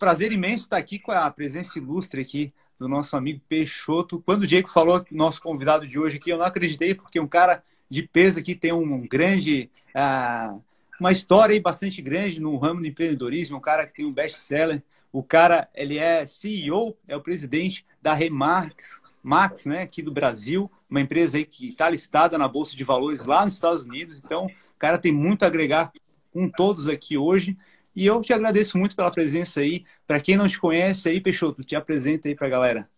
prazer 0.00 0.32
imenso 0.32 0.64
estar 0.64 0.78
aqui 0.78 0.98
com 0.98 1.12
a 1.12 1.30
presença 1.30 1.78
ilustre 1.78 2.22
aqui 2.22 2.54
do 2.78 2.88
nosso 2.88 3.14
amigo 3.18 3.42
Peixoto. 3.46 4.22
Quando 4.24 4.44
o 4.44 4.46
Diego 4.46 4.66
falou 4.66 5.04
nosso 5.12 5.42
convidado 5.42 5.86
de 5.86 5.98
hoje 5.98 6.16
aqui, 6.16 6.30
eu 6.30 6.38
não 6.38 6.46
acreditei, 6.46 6.94
porque 6.94 7.20
um 7.20 7.28
cara 7.28 7.62
de 7.88 8.02
peso 8.02 8.38
aqui 8.38 8.54
tem 8.54 8.72
um 8.72 9.06
grande. 9.06 9.70
Uh, 9.90 10.58
uma 10.98 11.12
história 11.12 11.52
aí 11.52 11.60
bastante 11.60 12.00
grande 12.00 12.40
no 12.40 12.56
ramo 12.56 12.80
do 12.80 12.86
empreendedorismo, 12.86 13.58
um 13.58 13.60
cara 13.60 13.86
que 13.86 13.92
tem 13.92 14.06
um 14.06 14.12
best-seller. 14.12 14.82
O 15.12 15.22
cara, 15.22 15.68
ele 15.74 15.98
é 15.98 16.24
CEO, 16.24 16.96
é 17.06 17.14
o 17.14 17.20
presidente 17.20 17.84
da 18.00 18.14
Remarks, 18.14 19.02
Max, 19.22 19.66
né, 19.66 19.82
aqui 19.82 20.00
do 20.00 20.12
Brasil, 20.12 20.70
uma 20.88 21.00
empresa 21.00 21.36
aí 21.36 21.44
que 21.44 21.70
está 21.70 21.90
listada 21.90 22.38
na 22.38 22.48
Bolsa 22.48 22.74
de 22.74 22.84
Valores 22.84 23.26
lá 23.26 23.44
nos 23.44 23.54
Estados 23.54 23.84
Unidos. 23.84 24.18
Então, 24.24 24.46
o 24.46 24.78
cara 24.78 24.96
tem 24.96 25.12
muito 25.12 25.42
a 25.42 25.46
agregar 25.46 25.92
com 26.32 26.48
todos 26.48 26.88
aqui 26.88 27.18
hoje. 27.18 27.56
E 27.94 28.06
eu 28.06 28.20
te 28.20 28.32
agradeço 28.32 28.78
muito 28.78 28.94
pela 28.94 29.10
presença 29.10 29.60
aí. 29.60 29.84
Para 30.06 30.20
quem 30.20 30.36
não 30.36 30.46
te 30.46 30.58
conhece 30.58 31.08
aí, 31.08 31.20
Peixoto, 31.20 31.64
te 31.64 31.74
apresenta 31.74 32.28
aí 32.28 32.34
para 32.34 32.46
a 32.46 32.50
galera. 32.50 32.88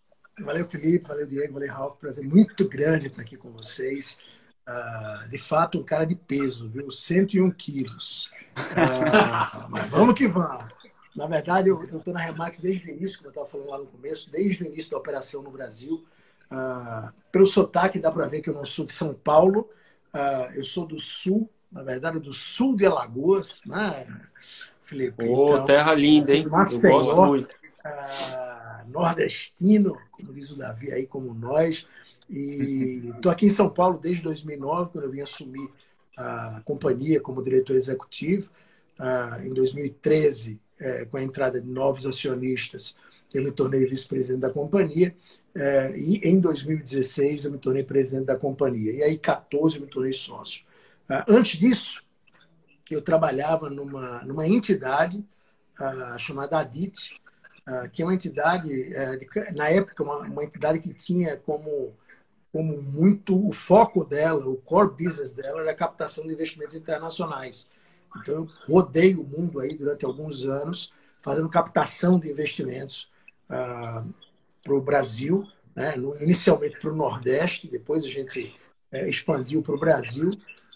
Valeu, 0.40 0.66
Felipe, 0.66 1.06
valeu, 1.06 1.26
Diego, 1.26 1.52
valeu, 1.54 1.72
Ralf. 1.72 1.98
Prazer 1.98 2.24
muito 2.24 2.68
grande 2.68 3.06
estar 3.06 3.22
aqui 3.22 3.36
com 3.36 3.50
vocês. 3.50 4.18
Uh, 4.66 5.28
de 5.28 5.38
fato, 5.38 5.78
um 5.78 5.82
cara 5.82 6.04
de 6.04 6.14
peso, 6.14 6.68
viu? 6.68 6.90
101 6.90 7.50
quilos. 7.52 8.30
Uh, 8.56 9.68
mas 9.70 9.90
vamos 9.90 10.14
que 10.14 10.26
vamos. 10.26 10.64
Na 11.14 11.26
verdade, 11.26 11.68
eu 11.68 11.84
estou 11.84 12.14
na 12.14 12.20
Remax 12.20 12.60
desde 12.60 12.90
o 12.90 12.94
início, 12.94 13.18
como 13.18 13.28
eu 13.28 13.30
estava 13.30 13.46
falando 13.46 13.68
lá 13.68 13.78
no 13.78 13.86
começo, 13.86 14.30
desde 14.30 14.62
o 14.62 14.66
início 14.66 14.90
da 14.92 14.98
operação 14.98 15.42
no 15.42 15.50
Brasil. 15.50 16.04
Uh, 16.50 17.12
pelo 17.30 17.46
sotaque, 17.46 17.98
dá 17.98 18.10
para 18.10 18.26
ver 18.26 18.40
que 18.40 18.48
eu 18.48 18.54
não 18.54 18.64
sou 18.64 18.86
de 18.86 18.92
São 18.92 19.12
Paulo, 19.14 19.68
eu 20.54 20.62
sou 20.62 20.86
do 20.86 20.98
sul, 20.98 21.48
na 21.70 21.82
verdade, 21.82 22.18
do 22.18 22.34
sul 22.34 22.76
de 22.76 22.84
Alagoas, 22.84 23.62
né, 23.64 24.06
Felipe? 24.92 25.24
Ô, 25.24 25.48
então, 25.48 25.64
terra 25.64 25.94
linda, 25.94 26.34
hein? 26.34 26.46
Maceió, 26.46 27.00
eu 27.00 27.04
gosto 27.04 27.26
muito. 27.26 27.54
nordestino, 28.88 29.96
como 30.10 30.34
diz 30.34 30.50
o 30.50 30.56
Davi 30.56 30.92
aí, 30.92 31.06
como 31.06 31.32
nós. 31.32 31.86
E 32.28 33.10
estou 33.16 33.32
aqui 33.32 33.46
em 33.46 33.50
São 33.50 33.70
Paulo 33.70 33.98
desde 33.98 34.22
2009, 34.22 34.90
quando 34.92 35.04
eu 35.04 35.10
vim 35.10 35.20
assumir 35.20 35.68
a 36.16 36.60
companhia 36.64 37.20
como 37.20 37.42
diretor 37.42 37.74
executivo. 37.74 38.50
Ah, 38.98 39.40
em 39.42 39.52
2013, 39.52 40.60
é, 40.78 41.06
com 41.06 41.16
a 41.16 41.22
entrada 41.22 41.60
de 41.60 41.68
novos 41.68 42.06
acionistas, 42.06 42.94
eu 43.32 43.42
me 43.42 43.50
tornei 43.50 43.86
vice-presidente 43.86 44.42
da 44.42 44.50
companhia. 44.50 45.16
É, 45.54 45.94
e 45.96 46.18
em 46.18 46.38
2016, 46.38 47.46
eu 47.46 47.52
me 47.52 47.58
tornei 47.58 47.82
presidente 47.82 48.26
da 48.26 48.36
companhia. 48.36 48.92
E 48.92 49.02
aí, 49.02 49.18
14, 49.18 49.76
eu 49.76 49.82
me 49.82 49.88
tornei 49.88 50.12
sócio. 50.12 50.64
Ah, 51.08 51.24
antes 51.26 51.58
disso, 51.58 52.04
eu 52.92 53.02
trabalhava 53.02 53.70
numa, 53.70 54.22
numa 54.22 54.46
entidade 54.46 55.24
ah, 55.78 56.16
chamada 56.18 56.58
ADIT, 56.58 57.20
que 57.92 58.02
é 58.02 58.04
uma 58.04 58.14
entidade, 58.14 58.92
é, 58.92 59.52
na 59.52 59.68
época, 59.68 60.02
uma, 60.02 60.18
uma 60.18 60.44
entidade 60.44 60.80
que 60.80 60.92
tinha 60.92 61.36
como 61.36 61.94
como 62.52 62.82
muito 62.82 63.48
o 63.48 63.50
foco 63.50 64.04
dela, 64.04 64.46
o 64.46 64.56
core 64.56 64.90
business 64.90 65.32
dela 65.32 65.62
era 65.62 65.70
a 65.70 65.74
captação 65.74 66.26
de 66.26 66.34
investimentos 66.34 66.76
internacionais. 66.76 67.70
Então 68.20 68.34
eu 68.34 68.48
rodei 68.68 69.14
o 69.14 69.24
mundo 69.24 69.58
aí 69.58 69.74
durante 69.74 70.04
alguns 70.04 70.44
anos 70.44 70.92
fazendo 71.22 71.48
captação 71.48 72.18
de 72.18 72.30
investimentos 72.30 73.10
uh, 73.48 74.06
para 74.62 74.74
o 74.74 74.82
Brasil, 74.82 75.48
né? 75.74 75.94
inicialmente 76.20 76.78
para 76.78 76.90
o 76.90 76.96
Nordeste, 76.96 77.68
depois 77.68 78.04
a 78.04 78.08
gente 78.08 78.54
é, 78.90 79.08
expandiu 79.08 79.62
para 79.62 79.74
o 79.74 79.80
Brasil. 79.80 80.30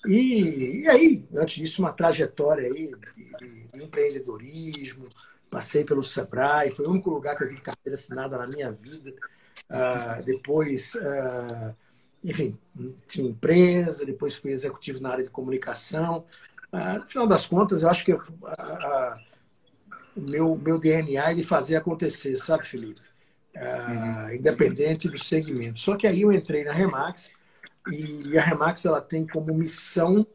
E, 0.07 0.83
e, 0.83 0.89
aí, 0.89 1.25
antes 1.35 1.57
disso, 1.57 1.83
uma 1.83 1.93
trajetória 1.93 2.67
aí 2.67 2.93
de, 3.15 3.25
de, 3.39 3.69
de 3.69 3.85
empreendedorismo, 3.85 5.09
passei 5.51 5.85
pelo 5.85 6.03
Sebrae, 6.03 6.71
foi 6.71 6.87
o 6.87 6.91
único 6.91 7.11
lugar 7.11 7.37
que 7.37 7.45
eu 7.45 7.49
tive 7.49 7.61
carteira 7.61 7.95
assinada 7.95 8.37
na 8.37 8.47
minha 8.47 8.71
vida. 8.71 9.15
Uh, 9.71 10.23
depois, 10.25 10.95
uh, 10.95 11.75
enfim, 12.23 12.59
tinha 13.09 13.29
empresa, 13.29 14.05
depois 14.05 14.35
fui 14.35 14.53
executivo 14.53 15.01
na 15.01 15.11
área 15.11 15.25
de 15.25 15.31
comunicação. 15.31 16.25
Uh, 16.73 16.99
no 17.01 17.07
final 17.07 17.27
das 17.27 17.47
contas, 17.47 17.83
eu 17.83 17.91
acho 17.91 18.05
que 18.05 18.13
o 18.13 18.21
meu, 20.17 20.57
meu 20.57 20.79
DNA 20.79 21.31
é 21.31 21.35
de 21.35 21.43
fazer 21.43 21.77
acontecer, 21.77 22.37
sabe, 22.39 22.69
Felipe? 22.69 23.01
Uhum. 23.57 24.35
Independente 24.35 25.09
do 25.09 25.19
segmento. 25.19 25.79
Só 25.79 25.97
que 25.97 26.07
aí 26.07 26.23
eu 26.23 26.33
entrei 26.33 26.63
na 26.65 26.73
Remax 26.73 27.33
e 27.93 28.39
a 28.39 28.43
Remax 28.43 28.85
ela 28.85 29.01
tem 29.01 29.27
como 29.27 29.55
missão 29.55 30.27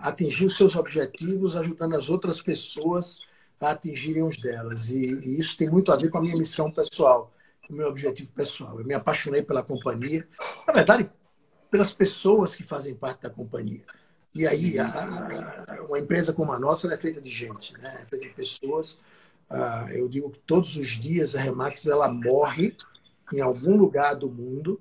atingir 0.00 0.46
os 0.46 0.56
seus 0.56 0.76
objetivos, 0.76 1.54
ajudando 1.56 1.94
as 1.94 2.08
outras 2.08 2.40
pessoas 2.40 3.20
a 3.60 3.70
atingirem 3.70 4.22
os 4.22 4.38
delas. 4.38 4.88
E, 4.88 4.96
e, 4.96 5.38
isso 5.38 5.56
tem 5.58 5.68
muito 5.68 5.92
a 5.92 5.96
ver 5.96 6.08
com 6.08 6.18
a 6.18 6.22
minha 6.22 6.36
missão 6.36 6.70
pessoal 6.70 7.32
o 7.68 7.72
meu 7.72 7.88
objetivo 7.88 8.30
pessoal. 8.32 8.78
Eu 8.78 8.86
me 8.86 8.94
apaixonei 8.94 9.42
pela 9.42 9.62
companhia, 9.62 10.26
na 10.66 10.72
verdade, 10.72 11.10
pelas 11.70 11.92
pessoas 11.92 12.54
que 12.54 12.62
fazem 12.62 12.94
parte 12.94 13.22
da 13.22 13.30
companhia. 13.30 13.84
E 14.34 14.46
aí, 14.46 14.78
a, 14.78 14.86
a, 14.86 15.82
uma 15.82 15.98
empresa 15.98 16.32
como 16.32 16.52
a 16.52 16.58
nossa 16.58 16.92
é 16.92 16.96
feita 16.96 17.20
de 17.20 17.30
gente, 17.30 17.72
né? 17.78 18.00
é 18.02 18.06
feita 18.06 18.28
de 18.28 18.34
pessoas. 18.34 19.00
Uh, 19.50 19.88
eu 19.90 20.08
digo 20.08 20.30
que 20.30 20.38
todos 20.40 20.76
os 20.76 20.90
dias 20.90 21.34
a 21.34 21.40
Remax 21.40 21.86
ela 21.86 22.08
morre 22.08 22.76
em 23.32 23.40
algum 23.40 23.76
lugar 23.76 24.14
do 24.14 24.28
mundo, 24.28 24.80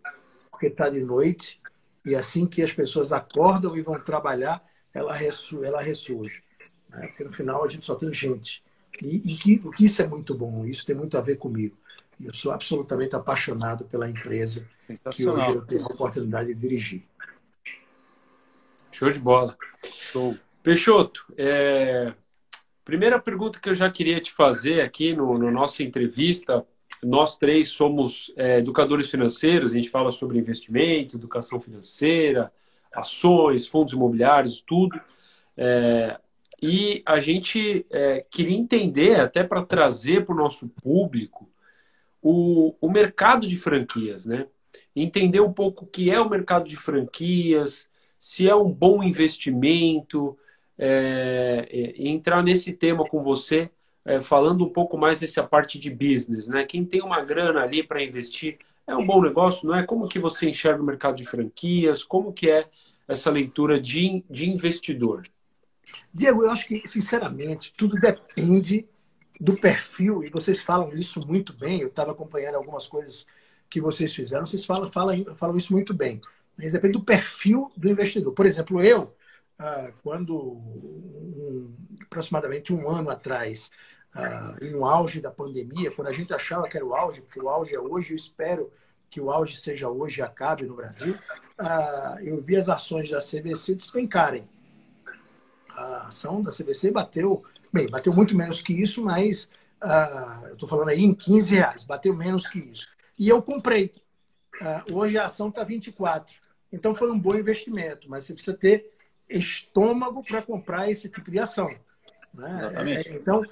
porque 0.56 0.68
está 0.68 0.90
de 0.90 1.02
noite, 1.02 1.62
e 2.06 2.16
assim 2.16 2.48
que 2.48 2.62
as 2.62 2.72
pessoas 2.72 3.12
acordam 3.12 3.76
e 3.78 3.82
vão 3.82 4.00
trabalhar, 4.00 4.66
ela, 4.94 5.14
ressu 5.14 5.64
ela 5.66 5.82
ressurge. 5.82 6.42
Né? 6.90 7.08
Porque 7.08 7.26
no 7.26 7.34
final 7.34 7.64
a 7.64 7.68
gente 7.68 7.86
só 7.86 7.96
tem 7.96 8.14
gente. 8.14 8.64
E, 9.02 9.34
e 9.34 9.36
que, 9.36 9.62
o 9.66 9.72
que 9.72 9.86
isso 9.86 10.02
é 10.02 10.08
muito 10.08 10.34
bom, 10.34 10.66
isso 10.66 10.86
tem 10.86 10.96
muito 10.96 11.18
a 11.18 11.22
ver 11.22 11.36
comigo. 11.36 11.78
Eu 12.24 12.34
sou 12.34 12.54
absolutamente 12.54 13.14
apaixonado 13.16 13.84
pela 13.84 14.10
empresa 14.10 14.66
que 15.12 15.28
hoje 15.28 15.52
eu 15.52 15.66
tenho 15.66 15.82
a 15.82 15.94
oportunidade 15.94 16.54
de 16.54 16.56
dirigir. 16.56 17.04
Show 18.90 19.12
de 19.12 19.20
bola. 19.20 19.58
Show. 20.00 20.38
Peixoto, 20.64 21.26
é... 21.38 22.14
primeira 22.86 23.20
pergunta 23.20 23.60
que 23.60 23.68
eu 23.68 23.76
já 23.76 23.92
queria 23.92 24.22
te 24.22 24.32
fazer 24.32 24.80
aqui 24.80 25.14
no, 25.14 25.38
no 25.38 25.52
nossa 25.52 25.84
entrevista. 25.84 26.66
Nós 27.06 27.38
três 27.38 27.68
somos 27.68 28.34
é, 28.36 28.58
educadores 28.58 29.12
financeiros, 29.12 29.72
a 29.72 29.76
gente 29.76 29.90
fala 29.90 30.12
sobre 30.12 30.40
investimentos, 30.40 31.14
educação 31.14 31.60
financeira, 31.60 32.52
ações, 32.92 33.68
fundos 33.68 33.94
imobiliários, 33.94 34.60
tudo. 34.60 35.00
É, 35.56 36.20
e 36.62 37.04
a 37.06 37.20
gente 37.20 37.86
é, 37.92 38.26
queria 38.30 38.58
entender, 38.58 39.20
até 39.20 39.44
para 39.44 39.64
trazer 39.64 40.26
para 40.26 40.34
o 40.34 40.38
nosso 40.38 40.68
público, 40.68 41.48
o, 42.22 42.76
o 42.82 42.90
mercado 42.90 43.48
de 43.48 43.56
franquias, 43.56 44.26
né? 44.26 44.48
Entender 44.96 45.42
um 45.42 45.54
pouco 45.54 45.86
o 45.86 45.88
que 45.88 46.10
é 46.10 46.20
o 46.20 46.30
mercado 46.30 46.68
de 46.68 46.76
franquias, 46.76 47.88
se 48.20 48.50
é 48.50 48.56
um 48.56 48.74
bom 48.74 49.04
investimento, 49.04 50.36
é, 50.76 51.68
é, 51.70 52.08
entrar 52.08 52.42
nesse 52.42 52.74
tema 52.74 53.06
com 53.06 53.22
você, 53.22 53.70
é, 54.06 54.22
falando 54.22 54.64
um 54.64 54.70
pouco 54.70 54.98
mais 54.98 55.20
dessa 55.20 55.44
parte 55.44 55.80
de 55.80 55.90
business, 55.90 56.48
né? 56.48 56.64
Quem 56.64 56.86
tem 56.86 57.02
uma 57.02 57.22
grana 57.22 57.64
ali 57.64 57.82
para 57.84 58.04
investir 58.04 58.60
é 58.88 58.96
um 58.96 59.06
bom 59.06 59.22
negócio, 59.22 59.68
não 59.68 59.76
é? 59.76 59.84
Como 59.84 60.08
que 60.08 60.20
você 60.20 60.50
enxerga 60.50 60.82
o 60.82 60.86
mercado 60.86 61.18
de 61.18 61.26
franquias? 61.26 62.04
Como 62.04 62.32
que 62.32 62.50
é 62.50 62.70
essa 63.08 63.32
leitura 63.32 63.82
de, 63.82 64.24
de 64.30 64.50
investidor? 64.50 65.24
Diego, 66.14 66.44
eu 66.44 66.52
acho 66.52 66.68
que, 66.68 66.88
sinceramente, 66.88 67.74
tudo 67.76 68.00
depende 68.00 68.88
do 69.40 69.56
perfil, 69.58 70.24
e 70.24 70.30
vocês 70.30 70.62
falam 70.62 70.96
isso 70.96 71.26
muito 71.26 71.52
bem, 71.52 71.82
eu 71.82 71.88
estava 71.88 72.12
acompanhando 72.12 72.56
algumas 72.56 72.88
coisas 72.88 73.28
que 73.70 73.82
vocês 73.82 74.14
fizeram, 74.14 74.46
vocês 74.46 74.64
falam, 74.64 74.90
falam, 74.92 75.36
falam 75.36 75.58
isso 75.58 75.74
muito 75.74 75.94
bem. 75.94 76.22
Mas 76.58 76.72
depende 76.72 76.94
do 76.94 77.04
perfil 77.04 77.70
do 77.76 77.90
investidor. 77.90 78.32
Por 78.34 78.46
exemplo, 78.46 78.82
eu, 78.82 79.14
ah, 79.60 79.92
quando 80.04 80.38
um, 80.38 81.76
aproximadamente 82.04 82.72
um 82.74 82.90
ano 82.90 83.10
atrás, 83.10 83.70
ah, 84.16 84.56
no 84.62 84.86
auge 84.86 85.20
da 85.20 85.30
pandemia, 85.30 85.92
quando 85.92 86.08
a 86.08 86.14
gente 86.14 86.34
achava 86.34 86.68
que 86.68 86.78
era 86.78 86.86
o 86.86 86.96
auge, 86.96 87.22
porque 87.22 87.40
o 87.40 87.50
auge 87.50 87.76
é 87.76 87.80
hoje, 87.80 88.14
eu 88.14 88.16
espero 88.16 88.72
que 89.10 89.22
o 89.22 89.30
auge 89.30 89.58
seja 89.58 89.90
hoje 89.90 90.20
e 90.20 90.24
acabe 90.24 90.64
no 90.66 90.76
Brasil, 90.76 91.18
ah, 91.58 92.18
eu 92.22 92.42
vi 92.42 92.56
as 92.56 92.70
ações 92.70 93.10
da 93.10 93.20
CVC 93.20 93.76
despencarem. 93.76 94.48
A 95.70 96.08
ação 96.08 96.42
da 96.42 96.52
CVC 96.52 96.90
bateu 96.92 97.44
Bem, 97.76 97.90
bateu 97.90 98.14
muito 98.14 98.38
menos 98.38 98.62
que 98.62 98.72
isso, 98.72 99.04
mas 99.04 99.52
uh, 99.84 100.48
eu 100.48 100.54
estou 100.54 100.70
falando 100.70 100.88
aí 100.88 101.04
em 101.04 101.14
15 101.14 101.56
reais, 101.56 101.84
bateu 101.84 102.16
menos 102.16 102.48
que 102.48 102.58
isso. 102.58 102.88
E 103.20 103.28
eu 103.28 103.42
comprei. 103.42 103.94
Uh, 104.62 104.96
hoje 104.96 105.18
a 105.18 105.26
ação 105.26 105.50
está 105.50 105.62
24. 105.62 106.34
Então 106.72 106.96
foi 106.96 107.12
um 107.12 107.20
bom 107.20 107.36
investimento, 107.36 108.10
mas 108.10 108.24
você 108.24 108.34
precisa 108.34 108.56
ter 108.56 108.94
estômago 109.30 110.24
para 110.24 110.42
comprar 110.42 110.90
esse 110.90 111.10
tipo 111.10 111.30
de 111.30 111.38
ação. 111.38 111.68
Né? 112.34 112.56
Exatamente. 112.60 113.10
É, 113.10 113.14
então, 113.16 113.42
uh, 113.42 113.48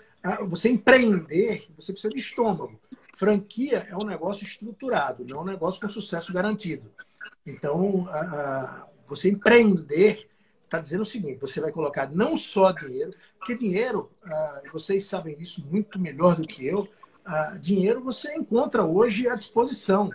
você 0.48 0.70
empreender, 0.70 1.68
você 1.75 1.92
precisa 1.92 2.14
de 2.14 2.20
estômago. 2.20 2.80
Franquia 3.16 3.88
é 3.90 3.96
um 3.96 4.06
negócio 4.06 4.46
estruturado, 4.46 5.25
não 5.30 5.40
é 5.40 5.42
um 5.42 5.46
negócio 5.46 5.81
com 5.81 5.90
sucesso 5.90 6.31
garantido. 6.34 6.90
Então, 7.46 8.08
você 9.08 9.30
empreender 9.30 10.30
está 10.64 10.80
dizendo 10.80 11.02
o 11.02 11.06
seguinte: 11.06 11.40
você 11.40 11.60
vai 11.60 11.72
colocar 11.72 12.10
não 12.10 12.36
só 12.36 12.72
dinheiro, 12.72 13.14
Porque 13.38 13.56
dinheiro, 13.56 14.10
ah, 14.24 14.62
vocês 14.72 15.06
sabem 15.06 15.36
isso 15.40 15.66
muito 15.70 16.00
melhor 16.00 16.36
do 16.36 16.48
que 16.48 16.66
eu, 16.66 16.88
dinheiro 17.60 18.02
você 18.02 18.34
encontra 18.36 18.84
hoje 18.84 19.28
à 19.28 19.36
disposição. 19.36 20.10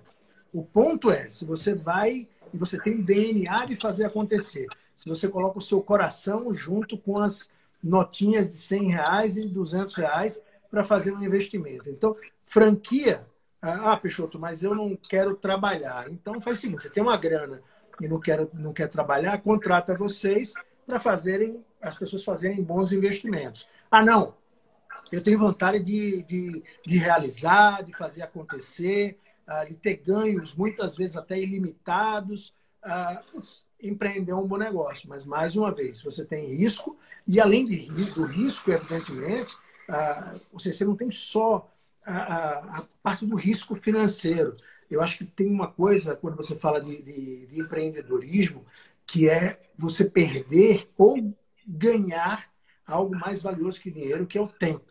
O 0.52 0.64
ponto 0.64 1.10
é, 1.10 1.28
se 1.28 1.44
você 1.44 1.74
vai 1.74 2.26
e 2.52 2.56
você 2.56 2.80
tem 2.80 2.94
o 2.94 3.02
DNA 3.02 3.66
de 3.66 3.76
fazer 3.76 4.06
acontecer, 4.06 4.66
se 4.96 5.08
você 5.08 5.28
coloca 5.28 5.58
o 5.58 5.62
seu 5.62 5.82
coração 5.82 6.52
junto 6.52 6.96
com 6.96 7.18
as 7.18 7.50
notinhas 7.82 8.52
de 8.52 8.58
100 8.58 8.90
reais 8.90 9.36
e 9.36 9.46
200 9.46 9.94
reais 9.94 10.42
para 10.70 10.84
fazer 10.84 11.12
um 11.12 11.22
investimento. 11.22 11.88
Então, 11.88 12.16
franquia, 12.44 13.26
ah, 13.60 13.96
Peixoto, 13.96 14.38
mas 14.38 14.62
eu 14.62 14.74
não 14.74 14.96
quero 14.96 15.34
trabalhar. 15.34 16.10
Então, 16.10 16.40
faz 16.40 16.58
o 16.58 16.60
seguinte, 16.60 16.82
você 16.82 16.90
tem 16.90 17.02
uma 17.02 17.16
grana 17.16 17.62
e 18.00 18.06
não 18.06 18.20
quer, 18.20 18.46
não 18.54 18.72
quer 18.72 18.88
trabalhar, 18.88 19.40
contrata 19.42 19.96
vocês 19.96 20.52
para 20.86 21.00
fazerem 21.00 21.64
as 21.80 21.96
pessoas 21.96 22.24
fazerem 22.24 22.62
bons 22.62 22.92
investimentos. 22.92 23.68
Ah, 23.90 24.02
não, 24.02 24.34
eu 25.10 25.22
tenho 25.22 25.38
vontade 25.38 25.80
de, 25.80 26.22
de, 26.24 26.62
de 26.86 26.98
realizar, 26.98 27.82
de 27.82 27.92
fazer 27.92 28.22
acontecer, 28.22 29.18
uh, 29.48 29.66
de 29.68 29.74
ter 29.74 29.96
ganhos, 29.96 30.54
muitas 30.54 30.96
vezes 30.96 31.16
até 31.16 31.38
ilimitados. 31.38 32.54
Uh, 32.84 33.42
empreender 33.80 34.32
um 34.32 34.46
bom 34.46 34.56
negócio, 34.56 35.08
mas 35.08 35.24
mais 35.24 35.56
uma 35.56 35.72
vez, 35.72 36.02
você 36.02 36.24
tem 36.24 36.54
risco, 36.54 36.98
e 37.26 37.40
além 37.40 37.64
do 37.64 38.24
risco, 38.24 38.72
evidentemente, 38.72 39.54
uh, 39.88 40.40
você 40.52 40.84
não 40.84 40.96
tem 40.96 41.10
só 41.10 41.70
a, 42.04 42.78
a, 42.78 42.84
parte 43.02 43.26
do 43.26 43.36
risco 43.36 43.76
financeiro. 43.76 44.56
Eu 44.90 45.02
acho 45.02 45.18
que 45.18 45.24
tem 45.24 45.48
uma 45.48 45.68
coisa, 45.68 46.16
quando 46.16 46.36
você 46.36 46.56
fala 46.56 46.80
de, 46.80 47.02
de, 47.02 47.46
de 47.46 47.60
empreendedorismo, 47.60 48.64
que 49.06 49.28
é 49.28 49.60
você 49.76 50.08
perder 50.08 50.88
ou 50.96 51.34
ganhar 51.66 52.50
algo 52.86 53.14
mais 53.16 53.42
valioso 53.42 53.80
que 53.80 53.90
dinheiro, 53.90 54.26
que 54.26 54.38
é 54.38 54.40
o 54.40 54.48
tempo. 54.48 54.86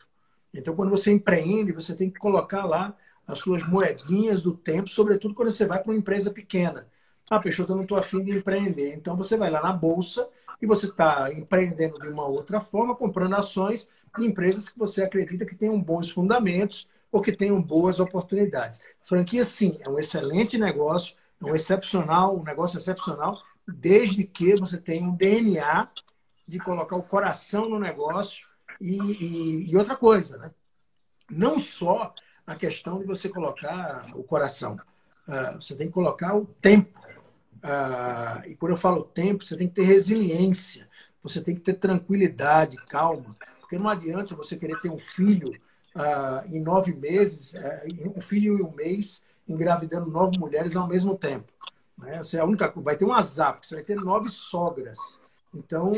Então, 0.54 0.76
quando 0.76 0.92
você 0.92 1.12
empreende, 1.12 1.72
você 1.72 1.96
tem 1.96 2.10
que 2.10 2.20
colocar 2.20 2.66
lá 2.66 2.96
as 3.26 3.40
suas 3.40 3.68
moedinhas 3.68 4.42
do 4.42 4.56
tempo, 4.56 4.90
sobretudo 4.90 5.34
quando 5.34 5.54
você 5.54 5.66
vai 5.66 5.82
para 5.82 5.92
uma 5.92 5.98
empresa 5.98 6.32
pequena. 6.32 6.88
Ah, 7.30 7.40
Peixoto, 7.40 7.72
eu 7.72 7.76
não 7.76 7.84
estou 7.84 7.98
afim 7.98 8.24
de 8.24 8.32
empreender. 8.32 8.94
Então, 8.94 9.16
você 9.16 9.36
vai 9.36 9.50
lá 9.50 9.62
na 9.62 9.74
bolsa 9.74 10.30
e 10.62 10.66
você 10.66 10.88
está 10.88 11.32
empreendendo 11.34 12.00
de 12.00 12.08
uma 12.08 12.26
outra 12.26 12.60
forma, 12.60 12.96
comprando 12.96 13.36
ações 13.36 13.90
de 14.18 14.26
empresas 14.26 14.70
que 14.70 14.80
você 14.80 15.04
acredita 15.04 15.46
que 15.46 15.56
tenham 15.56 15.80
bons 15.80 16.10
fundamentos 16.10 16.88
ou 17.12 17.22
que 17.22 17.32
tenham 17.32 17.62
boas 17.62 18.00
oportunidades. 18.00 18.82
Franquia, 19.04 19.44
sim, 19.44 19.78
é 19.82 19.90
um 19.90 20.00
excelente 20.00 20.58
negócio, 20.58 21.16
é 21.42 21.46
um 21.46 21.56
excepcional, 21.56 22.38
um 22.38 22.44
negócio 22.44 22.78
excepcional, 22.78 23.42
desde 23.68 24.24
que 24.24 24.56
você 24.56 24.78
tenha 24.78 25.04
um 25.06 25.16
DNA 25.16 25.90
de 26.48 26.60
colocar 26.60 26.96
o 26.96 27.04
coração 27.04 27.70
no 27.70 27.78
negócio 27.78 28.48
e, 28.80 28.98
e, 28.98 29.70
e 29.70 29.78
outra 29.78 29.96
coisa, 29.96 30.38
né? 30.38 30.52
não 31.30 31.60
só 31.60 32.14
a 32.46 32.56
questão 32.56 33.00
de 33.00 33.06
você 33.06 33.28
colocar 33.28 34.06
o 34.16 34.24
coração, 34.24 34.78
uh, 35.28 35.62
você 35.62 35.76
tem 35.76 35.88
que 35.88 35.94
colocar 35.94 36.36
o 36.36 36.46
tempo. 36.46 36.98
Uh, 37.68 38.48
e 38.48 38.56
quando 38.56 38.72
eu 38.72 38.78
falo 38.78 39.04
tempo, 39.04 39.44
você 39.44 39.58
tem 39.58 39.68
que 39.68 39.76
ter 39.76 39.84
resiliência, 39.84 40.88
você 41.22 41.42
tem 41.42 41.54
que 41.54 41.60
ter 41.60 41.74
tranquilidade, 41.74 42.78
calma, 42.78 43.36
porque 43.60 43.78
não 43.78 43.90
adianta 43.90 44.34
você 44.34 44.56
querer 44.56 44.80
ter 44.80 44.90
um 44.90 44.98
filho 44.98 45.52
uh, 45.94 46.48
em 46.50 46.62
nove 46.62 46.94
meses, 46.94 47.54
uh, 47.56 48.18
um 48.18 48.22
filho 48.22 48.58
em 48.58 48.64
um 48.64 48.72
mês, 48.72 49.26
engravidando 49.48 50.10
nove 50.10 50.40
mulheres 50.40 50.78
ao 50.78 50.88
mesmo 50.88 51.18
tempo. 51.18 51.52
Né? 51.98 52.20
Você 52.20 52.38
é 52.38 52.40
a 52.40 52.46
única, 52.46 52.72
vai 52.78 52.96
ter 52.96 53.04
um 53.04 53.14
azar, 53.14 53.54
porque 53.54 53.68
você 53.68 53.76
vai 53.76 53.84
ter 53.84 53.98
nove 53.98 54.30
sogras. 54.30 55.20
Então, 55.54 55.92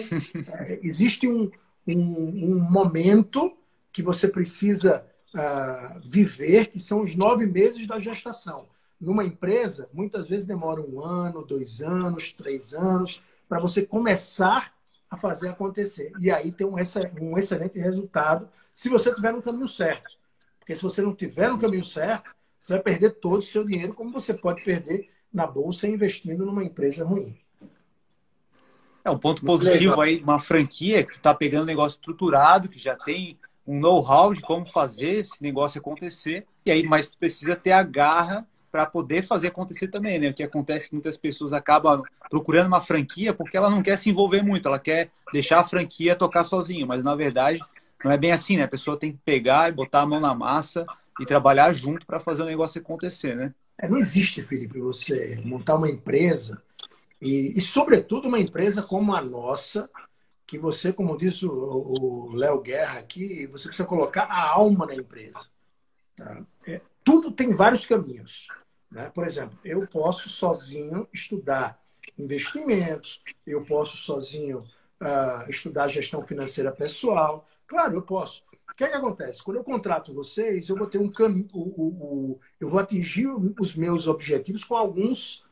é, 0.54 0.80
existe 0.82 1.28
um, 1.28 1.52
um, 1.88 2.56
um, 2.56 2.60
momento 2.60 3.56
que 3.92 4.02
você 4.02 4.28
precisa 4.28 5.06
uh, 5.36 6.00
viver, 6.04 6.68
que 6.68 6.80
são 6.80 7.04
os 7.04 7.16
nove 7.16 7.46
meses 7.46 7.86
da 7.86 8.00
gestação. 8.00 8.68
Numa 9.00 9.24
empresa, 9.24 9.90
muitas 9.94 10.28
vezes 10.28 10.46
demora 10.46 10.82
um 10.82 11.02
ano, 11.02 11.46
dois 11.46 11.82
anos, 11.82 12.34
três 12.34 12.74
anos, 12.74 13.24
para 13.48 13.60
você 13.60 13.86
começar 13.86 14.74
a 15.10 15.18
fazer 15.18 15.50
acontecer. 15.50 16.12
E 16.20 16.30
aí 16.30 16.52
tem 16.52 16.68
um, 16.68 16.76
um 17.22 17.38
excelente 17.38 17.80
resultado 17.80 18.50
se 18.74 18.90
você 18.90 19.10
estiver 19.10 19.34
no 19.34 19.42
caminho 19.42 19.68
certo. 19.68 20.10
Porque 20.60 20.76
se 20.76 20.84
você 20.84 21.02
não 21.02 21.12
estiver 21.12 21.50
no 21.50 21.58
caminho 21.58 21.84
certo, 21.84 22.30
você 22.60 22.74
vai 22.74 22.82
perder 22.82 23.12
todo 23.16 23.40
o 23.40 23.44
seu 23.44 23.66
dinheiro, 23.66 23.94
como 23.94 24.12
você 24.12 24.34
pode 24.34 24.64
perder 24.64 25.10
na 25.34 25.48
bolsa 25.48 25.88
investindo 25.88 26.46
numa 26.46 26.64
empresa 26.64 27.06
ruim. 27.06 27.38
É 29.04 29.10
um 29.10 29.18
ponto 29.18 29.44
positivo 29.44 30.00
aí, 30.02 30.22
uma 30.22 30.40
franquia 30.40 31.04
que 31.04 31.14
está 31.14 31.34
pegando 31.34 31.64
um 31.64 31.68
negócio 31.68 31.96
estruturado, 31.96 32.68
que 32.68 32.78
já 32.78 32.96
tem 32.96 33.40
um 33.66 33.80
know-how 33.80 34.34
de 34.34 34.42
como 34.42 34.66
fazer 34.66 35.20
esse 35.20 35.42
negócio 35.42 35.80
acontecer, 35.80 36.46
e 36.66 36.72
aí, 36.72 36.84
mas 36.84 37.10
precisa 37.10 37.56
ter 37.56 37.72
a 37.72 37.84
garra 37.84 38.48
para 38.72 38.86
poder 38.86 39.24
fazer 39.24 39.48
acontecer 39.48 39.88
também, 39.88 40.20
né? 40.20 40.30
O 40.30 40.34
que 40.34 40.44
acontece 40.44 40.86
é 40.86 40.90
que 40.90 40.96
muitas 40.96 41.18
pessoas 41.18 41.54
acabam 41.54 42.04
procurando 42.30 42.68
uma 42.68 42.82
franquia 42.82 43.34
porque 43.34 43.58
ela 43.58 43.70
não 43.70 43.82
quer 43.82 43.98
se 43.98 44.10
envolver 44.10 44.42
muito, 44.42 44.68
ela 44.68 44.80
quer 44.80 45.10
deixar 45.32 45.60
a 45.60 45.64
franquia 45.64 46.16
tocar 46.16 46.44
sozinho, 46.44 46.88
mas 46.88 47.04
na 47.04 47.16
verdade 47.16 47.60
não 48.04 48.12
é 48.12 48.18
bem 48.18 48.32
assim, 48.32 48.58
né? 48.58 48.64
A 48.64 48.68
pessoa 48.70 48.98
tem 48.98 49.12
que 49.12 49.20
pegar 49.26 49.70
e 49.70 49.74
botar 49.74 50.02
a 50.02 50.06
mão 50.06 50.20
na 50.20 50.34
massa 50.34 50.86
e 51.20 51.26
trabalhar 51.26 51.74
junto 51.74 52.06
para 52.06 52.20
fazer 52.20 52.44
o 52.44 52.46
negócio 52.46 52.80
acontecer, 52.80 53.36
né? 53.36 53.54
É, 53.78 53.88
não 53.88 53.98
existe, 53.98 54.42
Felipe, 54.42 54.80
você 54.80 55.40
montar 55.44 55.76
uma 55.76 55.90
empresa 55.90 56.62
e, 57.22 57.58
e, 57.58 57.62
sobretudo, 57.62 58.28
uma 58.28 58.40
empresa 58.40 58.82
como 58.82 59.14
a 59.14 59.22
nossa, 59.22 59.90
que 60.48 60.58
você, 60.58 60.94
como 60.94 61.18
diz 61.18 61.44
o 61.44 62.32
Léo 62.34 62.62
Guerra 62.62 63.00
aqui, 63.00 63.46
você 63.48 63.68
precisa 63.68 63.88
colocar 63.88 64.24
a 64.24 64.50
alma 64.50 64.86
na 64.86 64.96
empresa. 64.96 65.50
Tá? 66.16 66.46
É, 66.66 66.82
tudo 67.10 67.32
tem 67.32 67.56
vários 67.56 67.88
caminhos. 67.88 68.48
Né? 68.92 69.10
Por 69.10 69.26
exemplo, 69.26 69.58
eu 69.66 69.88
posso 69.88 70.30
sozinho 70.30 71.08
estudar 71.12 71.82
investimentos, 72.16 73.24
eu 73.48 73.66
posso 73.66 73.98
sozinho 73.98 74.60
uh, 74.60 75.50
estudar 75.50 75.88
gestão 75.88 76.22
financeira 76.22 76.72
pessoal. 76.72 77.48
Claro, 77.66 77.96
eu 77.96 78.04
posso. 78.04 78.44
O 78.72 78.76
que, 78.76 78.84
é 78.84 78.90
que 78.90 78.96
acontece? 78.96 79.42
Quando 79.44 79.58
eu 79.58 79.64
contrato 79.64 80.14
vocês, 80.14 80.70
eu 80.70 80.76
vou 80.76 80.86
ter 80.86 81.00
um 81.00 81.10
caminho, 81.10 81.48
eu 82.60 82.70
vou 82.70 82.80
atingir 82.80 83.28
os 83.60 83.76
meus 83.76 84.08
objetivos 84.08 84.64
com 84.64 84.78
alguns, 84.78 85.44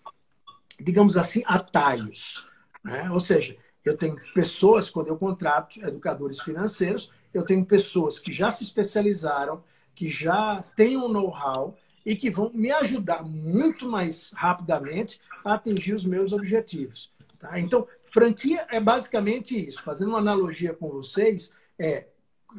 digamos 0.79 1.17
assim, 1.17 1.41
atalhos. 1.43 2.47
Né? 2.83 3.09
Ou 3.09 3.19
seja, 3.19 3.57
eu 3.83 3.97
tenho 3.97 4.15
pessoas, 4.31 4.91
quando 4.91 5.07
eu 5.07 5.17
contrato 5.17 5.79
educadores 5.81 6.39
financeiros, 6.39 7.11
eu 7.33 7.43
tenho 7.43 7.65
pessoas 7.65 8.19
que 8.19 8.31
já 8.31 8.51
se 8.51 8.63
especializaram, 8.63 9.63
que 9.97 10.07
já 10.07 10.63
têm 10.75 10.95
um 10.95 11.07
know-how 11.07 11.75
e 12.05 12.15
que 12.15 12.29
vão 12.29 12.51
me 12.53 12.71
ajudar 12.71 13.23
muito 13.23 13.89
mais 13.89 14.31
rapidamente 14.31 15.19
a 15.43 15.55
atingir 15.55 15.95
os 15.95 16.05
meus 16.05 16.31
objetivos. 16.31 17.11
Tá? 17.39 17.59
Então, 17.59 17.87
franquia 18.11 18.67
é 18.69 18.79
basicamente 18.79 19.57
isso. 19.67 19.81
Fazendo 19.81 20.09
uma 20.09 20.19
analogia 20.19 20.71
com 20.71 20.87
vocês, 20.89 21.51
é, 21.79 22.05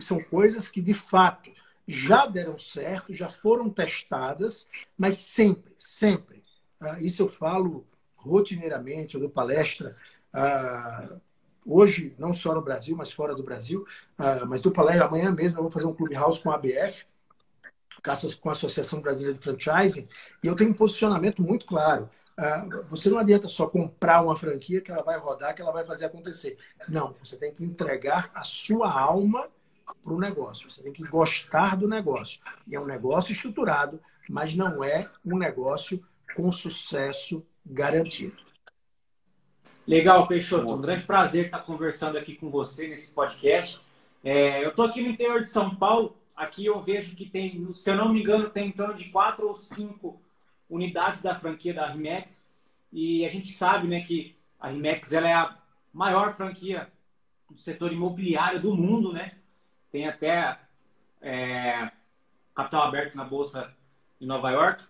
são 0.00 0.20
coisas 0.20 0.68
que 0.68 0.82
de 0.82 0.92
fato 0.92 1.52
já 1.86 2.26
deram 2.26 2.58
certo, 2.58 3.14
já 3.14 3.28
foram 3.28 3.70
testadas, 3.70 4.68
mas 4.98 5.18
sempre, 5.18 5.72
sempre. 5.78 6.42
Ah, 6.80 7.00
isso 7.00 7.22
eu 7.22 7.28
falo 7.28 7.86
rotineiramente, 8.16 9.14
eu 9.14 9.20
dou 9.20 9.30
palestra. 9.30 9.96
Ah, 10.32 11.20
hoje, 11.64 12.16
não 12.18 12.34
só 12.34 12.52
no 12.52 12.62
Brasil, 12.62 12.96
mas 12.96 13.12
fora 13.12 13.32
do 13.32 13.44
Brasil, 13.44 13.86
ah, 14.18 14.44
mas 14.44 14.60
do 14.60 14.72
palestra 14.72 15.06
amanhã 15.06 15.30
mesmo 15.30 15.56
eu 15.56 15.62
vou 15.62 15.70
fazer 15.70 15.86
um 15.86 15.94
clubhouse 15.94 16.42
com 16.42 16.50
a 16.50 16.56
ABF, 16.56 17.06
com 18.40 18.48
a 18.48 18.52
Associação 18.52 19.00
Brasileira 19.00 19.38
de 19.38 19.44
Franchising, 19.44 20.08
e 20.42 20.46
eu 20.46 20.56
tenho 20.56 20.70
um 20.70 20.74
posicionamento 20.74 21.42
muito 21.42 21.66
claro. 21.66 22.08
Uh, 22.38 22.84
você 22.88 23.10
não 23.10 23.18
adianta 23.18 23.48
só 23.48 23.66
comprar 23.66 24.22
uma 24.22 24.36
franquia 24.36 24.80
que 24.80 24.92
ela 24.92 25.02
vai 25.02 25.18
rodar, 25.18 25.54
que 25.54 25.60
ela 25.60 25.72
vai 25.72 25.84
fazer 25.84 26.04
acontecer. 26.04 26.56
Não, 26.88 27.14
você 27.22 27.36
tem 27.36 27.52
que 27.52 27.64
entregar 27.64 28.30
a 28.32 28.44
sua 28.44 28.88
alma 28.92 29.48
para 30.04 30.12
o 30.12 30.20
negócio. 30.20 30.70
Você 30.70 30.82
tem 30.82 30.92
que 30.92 31.02
gostar 31.02 31.76
do 31.76 31.88
negócio. 31.88 32.40
E 32.66 32.76
é 32.76 32.80
um 32.80 32.86
negócio 32.86 33.32
estruturado, 33.32 34.00
mas 34.28 34.54
não 34.54 34.84
é 34.84 35.10
um 35.24 35.36
negócio 35.36 36.00
com 36.36 36.52
sucesso 36.52 37.44
garantido. 37.66 38.36
Legal, 39.86 40.28
Peixoto. 40.28 40.68
Um 40.68 40.80
grande 40.80 41.04
prazer 41.04 41.46
estar 41.46 41.60
conversando 41.60 42.18
aqui 42.18 42.36
com 42.36 42.50
você 42.50 42.88
nesse 42.88 43.12
podcast. 43.12 43.80
É, 44.22 44.64
eu 44.64 44.70
estou 44.70 44.84
aqui 44.84 45.02
no 45.02 45.08
interior 45.08 45.40
de 45.40 45.48
São 45.48 45.74
Paulo 45.74 46.16
aqui 46.38 46.64
eu 46.64 46.80
vejo 46.80 47.16
que 47.16 47.28
tem, 47.28 47.70
se 47.72 47.90
eu 47.90 47.96
não 47.96 48.12
me 48.12 48.20
engano, 48.20 48.48
tem 48.48 48.68
em 48.68 48.72
torno 48.72 48.94
de 48.94 49.10
quatro 49.10 49.48
ou 49.48 49.54
cinco 49.54 50.22
unidades 50.70 51.20
da 51.20 51.38
franquia 51.38 51.74
da 51.74 51.90
Rimex. 51.90 52.48
E 52.92 53.26
a 53.26 53.28
gente 53.28 53.52
sabe 53.52 53.88
né, 53.88 54.00
que 54.00 54.36
a 54.58 54.68
Rimex 54.68 55.12
ela 55.12 55.28
é 55.28 55.34
a 55.34 55.58
maior 55.92 56.34
franquia 56.34 56.90
do 57.50 57.56
setor 57.56 57.92
imobiliário 57.92 58.62
do 58.62 58.74
mundo, 58.74 59.12
né? 59.12 59.32
Tem 59.90 60.06
até 60.06 60.58
é, 61.20 61.90
capital 62.54 62.82
aberto 62.82 63.16
na 63.16 63.24
Bolsa 63.24 63.74
de 64.20 64.26
Nova 64.26 64.50
York. 64.50 64.84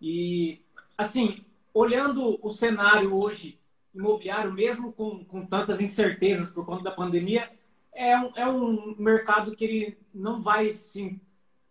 E, 0.00 0.62
assim, 0.96 1.44
olhando 1.72 2.38
o 2.40 2.50
cenário 2.50 3.14
hoje 3.14 3.58
imobiliário, 3.94 4.52
mesmo 4.52 4.92
com, 4.92 5.24
com 5.24 5.44
tantas 5.44 5.80
incertezas 5.80 6.50
por 6.50 6.64
conta 6.64 6.84
da 6.84 6.90
pandemia, 6.90 7.50
é 7.94 8.18
um, 8.18 8.32
é 8.36 8.48
um 8.48 8.94
mercado 8.98 9.54
que 9.54 9.64
ele 9.64 9.98
não 10.12 10.42
vai 10.42 10.74
sim, 10.74 11.20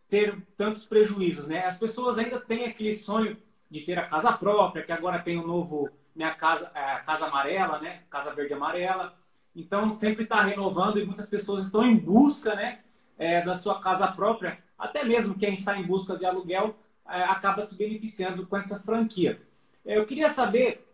ter 0.10 0.42
tantos 0.58 0.86
prejuízos. 0.86 1.48
Né? 1.48 1.66
As 1.66 1.78
pessoas 1.78 2.18
ainda 2.18 2.40
têm 2.40 2.66
aquele 2.66 2.96
sonho 2.96 3.38
de 3.70 3.82
ter 3.82 4.00
a 4.00 4.08
casa 4.08 4.32
própria, 4.32 4.84
que 4.84 4.92
agora 4.92 5.20
tem 5.20 5.38
o 5.38 5.46
novo 5.46 5.90
Minha 6.16 6.34
Casa, 6.36 6.72
a 6.74 7.00
Casa 7.00 7.26
Amarela, 7.26 7.80
né? 7.80 8.04
Casa 8.10 8.34
Verde 8.34 8.54
Amarela. 8.54 9.18
Então, 9.56 9.94
sempre 9.94 10.24
está 10.24 10.42
renovando 10.42 11.00
e 11.00 11.06
muitas 11.06 11.30
pessoas 11.30 11.66
estão 11.66 11.84
em 11.84 11.98
busca 11.98 12.56
né, 12.56 12.80
é, 13.18 13.42
da 13.42 13.56
sua 13.56 13.82
casa 13.82 14.08
própria. 14.08 14.58
Até 14.78 15.04
mesmo 15.04 15.36
quem 15.36 15.54
está 15.54 15.78
em 15.78 15.86
busca 15.86 16.18
de 16.18 16.26
aluguel 16.26 16.76
é, 17.08 17.24
acaba 17.24 17.62
se 17.62 17.76
beneficiando 17.76 18.48
com 18.48 18.58
essa 18.58 18.80
franquia. 18.80 19.42
É, 19.86 19.98
eu 19.98 20.06
queria 20.06 20.30
saber 20.30 20.88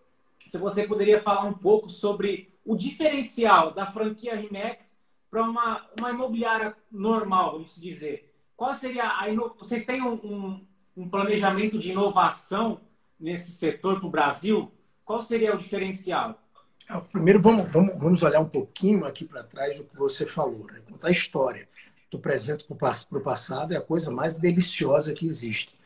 se 0.47 0.57
você 0.57 0.85
poderia 0.85 1.21
falar 1.21 1.45
um 1.45 1.53
pouco 1.53 1.89
sobre 1.89 2.51
o 2.65 2.77
diferencial 2.77 3.71
da 3.71 3.85
franquia 3.85 4.35
Rimex 4.35 4.98
para 5.29 5.43
uma, 5.43 5.85
uma 5.97 6.09
imobiliária 6.09 6.75
normal, 6.91 7.53
vamos 7.53 7.75
dizer. 7.75 8.33
Qual 8.55 8.73
seria 8.75 9.19
a 9.19 9.29
ino... 9.29 9.55
Vocês 9.57 9.85
têm 9.85 10.01
um, 10.01 10.13
um, 10.13 10.67
um 10.97 11.09
planejamento 11.09 11.79
de 11.79 11.91
inovação 11.91 12.81
nesse 13.19 13.51
setor 13.51 13.99
para 13.99 14.07
o 14.07 14.11
Brasil? 14.11 14.71
Qual 15.05 15.21
seria 15.21 15.55
o 15.55 15.57
diferencial? 15.57 16.41
Ah, 16.87 17.01
primeiro, 17.01 17.41
vamos, 17.41 17.71
vamos, 17.71 17.97
vamos 17.97 18.23
olhar 18.23 18.39
um 18.39 18.49
pouquinho 18.49 19.05
aqui 19.05 19.25
para 19.25 19.43
trás 19.43 19.77
do 19.77 19.83
que 19.83 19.95
você 19.95 20.25
falou, 20.25 20.65
né? 20.65 20.81
contar 20.89 21.09
a 21.09 21.11
história. 21.11 21.69
Do 22.09 22.17
presente 22.17 22.65
para 22.65 23.17
o 23.19 23.21
passado 23.21 23.73
é 23.73 23.77
a 23.77 23.81
coisa 23.81 24.09
mais 24.09 24.37
deliciosa 24.37 25.13
que 25.13 25.27
existe 25.27 25.77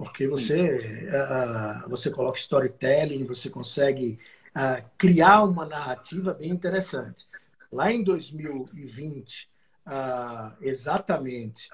porque 0.00 0.26
você, 0.26 1.10
uh, 1.10 1.86
você 1.90 2.10
coloca 2.10 2.38
storytelling, 2.38 3.26
você 3.26 3.50
consegue 3.50 4.18
uh, 4.56 4.82
criar 4.96 5.42
uma 5.42 5.66
narrativa 5.66 6.32
bem 6.32 6.48
interessante. 6.48 7.26
Lá 7.72 7.92
em 7.92 8.02
2020, 8.02 9.48
uh, 9.86 10.56
exatamente 10.60 11.68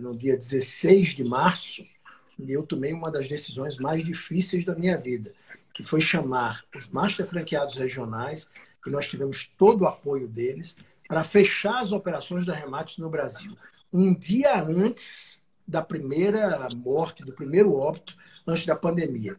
no 0.00 0.16
dia 0.16 0.36
16 0.36 1.10
de 1.10 1.24
março, 1.24 1.84
eu 2.38 2.62
tomei 2.62 2.92
uma 2.92 3.10
das 3.10 3.28
decisões 3.28 3.78
mais 3.78 4.04
difíceis 4.04 4.64
da 4.64 4.74
minha 4.74 4.98
vida, 4.98 5.32
que 5.72 5.84
foi 5.84 6.00
chamar 6.00 6.64
os 6.74 6.88
master 6.90 7.26
franqueados 7.26 7.76
regionais, 7.76 8.50
e 8.86 8.90
nós 8.90 9.08
tivemos 9.08 9.46
todo 9.56 9.82
o 9.82 9.86
apoio 9.86 10.28
deles, 10.28 10.76
para 11.08 11.24
fechar 11.24 11.80
as 11.80 11.92
operações 11.92 12.44
da 12.44 12.54
Remates 12.54 12.98
no 12.98 13.08
Brasil. 13.08 13.56
Um 13.92 14.14
dia 14.14 14.60
antes 14.60 15.42
da 15.66 15.82
primeira 15.82 16.68
morte, 16.74 17.24
do 17.24 17.32
primeiro 17.32 17.74
óbito 17.74 18.16
antes 18.46 18.66
da 18.66 18.76
pandemia. 18.76 19.36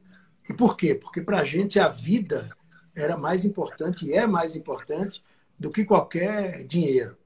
E 0.49 0.53
por 0.53 0.75
quê? 0.77 0.95
Porque 0.95 1.21
para 1.21 1.39
a 1.39 1.43
gente 1.43 1.79
a 1.79 1.89
vida 1.89 2.49
era 2.95 3.17
mais 3.17 3.45
importante 3.45 4.05
e 4.05 4.13
é 4.13 4.25
mais 4.25 4.55
importante 4.55 5.23
do 5.59 5.69
que 5.69 5.85
qualquer 5.85 6.63
dinheiro. 6.63 7.17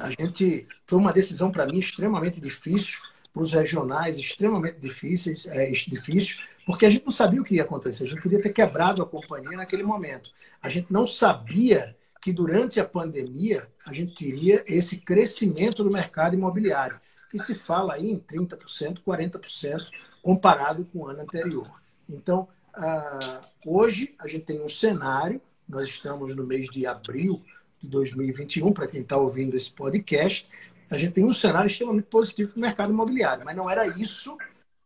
A 0.00 0.10
gente 0.10 0.68
foi 0.86 0.98
uma 0.98 1.12
decisão 1.12 1.50
para 1.50 1.66
mim 1.66 1.78
extremamente 1.78 2.40
difícil, 2.40 3.00
para 3.32 3.42
os 3.42 3.52
regionais 3.52 4.18
extremamente 4.18 4.78
difíceis, 4.80 5.46
é, 5.46 5.70
difícil, 5.70 6.44
porque 6.66 6.86
a 6.86 6.90
gente 6.90 7.04
não 7.04 7.12
sabia 7.12 7.40
o 7.40 7.44
que 7.44 7.56
ia 7.56 7.62
acontecer. 7.62 8.04
A 8.04 8.08
gente 8.08 8.22
podia 8.22 8.40
ter 8.40 8.52
quebrado 8.52 9.02
a 9.02 9.06
companhia 9.06 9.56
naquele 9.56 9.82
momento. 9.82 10.30
A 10.62 10.68
gente 10.68 10.92
não 10.92 11.06
sabia 11.06 11.96
que 12.20 12.32
durante 12.32 12.78
a 12.78 12.84
pandemia 12.84 13.68
a 13.86 13.92
gente 13.92 14.14
teria 14.14 14.62
esse 14.66 14.98
crescimento 14.98 15.82
do 15.82 15.90
mercado 15.90 16.34
imobiliário 16.34 17.00
que 17.30 17.38
se 17.38 17.54
fala 17.54 17.94
aí 17.94 18.10
em 18.10 18.18
30%, 18.18 19.02
40% 19.06 19.88
comparado 20.20 20.84
com 20.86 21.00
o 21.00 21.06
ano 21.06 21.22
anterior. 21.22 21.80
Então, 22.08 22.48
uh, 22.76 23.46
hoje 23.64 24.14
a 24.18 24.26
gente 24.26 24.44
tem 24.44 24.60
um 24.60 24.68
cenário, 24.68 25.40
nós 25.70 25.88
estamos 25.88 26.34
no 26.34 26.44
mês 26.44 26.68
de 26.68 26.86
abril 26.86 27.42
de 27.80 27.88
2021, 27.88 28.72
para 28.72 28.86
quem 28.86 29.00
está 29.00 29.16
ouvindo 29.16 29.56
esse 29.56 29.72
podcast, 29.72 30.48
a 30.90 30.98
gente 30.98 31.12
tem 31.12 31.24
um 31.24 31.32
cenário 31.32 31.68
extremamente 31.68 32.06
positivo 32.06 32.50
para 32.50 32.58
o 32.58 32.60
mercado 32.60 32.92
imobiliário, 32.92 33.44
mas 33.44 33.56
não 33.56 33.70
era 33.70 33.86
isso 33.86 34.36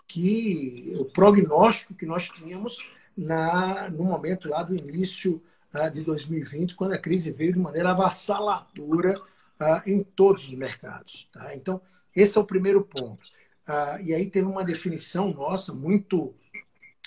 que 0.07 0.95
o 0.99 1.07
prognóstico 1.07 1.95
que 1.95 2.07
nós 2.07 2.29
tínhamos 2.29 2.93
na, 3.17 3.89
no 3.89 4.05
momento 4.05 4.49
lá 4.49 4.63
do 4.63 4.77
início 4.77 5.43
uh, 5.75 5.91
de 5.91 6.03
2020, 6.03 6.75
quando 6.75 6.93
a 6.93 6.99
crise 6.99 7.33
veio 7.33 7.55
de 7.55 7.59
maneira 7.59 7.91
avassaladora 7.91 9.19
uh, 9.19 9.91
em 9.91 10.03
todos 10.03 10.45
os 10.45 10.55
mercados. 10.55 11.29
Tá? 11.33 11.55
Então, 11.55 11.81
esse 12.15 12.37
é 12.37 12.41
o 12.41 12.47
primeiro 12.47 12.83
ponto. 12.83 13.25
Ah, 13.67 13.99
e 14.03 14.13
aí 14.13 14.29
teve 14.31 14.47
uma 14.47 14.63
definição 14.63 15.33
nossa 15.33 15.73
muito. 15.73 16.35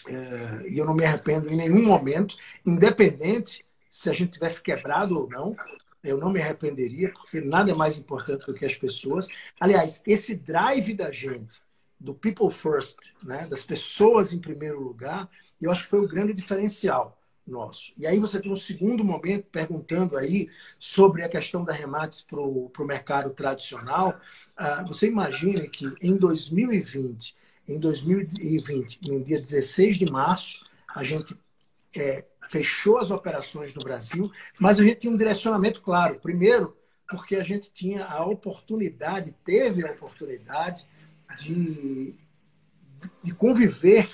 Eh, 0.08 0.70
e 0.70 0.78
eu 0.78 0.86
não 0.86 0.96
me 0.96 1.06
arrependo 1.06 1.50
em 1.50 1.56
nenhum 1.56 1.86
momento, 1.86 2.36
independente 2.66 3.64
se 3.90 4.10
a 4.10 4.14
gente 4.14 4.34
tivesse 4.34 4.62
quebrado 4.62 5.18
ou 5.18 5.30
não, 5.30 5.56
eu 6.04 6.18
não 6.18 6.30
me 6.30 6.42
arrependeria, 6.42 7.12
porque 7.12 7.42
nada 7.42 7.72
é 7.72 7.74
mais 7.74 7.98
importante 7.98 8.46
do 8.46 8.54
que 8.54 8.66
as 8.66 8.76
pessoas. 8.76 9.28
Aliás, 9.60 10.02
esse 10.06 10.36
drive 10.36 10.94
da 10.94 11.12
gente, 11.12 11.62
do 12.00 12.14
people 12.14 12.52
first, 12.52 12.98
né, 13.24 13.48
das 13.48 13.66
pessoas 13.66 14.32
em 14.32 14.40
primeiro 14.40 14.80
lugar, 14.80 15.30
eu 15.60 15.72
acho 15.72 15.84
que 15.84 15.90
foi 15.90 16.00
o 16.00 16.08
grande 16.08 16.34
diferencial 16.34 17.18
nosso. 17.48 17.94
E 17.98 18.06
aí 18.06 18.20
você 18.20 18.40
tem 18.40 18.52
um 18.52 18.58
segundo 18.58 19.04
momento 19.04 19.48
perguntando 19.50 20.18
aí 20.18 20.50
sobre 20.78 21.24
a 21.24 21.30
questão 21.30 21.64
da 21.64 21.74
remates 21.74 22.24
para 22.24 22.40
o 22.40 22.72
mercado 22.86 23.30
tradicional. 23.32 24.20
Uh, 24.60 24.88
você 24.88 25.08
imagina 25.08 25.66
que 25.68 25.92
em 26.02 26.16
2020, 26.16 27.36
em 27.68 27.80
2020, 27.80 29.10
no 29.10 29.24
dia 29.24 29.40
16 29.40 29.98
de 29.98 30.06
março, 30.12 30.66
a 30.94 31.04
gente 31.04 31.38
é, 31.96 32.26
fechou 32.50 32.98
as 32.98 33.12
operações 33.12 33.74
no 33.74 33.84
Brasil, 33.84 34.32
mas 34.60 34.80
a 34.80 34.84
gente 34.84 35.02
tinha 35.02 35.14
um 35.14 35.18
direcionamento 35.18 35.82
claro. 35.82 36.20
Primeiro, 36.20 36.76
porque 37.10 37.36
a 37.36 37.44
gente 37.44 37.72
tinha 37.72 38.06
a 38.06 38.26
oportunidade, 38.26 39.36
teve 39.44 39.88
a 39.88 39.92
oportunidade 39.92 40.86
de, 41.38 42.16
de 43.24 43.34
conviver 43.34 44.10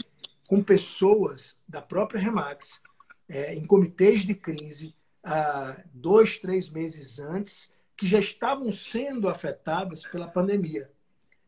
com 0.48 0.64
pessoas 0.64 1.60
da 1.68 1.82
própria 1.82 2.22
Remax 2.22 2.82
é, 3.28 3.56
em 3.56 3.66
comitês 3.66 4.22
de 4.22 4.36
crise 4.36 4.96
há 5.24 5.82
dois, 5.94 6.38
três 6.38 6.70
meses 6.70 7.18
antes, 7.20 7.72
que 7.96 8.06
já 8.06 8.20
estavam 8.20 8.72
sendo 8.72 9.30
afetadas 9.30 10.04
pela 10.06 10.28
pandemia. 10.28 10.92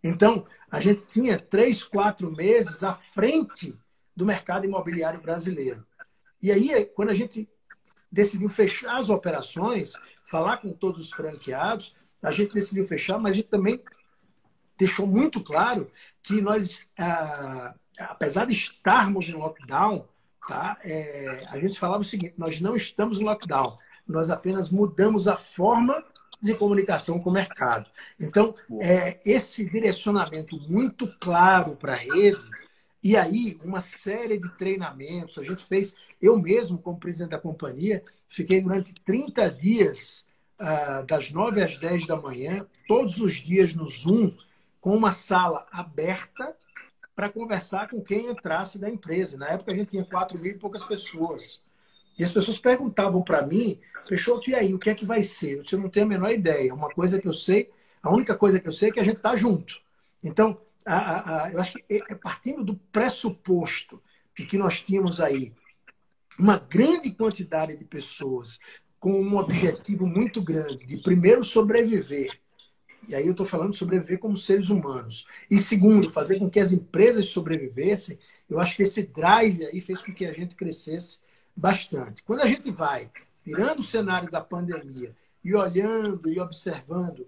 Então, 0.03 0.45
a 0.71 0.79
gente 0.79 1.05
tinha 1.07 1.39
três, 1.39 1.83
quatro 1.83 2.31
meses 2.31 2.83
à 2.83 2.93
frente 2.93 3.77
do 4.15 4.25
mercado 4.25 4.65
imobiliário 4.65 5.19
brasileiro. 5.19 5.85
E 6.45 6.51
aí, 6.51 6.85
quando 6.85 7.09
a 7.09 7.13
gente 7.15 7.49
decidiu 8.11 8.47
fechar 8.49 8.97
as 8.99 9.09
operações, 9.09 9.93
falar 10.27 10.57
com 10.57 10.71
todos 10.71 11.01
os 11.01 11.11
franqueados, 11.11 11.95
a 12.21 12.29
gente 12.29 12.53
decidiu 12.53 12.87
fechar, 12.87 13.17
mas 13.17 13.31
a 13.31 13.35
gente 13.37 13.47
também 13.47 13.81
deixou 14.77 15.07
muito 15.07 15.43
claro 15.43 15.91
que 16.21 16.41
nós, 16.41 16.91
ah, 16.99 17.73
apesar 17.97 18.45
de 18.45 18.53
estarmos 18.53 19.27
em 19.27 19.33
lockdown, 19.33 20.07
tá? 20.47 20.77
É, 20.83 21.45
a 21.49 21.59
gente 21.59 21.79
falava 21.79 22.01
o 22.01 22.05
seguinte: 22.05 22.35
nós 22.37 22.61
não 22.61 22.75
estamos 22.75 23.19
no 23.19 23.25
lockdown, 23.25 23.79
nós 24.07 24.29
apenas 24.29 24.69
mudamos 24.69 25.27
a 25.27 25.37
forma 25.37 26.05
de 26.39 26.53
comunicação 26.53 27.19
com 27.19 27.31
o 27.31 27.33
mercado. 27.33 27.89
Então, 28.19 28.53
é, 28.79 29.19
esse 29.25 29.67
direcionamento 29.67 30.59
muito 30.69 31.07
claro 31.19 31.75
para 31.75 31.93
a 31.93 31.97
rede, 31.97 32.47
e 33.05 33.15
aí 33.15 33.59
uma 33.63 33.81
série 33.81 34.35
de 34.35 34.49
treinamentos, 34.57 35.37
a 35.37 35.43
gente 35.43 35.63
fez, 35.63 35.95
eu 36.19 36.39
mesmo, 36.39 36.79
como 36.79 36.97
presidente 36.97 37.29
da 37.29 37.37
companhia, 37.37 38.03
fiquei 38.27 38.59
durante 38.59 38.95
30 38.95 39.47
dias, 39.51 40.25
uh, 40.59 41.05
das 41.05 41.31
9 41.31 41.61
às 41.61 41.77
10 41.77 42.07
da 42.07 42.15
manhã, 42.15 42.65
todos 42.87 43.21
os 43.21 43.35
dias 43.35 43.75
no 43.75 43.87
Zoom, 43.87 44.31
com 44.81 44.97
uma 44.97 45.11
sala 45.11 45.67
aberta 45.71 46.57
para 47.15 47.29
conversar 47.29 47.91
com 47.91 48.01
quem 48.01 48.25
entrasse 48.25 48.79
da 48.79 48.89
empresa. 48.89 49.37
Na 49.37 49.49
época 49.49 49.71
a 49.71 49.75
gente 49.75 49.91
tinha 49.91 50.03
4 50.03 50.39
mil 50.39 50.53
e 50.53 50.57
poucas 50.57 50.83
pessoas. 50.83 51.61
E 52.17 52.23
as 52.23 52.33
pessoas 52.33 52.57
perguntavam 52.57 53.21
para 53.21 53.45
mim, 53.45 53.79
Peixoto, 54.09 54.49
e 54.49 54.55
aí, 54.55 54.73
o 54.73 54.79
que 54.79 54.89
é 54.89 54.95
que 54.95 55.05
vai 55.05 55.21
ser? 55.21 55.61
Eu 55.71 55.77
não 55.77 55.89
tenho 55.89 56.07
a 56.07 56.09
menor 56.09 56.31
ideia. 56.31 56.73
Uma 56.73 56.89
coisa 56.89 57.21
que 57.21 57.27
eu 57.27 57.33
sei, 57.35 57.69
a 58.01 58.09
única 58.11 58.35
coisa 58.35 58.59
que 58.59 58.67
eu 58.67 58.73
sei 58.73 58.89
é 58.89 58.91
que 58.91 58.99
a 58.99 59.03
gente 59.03 59.17
está 59.17 59.35
junto. 59.35 59.79
Então, 60.23 60.57
a, 60.85 61.43
a, 61.45 61.51
eu 61.51 61.59
acho 61.59 61.73
que 61.73 61.83
é, 61.89 62.13
é 62.13 62.15
partindo 62.15 62.63
do 62.63 62.75
pressuposto 62.75 64.01
de 64.37 64.45
que 64.45 64.57
nós 64.57 64.81
tínhamos 64.81 65.19
aí 65.19 65.53
uma 66.37 66.57
grande 66.57 67.11
quantidade 67.11 67.77
de 67.77 67.85
pessoas 67.85 68.59
com 68.99 69.21
um 69.21 69.37
objetivo 69.37 70.05
muito 70.05 70.41
grande 70.41 70.85
de 70.85 70.97
primeiro 70.97 71.43
sobreviver 71.43 72.29
e 73.07 73.15
aí 73.15 73.25
eu 73.25 73.31
estou 73.31 73.45
falando 73.45 73.71
de 73.71 73.77
sobreviver 73.77 74.19
como 74.19 74.37
seres 74.37 74.69
humanos. 74.69 75.25
E 75.49 75.57
segundo, 75.57 76.11
fazer 76.11 76.39
com 76.39 76.49
que 76.49 76.59
as 76.59 76.71
empresas 76.71 77.27
sobrevivessem. 77.27 78.17
Eu 78.49 78.59
acho 78.59 78.75
que 78.75 78.83
esse 78.83 79.03
drive 79.03 79.65
aí 79.65 79.81
fez 79.81 80.01
com 80.01 80.13
que 80.13 80.25
a 80.25 80.33
gente 80.33 80.55
crescesse 80.55 81.19
bastante. 81.55 82.23
Quando 82.23 82.41
a 82.41 82.47
gente 82.47 82.71
vai 82.71 83.09
tirando 83.43 83.79
o 83.79 83.83
cenário 83.83 84.29
da 84.29 84.41
pandemia 84.41 85.15
e 85.43 85.53
olhando 85.53 86.29
e 86.29 86.39
observando 86.39 87.27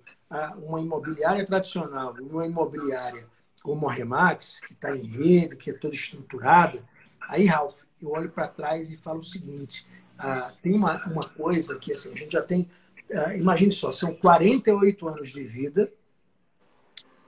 uma 0.57 0.81
imobiliária 0.81 1.45
tradicional, 1.45 2.15
uma 2.19 2.45
imobiliária 2.45 3.27
como 3.67 3.89
a 3.89 3.91
Remax, 3.91 4.61
que 4.61 4.71
está 4.71 4.95
em 4.95 5.03
rede, 5.03 5.57
que 5.57 5.71
é 5.71 5.73
toda 5.73 5.93
estruturada, 5.93 6.81
aí, 7.19 7.45
Ralph, 7.47 7.81
eu 8.01 8.11
olho 8.11 8.31
para 8.31 8.47
trás 8.47 8.93
e 8.93 8.95
falo 8.95 9.19
o 9.19 9.25
seguinte: 9.25 9.85
ah, 10.17 10.53
tem 10.61 10.73
uma, 10.73 10.95
uma 11.07 11.27
coisa 11.27 11.77
que 11.77 11.91
assim, 11.91 12.13
a 12.13 12.15
gente 12.15 12.31
já 12.31 12.41
tem 12.41 12.69
uh, 13.09 13.35
imagine 13.35 13.69
só, 13.69 13.91
são 13.91 14.15
48 14.15 15.05
anos 15.05 15.33
de 15.33 15.43
vida, 15.43 15.91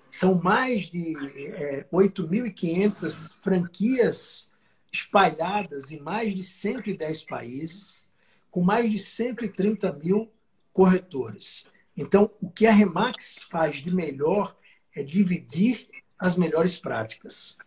são 0.10 0.36
mais 0.36 0.90
de 0.90 1.14
é, 1.56 1.86
8.500 1.92 3.36
franquias 3.42 4.50
espalhadas 4.90 5.92
em 5.92 6.00
mais 6.00 6.34
de 6.34 6.42
110 6.42 7.26
países, 7.26 8.08
com 8.50 8.62
mais 8.62 8.90
de 8.90 8.98
130 8.98 9.92
mil 9.92 10.32
corretores. 10.72 11.68
Então, 11.98 12.32
o 12.42 12.50
que 12.50 12.66
a 12.66 12.72
Remax 12.72 13.46
faz 13.52 13.84
de 13.84 13.94
melhor 13.94 14.56
é 14.96 15.04
dividir 15.04 15.90
as 16.20 16.36
melhores 16.36 16.80
práticas. 16.80 17.58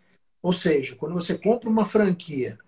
Ou 0.42 0.52
seja, 0.52 0.94
quando 0.94 1.14
você 1.14 1.38
compra 1.38 1.71
uma 1.71 1.87
franquia, 1.87 2.59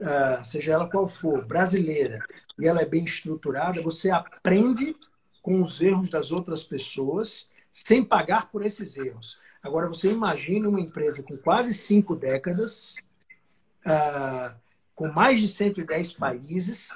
ah, 0.00 0.42
seja 0.42 0.72
ela 0.72 0.88
qual 0.88 1.06
for, 1.06 1.44
brasileira, 1.44 2.24
e 2.58 2.66
ela 2.66 2.80
é 2.80 2.86
bem 2.86 3.04
estruturada, 3.04 3.82
você 3.82 4.10
aprende 4.10 4.96
com 5.42 5.62
os 5.62 5.80
erros 5.80 6.10
das 6.10 6.32
outras 6.32 6.64
pessoas 6.64 7.48
sem 7.72 8.04
pagar 8.04 8.50
por 8.50 8.64
esses 8.64 8.96
erros. 8.96 9.38
Agora, 9.62 9.88
você 9.88 10.10
imagina 10.10 10.68
uma 10.68 10.80
empresa 10.80 11.22
com 11.22 11.36
quase 11.36 11.74
cinco 11.74 12.14
décadas, 12.14 12.96
uh, 13.86 14.54
com 14.94 15.08
mais 15.08 15.40
de 15.40 15.48
110 15.48 16.12
países 16.12 16.90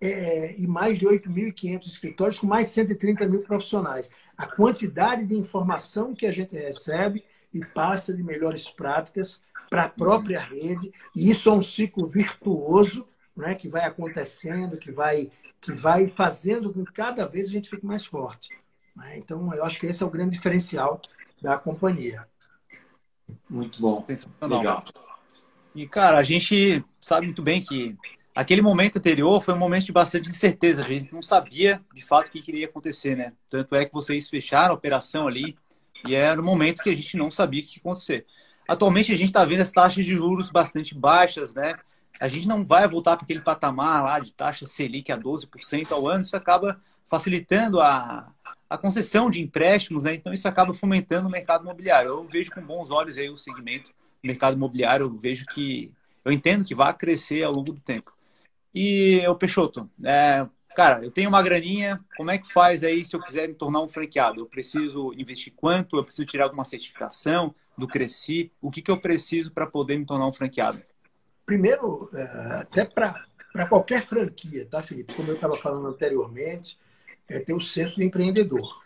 é, 0.00 0.54
e 0.56 0.66
mais 0.66 0.98
de 0.98 1.06
8.500 1.06 1.86
escritórios, 1.86 2.38
com 2.38 2.46
mais 2.46 2.66
de 2.66 2.72
130 2.72 3.26
mil 3.26 3.42
profissionais. 3.42 4.10
A 4.36 4.46
quantidade 4.46 5.26
de 5.26 5.34
informação 5.34 6.14
que 6.14 6.26
a 6.26 6.32
gente 6.32 6.56
recebe 6.56 7.24
e 7.52 7.64
passa 7.64 8.14
de 8.14 8.22
melhores 8.22 8.68
práticas 8.68 9.42
para 9.68 9.84
a 9.84 9.88
própria 9.88 10.40
rede, 10.40 10.92
e 11.14 11.30
isso 11.30 11.48
é 11.48 11.52
um 11.52 11.62
ciclo 11.62 12.06
virtuoso 12.06 13.06
né, 13.36 13.54
que 13.54 13.68
vai 13.68 13.84
acontecendo, 13.84 14.76
que 14.76 14.90
vai, 14.90 15.30
que 15.60 15.72
vai 15.72 16.08
fazendo 16.08 16.72
com 16.72 16.84
que 16.84 16.92
cada 16.92 17.26
vez 17.26 17.46
a 17.46 17.50
gente 17.50 17.70
fique 17.70 17.86
mais 17.86 18.04
forte. 18.04 18.56
Né? 18.96 19.18
Então, 19.18 19.54
eu 19.54 19.64
acho 19.64 19.78
que 19.78 19.86
esse 19.86 20.02
é 20.02 20.06
o 20.06 20.10
grande 20.10 20.36
diferencial 20.36 21.00
da 21.40 21.56
companhia. 21.56 22.26
Muito 23.48 23.80
bom. 23.80 24.04
Legal. 24.42 24.84
E, 25.74 25.86
cara, 25.86 26.18
a 26.18 26.22
gente 26.22 26.84
sabe 27.00 27.26
muito 27.26 27.42
bem 27.42 27.62
que 27.62 27.96
aquele 28.34 28.62
momento 28.62 28.98
anterior 28.98 29.40
foi 29.40 29.54
um 29.54 29.58
momento 29.58 29.86
de 29.86 29.92
bastante 29.92 30.28
incerteza. 30.28 30.82
A 30.82 30.88
gente 30.88 31.12
não 31.12 31.22
sabia, 31.22 31.80
de 31.94 32.04
fato, 32.04 32.28
o 32.28 32.30
que 32.30 32.42
iria 32.50 32.66
acontecer, 32.66 33.16
né? 33.16 33.32
Tanto 33.48 33.74
é 33.76 33.84
que 33.84 33.92
vocês 33.92 34.28
fecharam 34.28 34.72
a 34.72 34.76
operação 34.76 35.28
ali 35.28 35.56
e 36.06 36.14
era 36.14 36.40
um 36.40 36.44
momento 36.44 36.82
que 36.82 36.90
a 36.90 36.94
gente 36.94 37.16
não 37.16 37.30
sabia 37.30 37.60
o 37.60 37.64
que 37.64 37.76
ia 37.76 37.80
acontecer. 37.80 38.26
Atualmente, 38.66 39.12
a 39.12 39.16
gente 39.16 39.28
está 39.28 39.44
vendo 39.44 39.62
as 39.62 39.72
taxas 39.72 40.04
de 40.04 40.14
juros 40.14 40.50
bastante 40.50 40.94
baixas, 40.94 41.54
né? 41.54 41.76
A 42.20 42.28
gente 42.28 42.46
não 42.46 42.64
vai 42.64 42.86
voltar 42.86 43.16
para 43.16 43.24
aquele 43.24 43.40
patamar 43.40 44.04
lá 44.04 44.18
de 44.18 44.32
taxa 44.32 44.66
Selic 44.66 45.10
a 45.10 45.18
12% 45.18 45.92
ao 45.92 46.08
ano. 46.08 46.22
Isso 46.22 46.36
acaba 46.36 46.80
facilitando 47.06 47.80
a, 47.80 48.30
a 48.68 48.76
concessão 48.76 49.30
de 49.30 49.40
empréstimos, 49.40 50.04
né? 50.04 50.14
Então 50.14 50.32
isso 50.32 50.46
acaba 50.46 50.74
fomentando 50.74 51.28
o 51.28 51.30
mercado 51.30 51.62
imobiliário. 51.62 52.08
Eu 52.08 52.24
vejo 52.24 52.50
com 52.50 52.60
bons 52.60 52.90
olhos 52.90 53.16
aí 53.16 53.30
o 53.30 53.36
segmento 53.36 53.88
do 53.88 54.26
mercado 54.26 54.54
imobiliário, 54.54 55.06
eu 55.06 55.14
vejo 55.14 55.46
que 55.46 55.92
eu 56.24 56.32
entendo 56.32 56.64
que 56.64 56.74
vai 56.74 56.92
crescer 56.92 57.44
ao 57.44 57.52
longo 57.52 57.72
do 57.72 57.80
tempo. 57.80 58.12
E 58.74 59.26
o 59.26 59.34
Peixoto, 59.34 59.90
é, 60.04 60.46
cara, 60.74 61.04
eu 61.04 61.10
tenho 61.10 61.28
uma 61.28 61.42
graninha, 61.42 62.00
como 62.16 62.30
é 62.30 62.38
que 62.38 62.52
faz 62.52 62.84
aí 62.84 63.04
se 63.04 63.14
eu 63.14 63.22
quiser 63.22 63.48
me 63.48 63.54
tornar 63.54 63.80
um 63.80 63.88
franqueado? 63.88 64.40
Eu 64.40 64.46
preciso 64.46 65.12
investir 65.14 65.52
quanto? 65.54 65.96
Eu 65.96 66.04
preciso 66.04 66.26
tirar 66.26 66.44
alguma 66.44 66.64
certificação 66.64 67.54
do 67.76 67.86
Cresci? 67.86 68.52
O 68.60 68.70
que, 68.70 68.82
que 68.82 68.90
eu 68.90 69.00
preciso 69.00 69.52
para 69.52 69.66
poder 69.66 69.96
me 69.96 70.04
tornar 70.04 70.26
um 70.26 70.32
franqueado? 70.32 70.82
Primeiro, 71.46 72.10
é, 72.12 72.22
até 72.60 72.84
para 72.84 73.24
qualquer 73.68 74.04
franquia, 74.04 74.66
tá, 74.66 74.82
Felipe? 74.82 75.14
Como 75.14 75.28
eu 75.28 75.34
estava 75.34 75.56
falando 75.56 75.88
anteriormente, 75.88 76.78
é 77.28 77.38
ter 77.38 77.54
o 77.54 77.60
senso 77.60 77.96
de 77.96 78.04
empreendedor. 78.04 78.82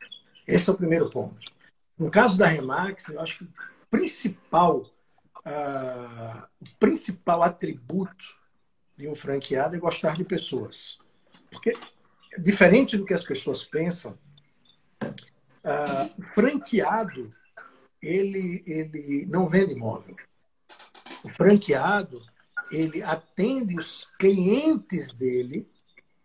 Esse 0.47 0.69
é 0.69 0.73
o 0.73 0.77
primeiro 0.77 1.11
ponto. 1.11 1.53
No 1.99 2.11
caso 2.11 2.37
da 2.37 2.47
Remax, 2.47 3.09
eu 3.09 3.21
acho 3.21 3.39
que 3.39 3.45
o 3.45 3.53
principal, 3.91 4.81
uh, 5.47 6.43
o 6.61 6.77
principal 6.79 7.43
atributo 7.43 8.37
de 8.97 9.09
um 9.09 9.15
franqueado 9.15 9.77
é 9.77 9.79
gostar 9.79 10.17
de 10.17 10.25
pessoas. 10.25 10.99
Porque, 11.53 11.73
diferente 12.39 12.97
do 12.97 13.05
que 13.05 13.15
as 13.15 13.25
pessoas 13.25 13.65
pensam, 13.65 14.19
uh, 15.03 16.11
o 16.19 16.23
franqueado 16.35 17.31
ele, 18.03 18.65
ele 18.67 19.27
não 19.27 19.49
vende 19.49 19.75
imóvel. 19.75 20.17
O 21.23 21.29
franqueado 21.29 22.21
ele 22.71 23.03
atende 23.03 23.79
os 23.79 24.11
clientes 24.19 25.15
dele, 25.15 25.69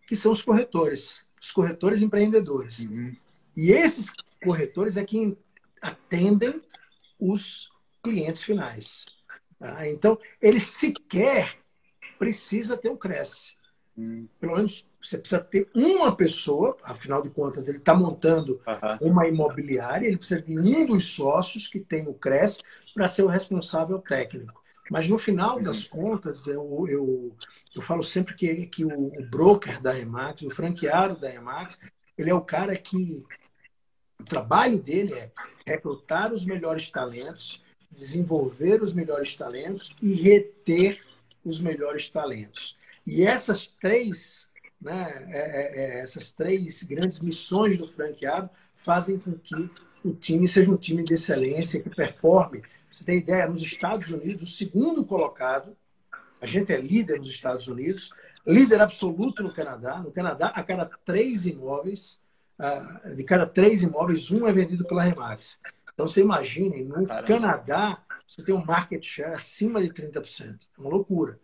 que 0.08 0.16
são 0.16 0.32
os 0.32 0.42
corretores 0.42 1.28
os 1.48 1.52
corretores 1.52 2.02
empreendedores. 2.02 2.80
Uhum. 2.80 3.16
E 3.56 3.72
esses 3.72 4.08
corretores 4.44 4.98
é 4.98 5.06
quem 5.06 5.38
atendem 5.82 6.60
os 7.20 7.70
clientes 8.04 8.44
finais. 8.44 9.06
Tá? 9.58 9.88
Então, 9.88 10.20
ele 10.42 10.60
sequer 10.60 11.58
precisa 12.20 12.78
ter 12.78 12.90
o 12.90 12.98
Cresce. 12.98 13.56
Uhum. 13.98 14.28
Pelo 14.40 14.56
menos 14.56 14.88
você 15.02 15.18
precisa 15.18 15.42
ter 15.42 15.70
uma 15.74 16.16
pessoa, 16.16 16.78
afinal 16.84 17.22
de 17.22 17.30
contas, 17.30 17.68
ele 17.68 17.80
está 17.80 17.96
montando 17.96 18.62
uhum. 19.02 19.10
uma 19.10 19.28
imobiliária, 19.28 20.08
ele 20.08 20.18
precisa 20.18 20.42
de 20.42 20.58
um 20.58 20.86
dos 20.86 21.16
sócios 21.16 21.68
que 21.68 21.80
tem 21.80 22.08
o 22.08 22.14
Cresce 22.14 22.62
para 22.94 23.08
ser 23.08 23.24
o 23.24 23.28
responsável 23.28 24.00
técnico. 24.00 24.62
Mas 24.90 25.10
no 25.10 25.18
final 25.18 25.62
das 25.62 25.84
contas, 25.84 26.48
eu, 26.48 26.86
eu, 26.88 27.36
eu 27.76 27.82
falo 27.82 28.04
sempre 28.04 28.36
que, 28.36 28.68
que 28.68 28.86
o, 28.86 29.08
o 29.08 29.26
broker 29.30 29.82
da 29.82 29.98
Emax, 29.98 30.44
o 30.44 30.50
franqueado 30.50 31.20
da 31.20 31.34
Emax, 31.34 31.82
ele 32.18 32.30
é 32.30 32.34
o 32.34 32.42
cara 32.42 32.76
que 32.76 33.26
o 34.20 34.24
trabalho 34.24 34.80
dele 34.80 35.14
é 35.14 35.32
recrutar 35.66 36.32
os 36.32 36.46
melhores 36.46 36.90
talentos, 36.90 37.64
desenvolver 37.92 38.82
os 38.82 38.94
melhores 38.94 39.36
talentos 39.36 39.96
e 40.02 40.14
reter 40.14 41.04
os 41.44 41.60
melhores 41.60 42.10
talentos. 42.10 42.77
E 43.08 43.24
essas 43.24 43.68
três, 43.68 44.50
né, 44.82 45.26
é, 45.30 45.40
é, 45.40 45.80
é 45.80 46.00
essas 46.02 46.32
três 46.32 46.84
grandes 46.84 47.22
missões 47.22 47.78
do 47.78 47.88
franqueado 47.88 48.50
fazem 48.76 49.18
com 49.18 49.32
que 49.32 49.72
o 50.04 50.14
time 50.14 50.48
seja 50.48 50.70
um 50.70 50.78
time 50.78 51.04
de 51.04 51.14
excelência, 51.14 51.82
que 51.82 51.90
performe 51.90 52.62
você 52.92 53.04
tem 53.04 53.18
ideia, 53.18 53.48
nos 53.48 53.62
Estados 53.62 54.10
Unidos, 54.12 54.50
o 54.50 54.56
segundo 54.56 55.06
colocado, 55.06 55.76
a 56.42 56.46
gente 56.46 56.72
é 56.72 56.80
líder 56.80 57.20
nos 57.20 57.30
Estados 57.30 57.68
Unidos, 57.68 58.12
líder 58.46 58.82
absoluto 58.82 59.44
no 59.44 59.54
Canadá. 59.54 60.00
No 60.00 60.12
Canadá, 60.12 60.48
a 60.48 60.64
cada 60.64 60.86
três 61.06 61.46
imóveis, 61.46 62.20
de 63.16 63.24
cada 63.24 63.46
três 63.46 63.84
imóveis, 63.84 64.32
um 64.32 64.48
é 64.48 64.52
vendido 64.52 64.86
pela 64.86 65.04
Remax. 65.04 65.60
Então, 65.94 66.08
você 66.08 66.22
imagine, 66.22 66.84
no 66.84 67.06
Caramba. 67.06 67.28
Canadá, 67.28 68.04
você 68.28 68.44
tem 68.44 68.54
um 68.54 68.64
market 68.64 69.04
share 69.04 69.34
acima 69.34 69.82
de 69.82 69.90
30%. 69.90 70.68
É 70.78 70.82
uma 70.82 70.90
loucura. 70.90 71.40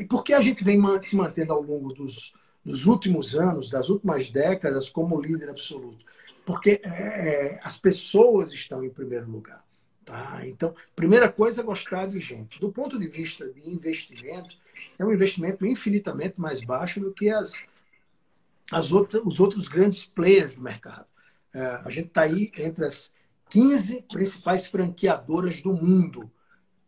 E 0.00 0.04
por 0.04 0.24
que 0.24 0.32
a 0.32 0.40
gente 0.40 0.64
vem 0.64 0.80
se 1.00 1.16
mantendo 1.16 1.52
ao 1.52 1.62
longo 1.62 1.92
dos, 1.92 2.34
dos 2.64 2.86
últimos 2.86 3.34
anos, 3.36 3.70
das 3.70 3.88
últimas 3.88 4.30
décadas, 4.30 4.90
como 4.90 5.20
líder 5.20 5.50
absoluto? 5.50 6.04
Porque 6.44 6.80
é, 6.84 6.88
é 6.88 7.60
as 7.62 7.80
pessoas 7.80 8.52
estão 8.52 8.84
em 8.84 8.90
primeiro 8.90 9.30
lugar. 9.30 9.64
Tá? 10.04 10.40
Então, 10.44 10.74
primeira 10.96 11.30
coisa 11.30 11.60
é 11.60 11.64
gostar 11.64 12.06
de 12.06 12.18
gente. 12.18 12.60
Do 12.60 12.72
ponto 12.72 12.98
de 12.98 13.06
vista 13.06 13.48
de 13.48 13.68
investimento, 13.68 14.56
é 14.98 15.04
um 15.04 15.12
investimento 15.12 15.64
infinitamente 15.64 16.40
mais 16.40 16.62
baixo 16.62 17.00
do 17.00 17.12
que 17.12 17.30
as, 17.30 17.64
as 18.70 18.90
outras, 18.90 19.22
os 19.24 19.38
outros 19.38 19.68
grandes 19.68 20.04
players 20.04 20.54
do 20.54 20.62
mercado. 20.62 21.06
É, 21.54 21.80
a 21.84 21.90
gente 21.90 22.08
está 22.08 22.22
aí 22.22 22.50
entre 22.58 22.84
as 22.84 23.12
15 23.50 24.02
principais 24.10 24.66
franqueadoras 24.66 25.60
do 25.60 25.72
mundo, 25.72 26.30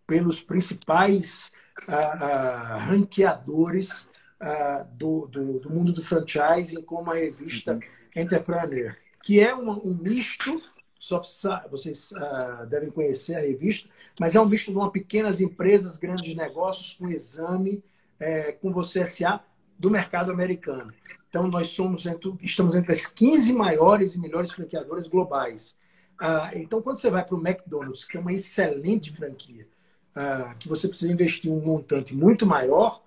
pelos 0.07 0.43
principais 0.43 1.53
ah, 1.89 1.95
ah, 1.95 2.79
ranqueadores 2.79 4.09
ah, 4.41 4.87
do, 4.93 5.27
do, 5.27 5.61
do, 5.61 5.71
mundo 5.71 5.93
do 5.93 6.03
franchising, 6.03 6.83
como 6.83 7.11
a 7.11 7.15
revista 7.15 7.75
uhum. 7.75 7.81
Entrepreneur, 8.17 8.97
que 9.23 9.41
é 9.41 9.55
um, 9.55 9.71
um 9.71 9.95
misto 9.95 10.61
só 11.05 11.19
precisa, 11.19 11.63
vocês 11.71 12.13
uh, 12.13 12.65
devem 12.67 12.91
conhecer 12.91 13.37
a 13.37 13.41
revista, 13.41 13.91
mas 14.19 14.35
é 14.35 14.41
um 14.41 14.49
misto 14.49 14.71
de 14.71 14.79
uma 14.79 14.91
pequenas 14.91 15.39
empresas, 15.39 15.99
grandes 15.99 16.35
negócios, 16.35 16.97
com 16.97 17.09
exame, 17.09 17.85
é, 18.19 18.53
com 18.53 18.73
você 18.73 19.05
SA 19.05 19.45
do 19.79 19.91
mercado 19.91 20.33
americano. 20.33 20.95
Então, 21.29 21.47
nós 21.47 21.69
somos 21.69 22.07
entre, 22.07 22.33
estamos 22.41 22.75
entre 22.75 22.93
as 22.93 23.07
15 23.07 23.53
maiores 23.53 24.15
e 24.15 24.19
melhores 24.19 24.53
franqueadoras 24.53 25.07
globais. 25.07 25.77
Uh, 26.19 26.57
então, 26.57 26.81
quando 26.81 26.97
você 26.97 27.11
vai 27.11 27.23
para 27.23 27.35
o 27.35 27.47
McDonald's, 27.47 28.05
que 28.07 28.17
é 28.17 28.21
uma 28.21 28.33
excelente 28.33 29.13
franquia, 29.13 29.69
uh, 30.17 30.57
que 30.59 30.69
você 30.69 30.89
precisa 30.89 31.13
investir 31.13 31.51
um 31.51 31.61
montante 31.61 32.15
muito 32.15 32.47
maior, 32.47 33.03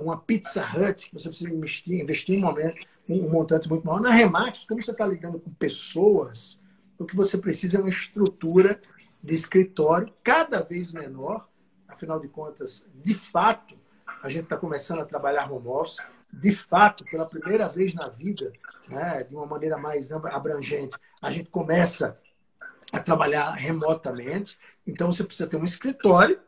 uma 0.00 0.16
Pizza 0.16 0.60
Hut, 0.60 1.08
que 1.08 1.14
você 1.14 1.28
precisa 1.28 1.48
investir, 1.48 2.00
investir 2.00 2.36
um, 2.36 2.40
momento, 2.40 2.84
um 3.08 3.28
montante 3.28 3.68
muito 3.68 3.86
maior. 3.86 4.00
Na 4.00 4.10
Remax, 4.10 4.64
como 4.66 4.82
você 4.82 4.90
está 4.90 5.06
lidando 5.06 5.38
com 5.38 5.52
pessoas, 5.52 6.60
o 6.98 7.04
que 7.04 7.14
você 7.14 7.38
precisa 7.38 7.78
é 7.78 7.80
uma 7.80 7.88
estrutura 7.88 8.80
de 9.22 9.34
escritório 9.34 10.12
cada 10.24 10.60
vez 10.62 10.90
menor. 10.90 11.48
Afinal 11.86 12.18
de 12.18 12.26
contas, 12.26 12.88
de 12.92 13.14
fato, 13.14 13.78
a 14.22 14.28
gente 14.28 14.44
está 14.44 14.56
começando 14.56 15.00
a 15.00 15.04
trabalhar 15.04 15.50
home 15.50 15.68
office. 15.68 15.98
De 16.32 16.52
fato, 16.52 17.04
pela 17.04 17.26
primeira 17.26 17.68
vez 17.68 17.94
na 17.94 18.08
vida, 18.08 18.52
né, 18.88 19.22
de 19.22 19.34
uma 19.34 19.46
maneira 19.46 19.76
mais 19.76 20.10
abrangente, 20.10 20.96
a 21.20 21.30
gente 21.30 21.50
começa 21.50 22.18
a 22.90 22.98
trabalhar 22.98 23.52
remotamente. 23.52 24.58
Então, 24.86 25.12
você 25.12 25.24
precisa 25.24 25.48
ter 25.48 25.56
um 25.56 25.64
escritório, 25.64 26.40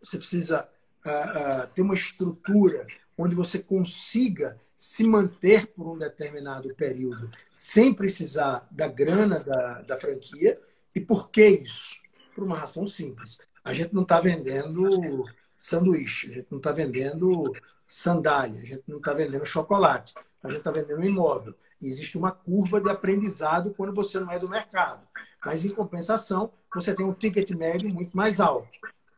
você 0.00 0.18
precisa 0.18 0.68
uh, 1.04 1.64
uh, 1.64 1.66
ter 1.74 1.82
uma 1.82 1.94
estrutura 1.94 2.86
onde 3.16 3.34
você 3.34 3.58
consiga 3.58 4.60
se 4.76 5.02
manter 5.04 5.66
por 5.68 5.88
um 5.92 5.98
determinado 5.98 6.72
período 6.74 7.30
sem 7.54 7.92
precisar 7.92 8.66
da 8.70 8.86
grana 8.86 9.40
da, 9.40 9.82
da 9.82 9.98
franquia. 9.98 10.60
E 10.94 11.00
por 11.00 11.30
que 11.30 11.46
isso? 11.46 12.00
Por 12.34 12.44
uma 12.44 12.58
razão 12.58 12.86
simples. 12.86 13.38
A 13.64 13.72
gente 13.74 13.92
não 13.92 14.02
está 14.02 14.20
vendendo 14.20 15.24
sanduíche, 15.58 16.30
a 16.30 16.34
gente 16.34 16.46
não 16.50 16.58
está 16.58 16.70
vendendo 16.70 17.52
sandália, 17.88 18.62
a 18.62 18.64
gente 18.64 18.84
não 18.86 18.98
está 18.98 19.12
vendendo 19.12 19.44
chocolate, 19.44 20.14
a 20.42 20.48
gente 20.48 20.58
está 20.58 20.70
vendendo 20.70 21.04
imóvel. 21.04 21.54
E 21.80 21.88
existe 21.88 22.16
uma 22.16 22.30
curva 22.30 22.80
de 22.80 22.88
aprendizado 22.88 23.74
quando 23.76 23.92
você 23.92 24.20
não 24.20 24.30
é 24.30 24.38
do 24.38 24.48
mercado. 24.48 25.06
Mas, 25.48 25.64
em 25.64 25.70
compensação, 25.70 26.52
você 26.74 26.94
tem 26.94 27.06
um 27.06 27.14
ticket 27.14 27.48
médio 27.52 27.88
muito 27.88 28.14
mais 28.14 28.38
alto. 28.38 28.68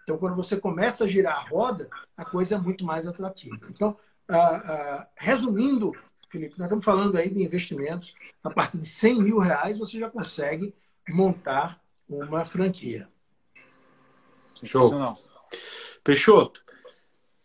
Então, 0.04 0.16
quando 0.16 0.36
você 0.36 0.56
começa 0.56 1.02
a 1.02 1.08
girar 1.08 1.38
a 1.38 1.48
roda, 1.48 1.90
a 2.16 2.24
coisa 2.24 2.54
é 2.54 2.58
muito 2.58 2.84
mais 2.84 3.04
atrativa. 3.04 3.58
Então, 3.68 3.96
ah, 4.28 4.36
ah, 4.38 5.08
resumindo, 5.16 5.92
Felipe, 6.28 6.56
nós 6.56 6.66
estamos 6.66 6.84
falando 6.84 7.18
aí 7.18 7.28
de 7.28 7.42
investimentos. 7.42 8.14
A 8.44 8.50
partir 8.50 8.78
de 8.78 8.86
100 8.86 9.24
mil 9.24 9.40
reais, 9.40 9.76
você 9.76 9.98
já 9.98 10.08
consegue 10.08 10.72
montar 11.08 11.82
uma 12.08 12.44
franquia. 12.44 13.08
Show. 14.62 15.16
Peixoto, 16.04 16.62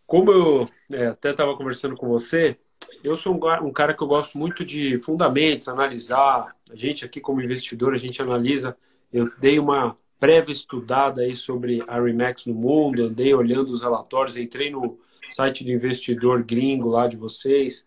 como 0.06 0.32
eu 0.32 0.70
é, 0.92 1.08
até 1.08 1.32
estava 1.32 1.58
conversando 1.58 1.96
com 1.96 2.08
você, 2.08 2.60
eu 3.06 3.16
sou 3.16 3.36
um, 3.36 3.72
cara 3.72 3.94
que 3.94 4.02
eu 4.02 4.08
gosto 4.08 4.38
muito 4.38 4.66
de 4.66 4.98
fundamentos, 5.00 5.68
analisar. 5.68 6.56
A 6.72 6.76
gente 6.76 7.06
aqui 7.06 7.22
como 7.22 7.42
investidor, 7.42 7.94
a 7.94 7.98
gente 7.98 8.22
analisa. 8.22 8.76
Eu 9.14 9.32
dei 9.38 9.60
uma 9.60 9.98
prévia 10.20 10.52
estudada 10.52 11.22
aí 11.22 11.36
sobre 11.36 11.84
a 11.88 12.00
Remax 12.02 12.48
no 12.48 12.56
mundo, 12.56 13.04
andei 13.04 13.34
olhando 13.34 13.70
os 13.70 13.82
relatórios, 13.82 14.38
entrei 14.38 14.72
no 14.72 14.98
site 15.30 15.64
do 15.64 15.72
investidor 15.72 16.44
gringo 16.44 16.90
lá 16.90 17.08
de 17.08 17.16
vocês 17.16 17.86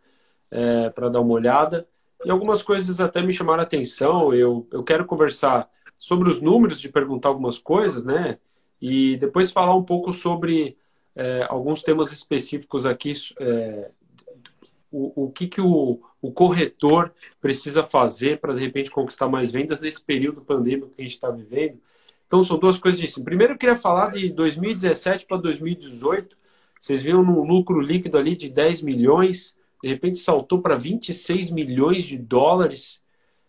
é, 0.51 0.91
para 0.91 1.09
dar 1.09 1.21
uma 1.21 1.35
olhada. 1.35 1.87
E 2.25 2.31
algumas 2.31 2.63
coisas 2.63 3.01
até 3.01 3.23
me 3.23 3.33
chamaram 3.33 3.61
a 3.61 3.65
atenção. 3.65 4.33
Eu, 4.33 4.67
eu 4.73 4.83
quero 4.83 5.05
conversar 5.05 5.69
sobre 5.97 6.29
os 6.29 6.41
números, 6.41 6.81
de 6.81 6.89
perguntar 6.89 7.29
algumas 7.29 7.59
coisas, 7.59 8.05
né? 8.05 8.39
E 8.81 9.17
depois 9.17 9.51
falar 9.51 9.75
um 9.75 9.83
pouco 9.83 10.13
sobre 10.13 10.77
é, 11.15 11.45
alguns 11.49 11.83
temas 11.83 12.13
específicos 12.13 12.87
aqui, 12.87 13.13
é, 13.41 13.91
o, 14.91 15.25
o 15.25 15.31
que, 15.31 15.47
que 15.47 15.61
o, 15.61 16.01
o 16.21 16.33
corretor 16.33 17.13
precisa 17.41 17.83
fazer 17.83 18.41
para, 18.41 18.55
de 18.55 18.61
repente, 18.61 18.91
conquistar 18.91 19.29
mais 19.29 19.51
vendas 19.51 19.81
nesse 19.81 20.05
período 20.05 20.41
pandêmico 20.41 20.91
que 20.91 21.03
a 21.03 21.05
gente 21.05 21.15
está 21.15 21.31
vivendo. 21.31 21.81
Então, 22.27 22.45
são 22.45 22.59
duas 22.59 22.79
coisas 22.79 23.01
disso. 23.01 23.25
Primeiro, 23.25 23.55
eu 23.55 23.59
queria 23.59 23.77
falar 23.77 24.11
de 24.11 24.29
2017 24.31 25.27
para 25.27 25.39
2018. 25.39 26.37
Vocês 26.79 27.03
viram 27.03 27.21
um 27.21 27.45
lucro 27.45 27.81
líquido 27.81 28.19
ali 28.19 28.37
de 28.37 28.49
10 28.49 28.83
milhões, 28.83 29.57
de 29.83 29.89
repente 29.89 30.19
saltou 30.19 30.61
para 30.61 30.77
26 30.77 31.51
milhões 31.51 32.05
de 32.05 32.17
dólares. 32.17 33.01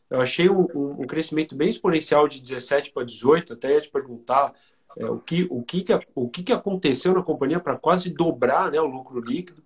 Eu 0.09 0.21
achei 0.21 0.49
um, 0.49 0.61
um, 0.73 1.01
um 1.01 1.07
crescimento 1.07 1.55
bem 1.55 1.69
exponencial 1.69 2.27
de 2.27 2.41
17 2.41 2.91
para 2.91 3.05
18. 3.05 3.53
Até 3.53 3.73
ia 3.73 3.81
te 3.81 3.89
perguntar 3.89 4.53
é, 4.97 5.05
o, 5.05 5.19
que, 5.19 5.47
o, 5.49 5.61
que, 5.61 5.81
que, 5.81 5.99
o 6.15 6.29
que, 6.29 6.43
que 6.43 6.53
aconteceu 6.53 7.13
na 7.13 7.21
companhia 7.21 7.59
para 7.59 7.77
quase 7.77 8.09
dobrar 8.09 8.71
né, 8.71 8.79
o 8.79 8.87
lucro 8.87 9.19
líquido. 9.19 9.63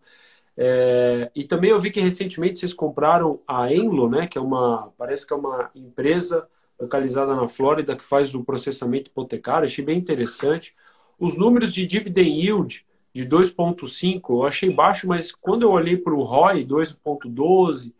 É, 0.55 1.31
e 1.35 1.43
também 1.43 1.71
eu 1.71 1.79
vi 1.79 1.91
que 1.91 1.99
recentemente 1.99 2.59
vocês 2.59 2.73
compraram 2.73 3.41
a 3.47 3.73
Enlo, 3.73 4.09
né, 4.09 4.27
que 4.27 4.37
é 4.37 4.41
uma, 4.41 4.91
parece 4.97 5.25
que 5.25 5.33
é 5.33 5.35
uma 5.35 5.71
empresa 5.73 6.47
localizada 6.79 7.35
na 7.35 7.47
Flórida 7.47 7.95
que 7.95 8.03
faz 8.03 8.35
o 8.35 8.43
processamento 8.43 9.09
hipotecário. 9.09 9.65
Achei 9.65 9.83
bem 9.83 9.97
interessante. 9.97 10.75
Os 11.19 11.37
números 11.37 11.71
de 11.71 11.85
dividend 11.85 12.29
yield 12.29 12.85
de 13.13 13.25
2,5 13.25 14.21
eu 14.29 14.43
achei 14.43 14.69
baixo, 14.69 15.07
mas 15.07 15.31
quando 15.31 15.63
eu 15.63 15.71
olhei 15.71 15.97
para 15.97 16.13
o 16.13 16.23
ROI 16.23 16.65
2,12, 16.65 17.93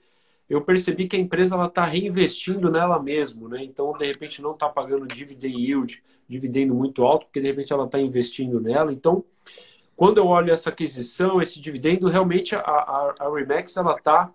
eu 0.50 0.62
percebi 0.62 1.08
que 1.08 1.16
a 1.16 1.20
empresa 1.20 1.63
está 1.66 1.86
reinvestindo 1.86 2.70
nela 2.70 3.02
mesmo, 3.02 3.48
né? 3.48 3.63
Então, 3.63 3.94
de 3.98 4.06
repente, 4.06 4.42
não 4.42 4.52
está 4.52 4.68
pagando 4.68 5.08
dividend 5.08 5.56
yield, 5.56 6.04
dividendo 6.28 6.76
muito 6.76 7.04
alto, 7.04 7.26
porque 7.26 7.39
de 7.39 7.48
repente 7.48 7.72
ela 7.72 7.86
está 7.86 8.00
investindo 8.00 8.60
nela. 8.60 8.92
Então, 8.92 9.24
quando 9.95 10.17
eu 10.17 10.27
olho 10.27 10.51
essa 10.51 10.69
aquisição, 10.69 11.41
esse 11.41 11.60
dividendo, 11.60 12.10
realmente 12.10 12.56
a, 12.56 12.60
a, 12.60 13.15
a 13.19 13.34
Remax 13.34 13.75
está 13.75 14.32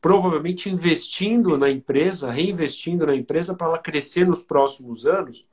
provavelmente 0.00 0.68
investindo 0.68 1.56
na 1.56 1.70
empresa, 1.70 2.30
reinvestindo 2.30 3.06
na 3.06 3.14
empresa 3.14 3.54
para 3.54 3.68
ela 3.68 3.78
crescer 3.78 4.26
nos 4.26 4.42
próximos 4.42 5.06
anos. 5.06 5.46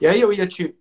E 0.00 0.06
aí 0.06 0.20
eu 0.20 0.32
ia 0.32 0.46
te 0.46 0.76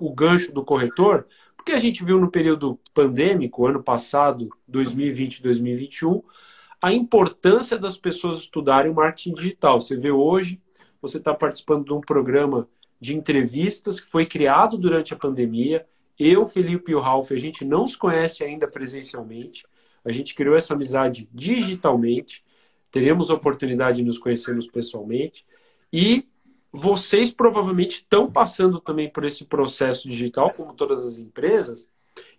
o 0.00 0.14
gancho 0.14 0.52
do 0.52 0.64
corretor, 0.64 1.26
porque 1.56 1.72
a 1.72 1.78
gente 1.78 2.04
viu 2.04 2.18
no 2.18 2.30
período 2.30 2.78
pandêmico, 2.94 3.66
ano 3.66 3.82
passado, 3.82 4.48
2020, 4.66 5.42
2021, 5.42 6.22
a 6.80 6.92
importância 6.92 7.78
das 7.78 7.96
pessoas 7.96 8.38
estudarem 8.38 8.92
marketing 8.92 9.34
digital. 9.34 9.80
Você 9.80 9.96
vê 9.96 10.10
hoje, 10.10 10.60
você 11.00 11.18
está 11.18 11.34
participando 11.34 11.84
de 11.84 11.92
um 11.92 12.00
programa 12.00 12.68
de 13.00 13.14
entrevistas 13.14 14.00
que 14.00 14.10
foi 14.10 14.26
criado 14.26 14.78
durante 14.78 15.12
a 15.12 15.16
pandemia. 15.16 15.86
Eu, 16.18 16.46
Felipe 16.46 16.92
e 16.92 16.94
o 16.94 17.00
Ralf, 17.00 17.32
a 17.32 17.38
gente 17.38 17.64
não 17.64 17.86
se 17.88 17.96
conhece 17.96 18.44
ainda 18.44 18.68
presencialmente. 18.68 19.64
A 20.04 20.12
gente 20.12 20.34
criou 20.34 20.56
essa 20.56 20.74
amizade 20.74 21.28
digitalmente. 21.32 22.44
Teremos 22.90 23.30
a 23.30 23.34
oportunidade 23.34 23.98
de 23.98 24.04
nos 24.04 24.18
conhecermos 24.18 24.66
pessoalmente. 24.66 25.46
E 25.92 26.26
vocês 26.72 27.30
provavelmente 27.30 27.96
estão 27.96 28.26
passando 28.26 28.80
também 28.80 29.10
por 29.10 29.24
esse 29.24 29.44
processo 29.44 30.08
digital, 30.08 30.50
como 30.50 30.74
todas 30.74 31.06
as 31.06 31.18
empresas. 31.18 31.88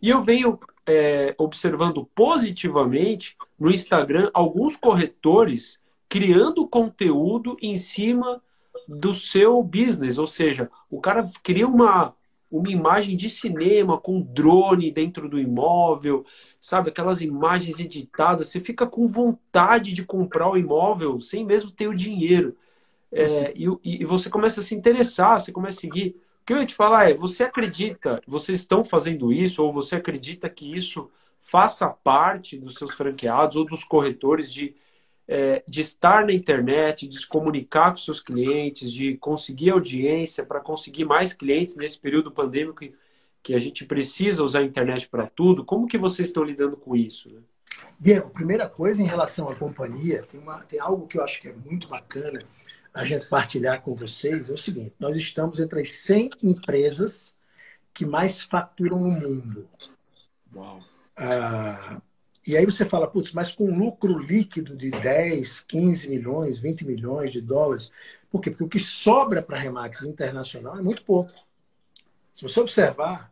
E 0.02 0.10
eu 0.10 0.22
venho 0.22 0.60
é, 0.86 1.34
observando 1.38 2.06
positivamente 2.14 3.38
no 3.60 3.72
Instagram 3.72 4.30
alguns 4.34 4.76
corretores 4.76 5.82
criando 6.10 6.68
conteúdo 6.68 7.58
em 7.62 7.76
cima 7.76 8.42
do 8.88 9.16
seu 9.16 9.64
business, 9.64 10.18
ou 10.18 10.28
seja, 10.28 10.70
o 10.90 11.00
cara 11.00 11.28
cria 11.42 11.68
uma, 11.68 12.14
uma 12.54 12.70
imagem 12.70 13.18
de 13.18 13.30
cinema 13.30 14.00
com 14.00 14.22
drone 14.22 14.92
dentro 14.92 15.28
do 15.28 15.40
imóvel, 15.40 16.24
sabe? 16.62 16.90
Aquelas 16.90 17.20
imagens 17.20 17.80
editadas, 17.80 18.48
você 18.48 18.60
fica 18.60 18.86
com 18.86 19.08
vontade 19.08 19.92
de 19.92 20.06
comprar 20.06 20.50
o 20.50 20.58
imóvel 20.58 21.20
sem 21.20 21.44
mesmo 21.44 21.72
ter 21.72 21.88
o 21.88 21.96
dinheiro. 21.96 22.56
É, 23.12 23.54
e, 23.56 23.68
e, 23.84 24.06
você 24.06 24.30
começa 24.30 24.60
a 24.60 24.64
se 24.64 24.76
interessar, 24.76 25.40
você 25.40 25.52
começa 25.52 25.80
a 25.80 25.82
seguir. 25.82 26.16
O 26.42 26.46
que 26.46 26.54
eu 26.54 26.58
ia 26.58 26.66
te 26.66 26.76
falar 26.76 27.10
é: 27.10 27.14
você 27.14 27.44
acredita, 27.44 28.22
vocês 28.28 28.60
estão 28.60 28.84
fazendo 28.84 29.34
isso, 29.34 29.64
ou 29.64 29.72
você 29.72 29.96
acredita 29.96 30.50
que 30.50 30.76
isso 30.76 31.10
faça 31.40 31.90
parte 31.90 32.58
dos 32.58 32.76
seus 32.76 32.94
franqueados 32.94 33.56
ou 33.56 33.66
dos 33.66 33.84
corretores 33.84 34.52
de, 34.52 34.76
é, 35.36 35.64
de 35.68 35.82
estar 35.82 36.28
na 36.28 36.32
internet, 36.32 37.08
de 37.08 37.18
se 37.18 37.28
comunicar 37.28 37.90
com 37.90 37.98
seus 37.98 38.20
clientes, 38.20 38.92
de 38.92 39.18
conseguir 39.18 39.72
audiência 39.72 40.46
para 40.46 40.60
conseguir 40.60 41.06
mais 41.06 41.34
clientes 41.34 41.76
nesse 41.76 42.00
período 42.00 42.32
pandêmico 42.32 42.78
que, 42.78 42.94
que 43.42 43.56
a 43.56 43.58
gente 43.58 43.84
precisa 43.84 44.44
usar 44.44 44.60
a 44.60 44.64
internet 44.64 45.10
para 45.10 45.26
tudo? 45.26 45.66
Como 45.66 45.88
que 45.88 45.98
vocês 45.98 46.28
estão 46.28 46.44
lidando 46.44 46.78
com 46.78 46.96
isso? 46.96 47.32
Né? 47.32 47.42
Diego, 48.00 48.30
primeira 48.30 48.70
coisa 48.70 49.02
em 49.02 49.08
relação 49.08 49.50
à 49.50 49.56
companhia, 49.56 50.22
tem, 50.22 50.40
uma, 50.40 50.60
tem 50.60 50.80
algo 50.80 51.08
que 51.08 51.18
eu 51.18 51.24
acho 51.24 51.42
que 51.42 51.48
é 51.48 51.54
muito 51.66 51.88
bacana 51.88 52.40
a 52.94 53.04
gente 53.04 53.26
partilhar 53.26 53.82
com 53.82 53.96
vocês 53.96 54.52
é 54.52 54.54
o 54.54 54.58
seguinte: 54.58 54.94
nós 55.00 55.18
estamos 55.18 55.60
entre 55.60 55.82
as 55.82 55.90
100 55.94 56.30
empresas 56.44 57.36
que 57.92 58.06
mais 58.06 58.44
faturam 58.44 59.00
no 59.00 59.10
mundo. 59.10 59.68
Uau. 60.56 60.80
Ah, 61.18 62.00
e 62.46 62.58
aí 62.58 62.66
você 62.66 62.86
fala, 62.86 63.08
putz, 63.08 63.32
mas 63.32 63.54
com 63.54 63.78
lucro 63.78 64.18
líquido 64.18 64.76
de 64.76 64.92
10, 64.92 65.62
15 65.62 66.10
milhões, 66.10 66.60
20 66.60 66.86
milhões 66.86 67.32
de 67.32 67.40
dólares. 67.40 67.92
Por 68.30 68.42
quê? 68.42 68.50
Porque 68.50 68.64
o 68.64 68.70
que 68.70 68.80
sobra 68.80 69.42
para 69.42 69.58
a 69.58 69.60
Remax 69.60 70.04
Internacional 70.04 70.78
é 70.78 70.82
muito 70.82 71.04
pouco. 71.04 71.32
Se 72.34 72.42
você 72.42 72.60
observar, 72.60 73.32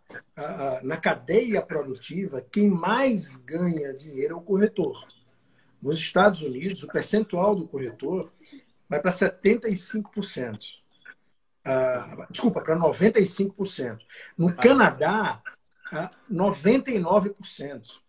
na 0.84 0.96
cadeia 0.96 1.62
produtiva, 1.62 2.46
quem 2.52 2.70
mais 2.70 3.36
ganha 3.36 3.94
dinheiro 3.94 4.36
é 4.36 4.38
o 4.38 4.42
corretor. 4.42 5.08
Nos 5.82 5.98
Estados 5.98 6.44
Unidos, 6.44 6.84
o 6.84 6.88
percentual 6.88 7.56
do 7.56 7.68
corretor 7.68 8.32
vai 8.88 9.02
para 9.02 9.12
75%. 9.12 10.82
Uh, 11.66 12.26
desculpa, 12.30 12.62
para 12.62 12.78
95%. 12.78 14.00
No 14.38 14.50
ah. 14.50 14.54
Canadá, 14.54 15.42
uh, 15.92 16.34
99%. 16.34 18.01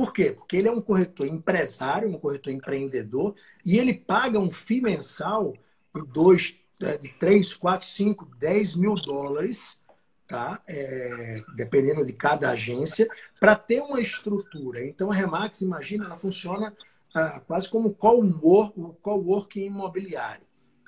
Por 0.00 0.14
quê? 0.14 0.32
Porque 0.32 0.56
ele 0.56 0.66
é 0.66 0.72
um 0.72 0.80
corretor 0.80 1.26
empresário, 1.26 2.08
um 2.08 2.18
corretor 2.18 2.50
empreendedor, 2.50 3.34
e 3.62 3.78
ele 3.78 3.92
paga 3.92 4.38
um 4.38 4.50
FII 4.50 4.80
mensal 4.80 5.52
de 5.94 6.02
2, 6.06 6.58
é, 6.80 6.96
de 6.96 7.12
3, 7.18 7.52
4, 7.52 7.86
5, 7.86 8.24
10 8.38 8.76
mil 8.76 8.94
dólares, 8.94 9.78
tá? 10.26 10.62
É, 10.66 11.42
dependendo 11.54 12.02
de 12.06 12.14
cada 12.14 12.50
agência, 12.50 13.06
para 13.38 13.54
ter 13.54 13.82
uma 13.82 14.00
estrutura. 14.00 14.82
Então 14.86 15.12
a 15.12 15.14
Remax, 15.14 15.60
imagina, 15.60 16.06
ela 16.06 16.16
funciona 16.16 16.74
ah, 17.14 17.42
quase 17.46 17.68
como 17.68 17.92
co-working 17.92 18.94
co 19.02 19.50
imobiliário. 19.56 20.46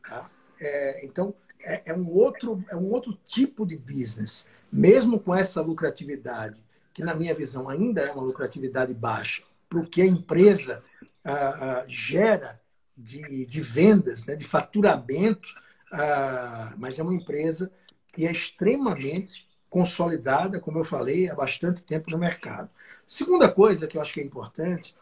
Tá? 0.09 0.31
É, 0.59 1.05
então, 1.05 1.35
é, 1.61 1.83
é, 1.85 1.94
um 1.94 2.09
outro, 2.09 2.64
é 2.70 2.77
um 2.77 2.87
outro 2.87 3.12
tipo 3.27 3.66
de 3.66 3.77
business, 3.77 4.48
mesmo 4.72 5.20
com 5.20 5.35
essa 5.35 5.61
lucratividade, 5.61 6.62
que 6.92 7.02
na 7.02 7.14
minha 7.14 7.35
visão 7.35 7.68
ainda 7.68 8.02
é 8.02 8.12
uma 8.12 8.22
lucratividade 8.22 8.92
baixa, 8.94 9.42
para 9.68 9.81
o 9.81 9.87
que 9.87 10.02
a 10.02 10.07
empresa 10.07 10.83
ah, 11.24 11.33
ah, 11.33 11.85
gera 11.88 12.61
de, 12.96 13.46
de 13.46 13.61
vendas, 13.61 14.26
né, 14.26 14.37
de 14.37 14.44
faturamento, 14.44 15.48
ah, 15.92 16.74
mas 16.76 16.98
é 16.98 17.02
uma 17.02 17.14
empresa 17.14 17.72
que 18.12 18.26
é 18.26 18.33
extremamente 18.33 19.48
consolidada, 19.70 20.61
como 20.61 20.78
eu 20.78 20.85
falei, 20.85 21.31
há 21.31 21.35
bastante 21.35 21.83
tempo 21.83 22.11
no 22.11 22.18
mercado. 22.18 22.68
Segunda 23.07 23.50
coisa 23.50 23.87
que 23.87 23.96
eu 23.96 24.02
acho 24.02 24.12
que 24.12 24.20
é 24.20 24.24
importante, 24.24 24.94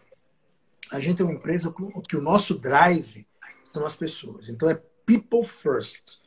a 0.93 1.01
gente 1.01 1.21
é 1.21 1.25
uma 1.25 1.35
empresa 1.35 1.75
que 2.09 2.17
o 2.17 2.23
nosso 2.23 2.59
drive 2.59 3.27
são 3.73 3.85
as 3.85 3.97
pessoas. 3.97 4.49
Então 4.49 4.71
é 4.71 4.81
people 5.05 5.45
first, 5.45 6.19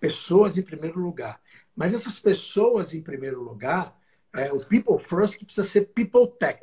pessoas 0.00 0.56
em 0.56 0.62
primeiro 0.62 1.00
lugar. 1.00 1.40
Mas 1.76 1.92
essas 1.92 2.18
pessoas 2.18 2.94
em 2.94 3.02
primeiro 3.02 3.42
lugar, 3.42 3.96
é, 4.34 4.52
o 4.52 4.64
people 4.66 4.98
first 4.98 5.44
precisa 5.44 5.66
ser 5.66 5.86
people 5.86 6.26
tech. 6.38 6.60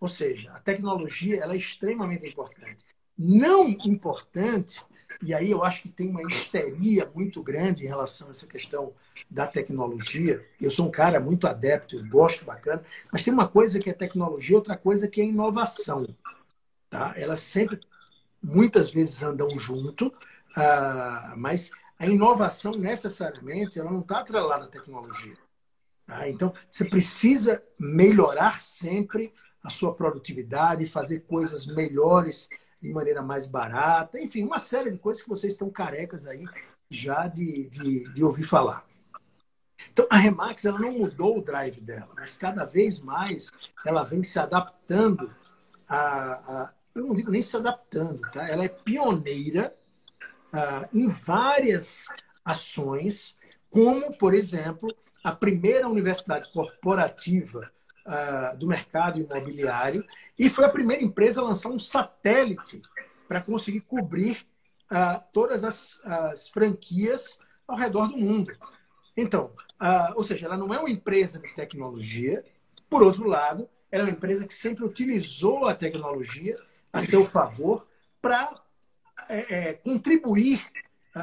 Ou 0.00 0.08
seja, 0.08 0.50
a 0.52 0.60
tecnologia 0.60 1.42
ela 1.42 1.54
é 1.54 1.56
extremamente 1.56 2.30
importante. 2.30 2.84
Não 3.16 3.68
importante 3.68 4.80
e 5.22 5.34
aí 5.34 5.50
eu 5.50 5.64
acho 5.64 5.82
que 5.82 5.88
tem 5.88 6.10
uma 6.10 6.22
histeria 6.22 7.10
muito 7.14 7.42
grande 7.42 7.84
em 7.84 7.88
relação 7.88 8.28
a 8.28 8.30
essa 8.30 8.46
questão 8.46 8.92
da 9.28 9.46
tecnologia. 9.46 10.46
Eu 10.60 10.70
sou 10.70 10.86
um 10.86 10.90
cara 10.90 11.18
muito 11.18 11.46
adepto, 11.46 11.96
eu 11.96 12.06
gosto 12.06 12.44
bacana, 12.44 12.84
mas 13.10 13.22
tem 13.22 13.32
uma 13.32 13.48
coisa 13.48 13.78
que 13.78 13.88
é 13.88 13.92
tecnologia, 13.92 14.56
outra 14.56 14.76
coisa 14.76 15.08
que 15.08 15.20
é 15.20 15.24
inovação. 15.24 16.06
Tá? 16.90 17.14
Elas 17.16 17.40
sempre, 17.40 17.80
muitas 18.42 18.90
vezes 18.90 19.22
andam 19.22 19.48
junto, 19.58 20.08
uh, 20.08 21.36
mas 21.36 21.70
a 21.98 22.06
inovação 22.06 22.72
necessariamente 22.72 23.78
ela 23.78 23.90
não 23.90 24.00
está 24.00 24.20
atrelada 24.20 24.66
à 24.66 24.68
tecnologia. 24.68 25.36
Tá? 26.08 26.26
Então, 26.26 26.54
você 26.70 26.86
precisa 26.86 27.62
melhorar 27.78 28.62
sempre 28.62 29.30
a 29.62 29.68
sua 29.68 29.94
produtividade, 29.94 30.86
fazer 30.86 31.20
coisas 31.20 31.66
melhores 31.66 32.48
de 32.80 32.90
maneira 32.90 33.20
mais 33.20 33.46
barata, 33.46 34.18
enfim, 34.18 34.42
uma 34.42 34.58
série 34.58 34.90
de 34.90 34.98
coisas 34.98 35.22
que 35.22 35.28
vocês 35.28 35.52
estão 35.52 35.68
carecas 35.68 36.26
aí 36.26 36.44
já 36.88 37.26
de, 37.26 37.68
de, 37.68 38.04
de 38.14 38.24
ouvir 38.24 38.44
falar. 38.44 38.86
Então, 39.92 40.06
a 40.08 40.16
Remax 40.16 40.64
ela 40.64 40.78
não 40.78 40.92
mudou 40.92 41.38
o 41.38 41.42
drive 41.42 41.82
dela, 41.82 42.08
mas 42.16 42.38
cada 42.38 42.64
vez 42.64 43.00
mais 43.00 43.50
ela 43.84 44.02
vem 44.02 44.22
se 44.22 44.38
adaptando 44.38 45.30
a, 45.86 46.62
a 46.62 46.72
eu 46.94 47.04
não 47.04 47.14
digo 47.14 47.30
nem 47.30 47.42
se 47.42 47.56
adaptando, 47.56 48.22
tá? 48.32 48.48
Ela 48.48 48.64
é 48.64 48.68
pioneira 48.68 49.76
uh, 50.52 50.88
em 50.92 51.06
várias 51.06 52.06
ações, 52.44 53.36
como, 53.70 54.16
por 54.16 54.34
exemplo, 54.34 54.88
a 55.28 55.36
primeira 55.36 55.86
universidade 55.86 56.50
corporativa 56.52 57.70
uh, 58.06 58.56
do 58.56 58.66
mercado 58.66 59.20
imobiliário 59.20 60.02
e 60.38 60.48
foi 60.48 60.64
a 60.64 60.70
primeira 60.70 61.04
empresa 61.04 61.42
a 61.42 61.44
lançar 61.44 61.68
um 61.68 61.78
satélite 61.78 62.80
para 63.28 63.42
conseguir 63.42 63.82
cobrir 63.82 64.46
uh, 64.90 65.22
todas 65.30 65.64
as, 65.64 66.00
as, 66.02 66.48
franquias 66.48 67.40
ao 67.66 67.76
redor 67.76 68.08
do 68.08 68.16
mundo. 68.16 68.56
Então, 69.14 69.52
uh, 69.82 70.14
ou 70.16 70.24
seja, 70.24 70.46
ela 70.46 70.56
não 70.56 70.72
é 70.72 70.78
uma 70.78 70.88
empresa 70.88 71.38
de 71.38 71.54
tecnologia, 71.54 72.42
por 72.88 73.02
outro 73.02 73.26
lado, 73.26 73.68
ela 73.92 74.04
é 74.04 74.06
uma 74.06 74.16
empresa 74.16 74.46
que 74.46 74.54
sempre 74.54 74.82
utilizou 74.82 75.66
a 75.66 75.74
tecnologia 75.74 76.56
a 76.90 77.02
seu 77.02 77.26
favor 77.26 77.86
para 78.22 78.62
é, 79.28 79.54
é, 79.54 79.72
contribuir 79.74 80.64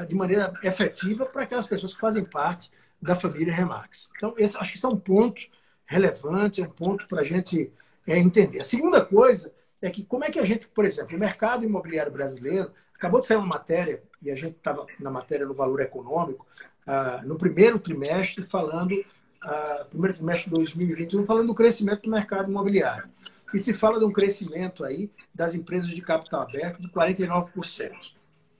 de 0.08 0.14
maneira 0.14 0.54
efetiva 0.62 1.26
para 1.26 1.44
aquelas 1.44 1.66
pessoas 1.66 1.96
que 1.96 2.02
fazem 2.02 2.26
parte 2.26 2.70
da 3.06 3.16
família 3.16 3.54
Remax. 3.54 4.10
Então, 4.18 4.34
esse, 4.38 4.58
acho 4.58 4.74
que 4.74 4.80
são 4.80 4.98
pontos 4.98 5.50
relevantes, 5.86 6.64
é 6.64 6.68
um 6.68 6.72
ponto 6.72 7.08
para 7.08 7.22
a 7.22 7.24
gente 7.24 7.72
é 8.08 8.18
entender. 8.18 8.62
A 8.62 8.64
segunda 8.64 9.04
coisa 9.04 9.52
é 9.82 9.90
que 9.90 10.04
como 10.04 10.24
é 10.24 10.32
que 10.32 10.40
a 10.40 10.46
gente, 10.46 10.68
por 10.68 10.86
exemplo, 10.86 11.16
o 11.16 11.20
mercado 11.20 11.64
imobiliário 11.64 12.12
brasileiro, 12.12 12.72
acabou 12.94 13.20
de 13.20 13.26
sair 13.26 13.38
uma 13.38 13.46
matéria, 13.46 14.02
e 14.22 14.32
a 14.32 14.36
gente 14.36 14.58
estava 14.58 14.86
na 15.00 15.12
matéria 15.12 15.46
no 15.46 15.54
valor 15.54 15.82
econômico, 15.82 16.46
uh, 16.88 17.28
no 17.28 17.38
primeiro 17.38 17.80
trimestre, 17.80 18.44
falando, 18.44 18.94
uh, 18.94 19.86
primeiro 19.90 20.16
trimestre 20.16 20.50
de 20.50 20.56
2021, 20.56 21.26
falando 21.26 21.48
do 21.48 21.56
crescimento 21.56 22.04
do 22.04 22.10
mercado 22.10 22.50
imobiliário. 22.50 23.10
E 23.54 23.60
se 23.60 23.74
fala 23.74 24.00
de 24.00 24.06
um 24.06 24.12
crescimento 24.12 24.84
aí 24.84 25.10
das 25.34 25.54
empresas 25.54 25.90
de 25.90 26.02
capital 26.02 26.42
aberto 26.42 26.82
de 26.82 26.90
49%, 26.90 27.92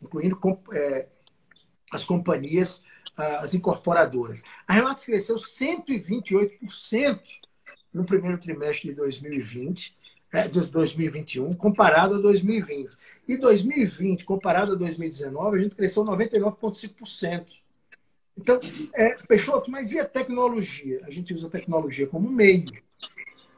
incluindo 0.02 0.40
é, 0.74 1.08
as 1.92 2.04
companhias, 2.04 2.84
uh, 3.18 3.40
as 3.42 3.54
incorporadoras. 3.54 4.44
A 4.68 4.74
Remax 4.74 5.06
cresceu 5.06 5.36
128% 5.36 7.20
no 7.94 8.04
primeiro 8.06 8.38
trimestre 8.38 8.90
de 8.90 8.96
2020, 8.96 9.96
é, 10.34 10.48
de 10.48 10.62
2021, 10.66 11.54
comparado 11.54 12.16
a 12.16 12.20
2020. 12.20 12.90
E 13.28 13.38
2020, 13.38 14.26
comparado 14.26 14.74
a 14.74 14.76
2019, 14.76 15.58
a 15.58 15.62
gente 15.64 15.76
cresceu 15.76 16.04
99,5%. 16.04 17.46
Então, 18.38 18.60
é, 18.94 19.16
Peixoto, 19.28 19.72
mas 19.72 19.92
e 19.94 20.00
a 20.00 20.06
tecnologia? 20.06 21.02
A 21.06 21.12
gente 21.12 21.34
usa 21.34 21.48
a 21.48 21.50
tecnologia 21.50 22.06
como 22.06 22.30
meio. 22.30 22.72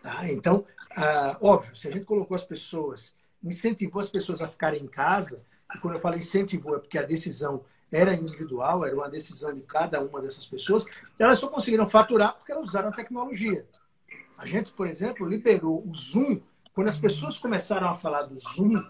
Tá? 0.04 0.32
Então, 0.32 0.66
ah, 0.96 1.38
óbvio, 1.42 1.76
se 1.76 1.88
a 1.88 1.92
gente 1.92 2.06
colocou 2.06 2.36
as 2.36 2.44
pessoas, 2.44 3.16
incentivou 3.44 4.00
as 4.00 4.10
pessoas 4.10 4.42
a 4.42 4.48
ficarem 4.48 4.82
em 4.82 4.88
casa, 4.88 5.44
e 5.76 5.80
quando 5.80 5.96
eu 5.96 6.00
falo 6.00 6.16
incentivou 6.16 6.76
é 6.76 6.80
porque 6.80 6.98
a 6.98 7.04
decisão 7.04 7.64
era 7.92 8.14
individual, 8.14 8.86
era 8.86 8.96
uma 8.96 9.10
decisão 9.10 9.54
de 9.54 9.62
cada 9.62 10.02
uma 10.02 10.22
dessas 10.22 10.46
pessoas, 10.46 10.86
elas 11.18 11.40
só 11.40 11.48
conseguiram 11.48 11.90
faturar 11.90 12.36
porque 12.36 12.52
elas 12.52 12.68
usaram 12.68 12.90
a 12.90 12.96
tecnologia. 12.96 13.66
A 14.38 14.46
gente, 14.46 14.72
por 14.72 14.88
exemplo, 14.88 15.28
liberou 15.28 15.84
o 15.88 15.94
Zoom. 15.94 16.40
Quando 16.74 16.90
as 16.90 17.00
pessoas 17.00 17.40
começaram 17.40 17.90
a 17.90 17.96
falar 17.96 18.24
do 18.24 18.38
Zoom 18.38 18.84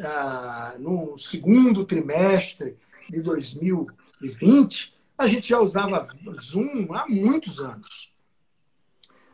ah, 0.00 0.76
no 0.78 1.18
segundo 1.18 1.84
trimestre 1.84 2.76
de 3.10 3.20
2020, 3.20 4.94
a 5.18 5.26
gente 5.26 5.48
já 5.48 5.58
usava 5.58 6.06
Zoom 6.38 6.94
há 6.94 7.08
muitos 7.08 7.60
anos. 7.60 8.12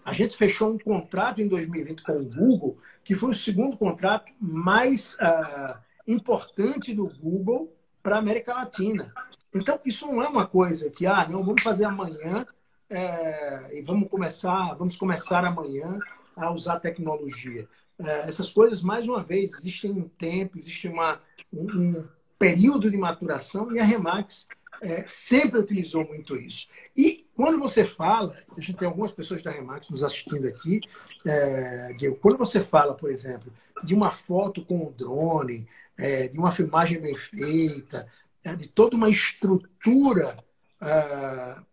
A 0.04 0.12
gente 0.12 0.36
fechou 0.36 0.72
um 0.72 0.78
contrato 0.78 1.40
em 1.40 1.48
2020 1.48 2.02
com 2.02 2.18
o 2.18 2.24
Google, 2.24 2.78
que 3.04 3.14
foi 3.14 3.30
o 3.30 3.34
segundo 3.34 3.76
contrato 3.76 4.32
mais 4.40 5.18
ah, 5.20 5.80
importante 6.06 6.94
do 6.94 7.06
Google 7.06 7.72
para 8.02 8.16
a 8.16 8.18
América 8.18 8.54
Latina. 8.54 9.12
Então, 9.54 9.78
isso 9.84 10.06
não 10.06 10.22
é 10.22 10.28
uma 10.28 10.46
coisa 10.46 10.90
que, 10.90 11.06
ah, 11.06 11.26
não, 11.28 11.44
vamos 11.44 11.62
fazer 11.62 11.84
amanhã 11.84 12.46
é, 12.88 13.70
e 13.78 13.82
vamos 13.82 14.08
começar, 14.08 14.74
vamos 14.74 14.96
começar 14.96 15.44
amanhã 15.44 15.98
a 16.36 16.50
usar 16.50 16.80
tecnologia. 16.80 17.68
É, 17.98 18.28
essas 18.28 18.50
coisas, 18.50 18.82
mais 18.82 19.06
uma 19.06 19.22
vez, 19.22 19.52
existem 19.54 19.90
um 19.90 20.08
tempo, 20.08 20.58
existe 20.58 20.88
uma, 20.88 21.20
um, 21.52 21.98
um 21.98 22.08
período 22.38 22.90
de 22.90 22.96
maturação 22.96 23.74
e 23.74 23.78
a 23.78 23.84
Remax 23.84 24.46
é, 24.80 25.04
sempre 25.06 25.60
utilizou 25.60 26.04
muito 26.04 26.34
isso. 26.36 26.68
E 26.96 27.26
quando 27.34 27.58
você 27.58 27.84
fala, 27.84 28.36
a 28.56 28.60
gente 28.60 28.76
tem 28.76 28.88
algumas 28.88 29.12
pessoas 29.12 29.42
da 29.42 29.50
Remax 29.50 29.88
nos 29.88 30.02
assistindo 30.02 30.46
aqui, 30.46 30.80
é, 31.24 31.94
Diego, 31.94 32.16
quando 32.16 32.36
você 32.36 32.62
fala, 32.62 32.94
por 32.94 33.10
exemplo, 33.10 33.52
de 33.82 33.94
uma 33.94 34.10
foto 34.10 34.64
com 34.64 34.86
o 34.86 34.92
drone, 34.92 35.66
é, 35.98 36.28
de 36.28 36.38
uma 36.38 36.52
filmagem 36.52 37.00
bem 37.00 37.16
feita, 37.16 38.08
é, 38.44 38.54
de 38.56 38.68
toda 38.68 38.96
uma 38.96 39.08
estrutura 39.08 40.36
uh, 40.80 41.64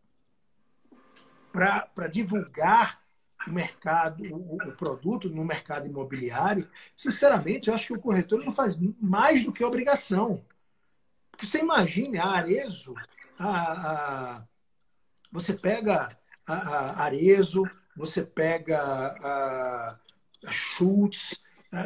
para 1.51 2.07
divulgar 2.07 3.01
o 3.47 3.51
mercado, 3.51 4.23
o, 4.23 4.55
o, 4.55 4.71
produto 4.73 5.29
no 5.29 5.43
mercado 5.43 5.87
imobiliário, 5.87 6.69
sinceramente, 6.95 7.69
eu 7.69 7.73
acho 7.73 7.87
que 7.87 7.93
o 7.93 8.01
corretor 8.01 8.43
não 8.43 8.53
faz 8.53 8.77
mais 9.01 9.43
do 9.43 9.51
que 9.51 9.63
obrigação. 9.63 10.43
Porque 11.31 11.45
você 11.45 11.59
imagine 11.59 12.17
a 12.17 12.25
Arezo, 12.25 12.93
a, 13.37 13.51
a, 14.35 14.43
você 15.31 15.53
pega 15.53 16.09
a, 16.45 16.53
a 16.53 17.03
Arezo, 17.03 17.63
você 17.95 18.23
pega 18.23 18.79
a, 18.79 19.97
a 20.45 20.51
Schultz, 20.51 21.41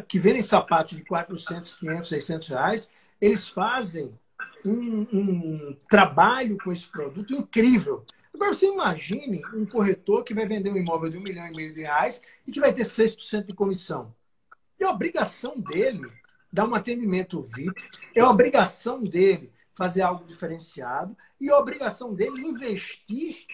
que 0.07 0.19
vendem 0.19 0.41
sapatos 0.41 0.97
de 0.97 1.03
400, 1.03 1.77
500, 1.77 2.09
600 2.09 2.47
reais, 2.47 2.91
eles 3.19 3.47
fazem 3.47 4.17
um, 4.65 5.07
um 5.11 5.77
trabalho 5.89 6.57
com 6.63 6.71
esse 6.71 6.85
produto 6.85 7.33
incrível. 7.33 8.05
Agora 8.33 8.53
você 8.53 8.67
imagine 8.67 9.41
um 9.53 9.65
corretor 9.65 10.23
que 10.23 10.33
vai 10.33 10.47
vender 10.47 10.71
um 10.71 10.77
imóvel 10.77 11.09
de 11.09 11.17
um 11.17 11.21
milhão 11.21 11.47
e 11.47 11.55
meio 11.55 11.73
de 11.73 11.81
reais 11.81 12.21
e 12.47 12.51
que 12.51 12.59
vai 12.59 12.73
ter 12.73 12.83
6% 12.83 13.45
de 13.45 13.53
comissão. 13.53 14.13
É 14.79 14.87
obrigação 14.87 15.59
dele 15.59 16.07
dar 16.51 16.67
um 16.67 16.75
atendimento 16.75 17.41
VIP, 17.41 17.81
é 18.13 18.23
obrigação 18.23 19.01
dele 19.01 19.51
fazer 19.75 20.01
algo 20.01 20.25
diferenciado 20.25 21.17
e 21.39 21.49
é 21.49 21.55
obrigação 21.55 22.13
dele 22.13 22.41
investir 22.41 23.45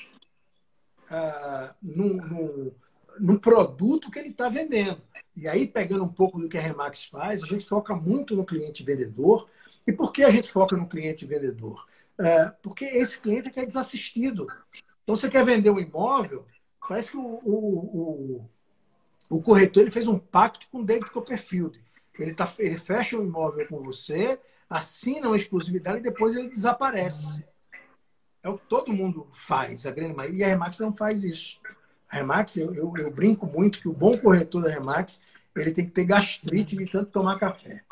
uh, 1.10 1.74
no, 1.82 2.16
no, 2.16 2.76
no 3.20 3.40
produto 3.40 4.10
que 4.10 4.20
ele 4.20 4.30
está 4.30 4.50
vendendo. 4.50 5.02
E 5.36 5.48
aí, 5.48 5.68
pegando 5.68 6.04
um 6.04 6.10
pouco 6.10 6.40
do 6.40 6.50
que 6.50 6.58
a 6.58 6.62
Remax 6.62 7.06
faz, 7.06 7.44
a 7.44 7.48
gente 7.48 7.66
foca 7.66 7.96
muito 7.96 8.36
no 8.36 8.46
cliente 8.46 8.84
vendedor. 8.84 9.50
E 9.86 9.92
por 9.92 10.12
que 10.12 10.24
a 10.24 10.32
gente 10.32 10.52
foca 10.52 10.76
no 10.76 10.88
cliente 10.88 11.26
vendedor? 11.26 11.88
É, 12.20 12.46
porque 12.62 12.86
esse 12.86 13.20
cliente 13.20 13.48
é 13.48 13.52
que 13.52 13.60
é 13.60 13.66
desassistido. 13.66 14.48
Então, 15.04 15.16
você 15.16 15.30
quer 15.30 15.46
vender 15.46 15.70
um 15.70 15.80
imóvel, 15.80 16.46
parece 16.88 17.12
que 17.12 17.18
o, 17.18 17.22
o, 17.22 18.46
o, 19.30 19.38
o 19.38 19.42
corretor 19.42 19.84
ele 19.84 19.92
fez 19.92 20.08
um 20.08 20.20
pacto 20.20 20.68
com 20.72 20.80
o 20.80 20.86
David 20.86 21.10
Copperfield. 21.12 21.80
Ele, 22.18 22.34
tá, 22.34 22.52
ele 22.60 22.78
fecha 22.78 23.18
o 23.18 23.22
um 23.22 23.26
imóvel 23.26 23.66
com 23.68 23.82
você, 23.82 24.38
assina 24.70 25.28
uma 25.28 25.38
exclusividade 25.38 26.00
e 26.00 26.04
depois 26.04 26.36
ele 26.36 26.50
desaparece. 26.50 27.44
É 28.44 28.50
o 28.50 28.58
que 28.58 28.68
todo 28.68 28.94
mundo 28.94 29.28
faz, 29.32 29.86
a 29.86 29.92
grande 29.92 30.14
maioria. 30.14 30.40
E 30.40 30.44
a 30.44 30.48
Remax 30.48 30.80
não 30.80 30.94
faz 30.94 31.24
isso. 31.24 31.62
A 32.10 32.18
Remax, 32.18 32.58
eu, 32.58 32.74
eu, 32.74 32.94
eu, 32.98 33.12
brinco 33.12 33.46
muito 33.46 33.80
que 33.80 33.88
o 33.88 33.94
bom 33.94 34.18
corretor 34.18 34.64
da 34.64 34.70
Remax, 34.70 35.22
ele 35.56 35.72
tem 35.72 35.86
que 35.86 35.92
ter 35.92 36.06
gastrite 36.06 36.76
de 36.76 36.86
tanto 36.86 37.12
tomar 37.12 37.38
café. 37.38 37.84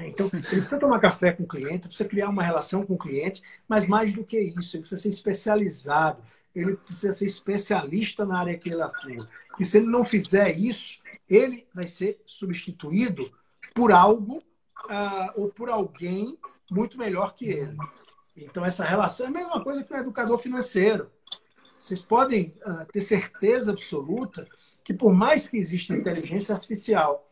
Então, 0.00 0.28
ele 0.32 0.42
precisa 0.42 0.78
tomar 0.78 1.00
café 1.00 1.32
com 1.32 1.44
o 1.44 1.48
cliente, 1.48 1.86
precisa 1.86 2.08
criar 2.08 2.28
uma 2.28 2.42
relação 2.42 2.84
com 2.84 2.94
o 2.94 2.98
cliente, 2.98 3.42
mas 3.68 3.86
mais 3.86 4.12
do 4.12 4.24
que 4.24 4.38
isso, 4.38 4.76
ele 4.76 4.82
precisa 4.82 5.00
ser 5.00 5.10
especializado, 5.10 6.22
ele 6.54 6.76
precisa 6.76 7.12
ser 7.12 7.26
especialista 7.26 8.24
na 8.24 8.38
área 8.38 8.58
que 8.58 8.70
ele 8.70 8.82
atua. 8.82 9.28
E 9.58 9.64
se 9.64 9.78
ele 9.78 9.86
não 9.86 10.04
fizer 10.04 10.56
isso, 10.58 11.00
ele 11.28 11.66
vai 11.72 11.86
ser 11.86 12.20
substituído 12.26 13.30
por 13.74 13.92
algo 13.92 14.38
uh, 14.38 15.32
ou 15.40 15.48
por 15.48 15.68
alguém 15.68 16.36
muito 16.70 16.98
melhor 16.98 17.34
que 17.34 17.46
ele. 17.46 17.76
Então, 18.36 18.64
essa 18.64 18.84
relação 18.84 19.26
é 19.26 19.28
a 19.28 19.32
mesma 19.32 19.62
coisa 19.62 19.82
que 19.82 19.92
um 19.92 19.98
educador 19.98 20.38
financeiro. 20.38 21.10
Vocês 21.78 22.00
podem 22.00 22.54
uh, 22.64 22.86
ter 22.92 23.00
certeza 23.00 23.72
absoluta 23.72 24.46
que, 24.82 24.94
por 24.94 25.12
mais 25.12 25.48
que 25.48 25.56
exista 25.56 25.94
inteligência 25.94 26.54
artificial, 26.54 27.28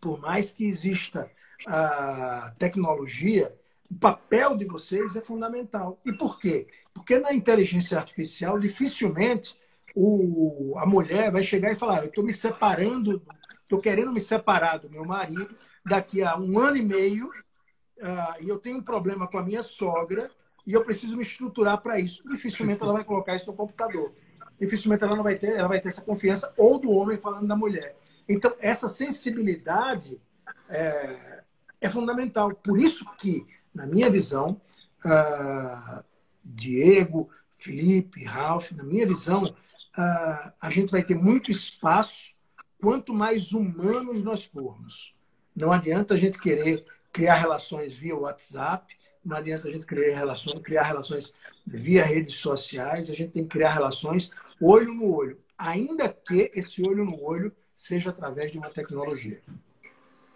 por 0.00 0.20
mais 0.20 0.52
que 0.52 0.64
exista 0.64 1.30
a 1.66 2.54
tecnologia, 2.58 3.54
o 3.90 3.94
papel 3.94 4.56
de 4.56 4.64
vocês 4.64 5.16
é 5.16 5.20
fundamental. 5.20 5.98
E 6.04 6.12
por 6.12 6.38
quê? 6.38 6.68
Porque 6.92 7.18
na 7.18 7.32
inteligência 7.32 7.98
artificial, 7.98 8.58
dificilmente 8.58 9.56
o, 9.94 10.74
a 10.78 10.86
mulher 10.86 11.32
vai 11.32 11.42
chegar 11.42 11.72
e 11.72 11.76
falar: 11.76 12.02
Eu 12.02 12.08
estou 12.08 12.22
me 12.22 12.32
separando, 12.32 13.22
estou 13.62 13.80
querendo 13.80 14.12
me 14.12 14.20
separar 14.20 14.78
do 14.78 14.90
meu 14.90 15.04
marido 15.04 15.56
daqui 15.84 16.22
a 16.22 16.36
um 16.36 16.58
ano 16.58 16.76
e 16.76 16.82
meio, 16.82 17.28
uh, 17.28 18.40
e 18.40 18.48
eu 18.48 18.58
tenho 18.58 18.78
um 18.78 18.82
problema 18.82 19.26
com 19.26 19.38
a 19.38 19.42
minha 19.42 19.62
sogra, 19.62 20.30
e 20.68 20.74
eu 20.74 20.84
preciso 20.84 21.16
me 21.16 21.22
estruturar 21.22 21.80
para 21.80 21.98
isso. 21.98 22.22
Dificilmente 22.28 22.82
ela 22.82 22.92
vai 22.92 23.02
colocar 23.02 23.34
isso 23.34 23.50
no 23.50 23.56
computador. 23.56 24.12
Dificilmente 24.60 25.02
ela 25.02 25.16
não 25.16 25.22
vai 25.22 25.34
ter, 25.36 25.56
ela 25.56 25.66
vai 25.66 25.80
ter 25.80 25.88
essa 25.88 26.02
confiança 26.02 26.52
ou 26.58 26.78
do 26.78 26.90
homem 26.90 27.16
falando 27.16 27.48
da 27.48 27.56
mulher. 27.56 27.96
Então, 28.28 28.54
essa 28.60 28.90
sensibilidade 28.90 30.20
é, 30.68 31.42
é 31.80 31.88
fundamental. 31.88 32.54
Por 32.54 32.78
isso 32.78 33.10
que, 33.16 33.46
na 33.74 33.86
minha 33.86 34.10
visão, 34.10 34.60
uh, 35.06 36.04
Diego, 36.44 37.30
Felipe, 37.56 38.24
Ralph, 38.24 38.70
na 38.72 38.84
minha 38.84 39.06
visão, 39.06 39.44
uh, 39.44 40.52
a 40.60 40.68
gente 40.68 40.92
vai 40.92 41.02
ter 41.02 41.14
muito 41.14 41.50
espaço 41.50 42.36
quanto 42.78 43.14
mais 43.14 43.52
humanos 43.52 44.22
nós 44.22 44.44
formos. 44.44 45.14
Não 45.56 45.72
adianta 45.72 46.12
a 46.12 46.18
gente 46.18 46.38
querer 46.38 46.84
criar 47.10 47.36
relações 47.36 47.96
via 47.96 48.14
WhatsApp, 48.14 48.97
não 49.24 49.36
adianta 49.36 49.68
a 49.68 49.70
gente 49.70 49.86
criar 49.86 50.16
relações, 50.16 50.60
criar 50.62 50.84
relações 50.84 51.34
via 51.66 52.04
redes 52.04 52.36
sociais, 52.36 53.10
a 53.10 53.14
gente 53.14 53.32
tem 53.32 53.42
que 53.44 53.50
criar 53.50 53.74
relações 53.74 54.30
olho 54.60 54.94
no 54.94 55.14
olho, 55.14 55.38
ainda 55.56 56.08
que 56.08 56.50
esse 56.54 56.82
olho 56.82 57.04
no 57.04 57.22
olho 57.22 57.52
seja 57.74 58.10
através 58.10 58.50
de 58.50 58.58
uma 58.58 58.70
tecnologia. 58.70 59.40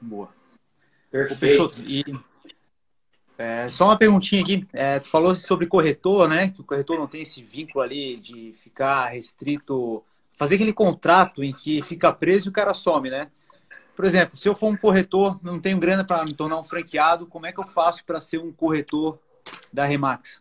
Boa. 0.01 0.29
Perfeito. 1.11 1.81
e 1.87 2.05
é, 3.37 3.69
só 3.69 3.87
uma 3.87 3.99
perguntinha 3.99 4.41
aqui. 4.41 4.67
É, 4.73 5.01
tu 5.01 5.09
falou 5.09 5.35
sobre 5.35 5.67
corretor, 5.67 6.29
né? 6.29 6.49
Que 6.51 6.61
o 6.61 6.65
corretor 6.65 6.99
não 6.99 7.09
tem 7.09 7.23
esse 7.23 7.43
vínculo 7.43 7.83
ali 7.83 8.17
de 8.17 8.53
ficar 8.53 9.09
restrito, 9.09 10.05
fazer 10.37 10.55
aquele 10.55 10.73
contrato 10.73 11.43
em 11.43 11.53
que 11.53 11.83
fica 11.83 12.13
preso 12.13 12.49
e 12.49 12.51
o 12.51 12.53
cara 12.53 12.73
some, 12.73 13.11
né? 13.11 13.31
Por 13.95 14.05
exemplo, 14.05 14.37
se 14.37 14.49
eu 14.49 14.55
for 14.55 14.69
um 14.69 14.77
corretor, 14.77 15.39
não 15.43 15.61
tenho 15.61 15.79
grana 15.79 16.05
para 16.05 16.25
me 16.25 16.33
tornar 16.33 16.59
um 16.59 16.65
franqueado, 16.65 17.27
como 17.27 17.47
é 17.47 17.53
que 17.53 17.61
eu 17.61 17.67
faço 17.67 18.05
para 18.05 18.21
ser 18.21 18.39
um 18.39 18.51
corretor 18.51 19.19
da 19.73 19.85
Remax? 19.85 20.41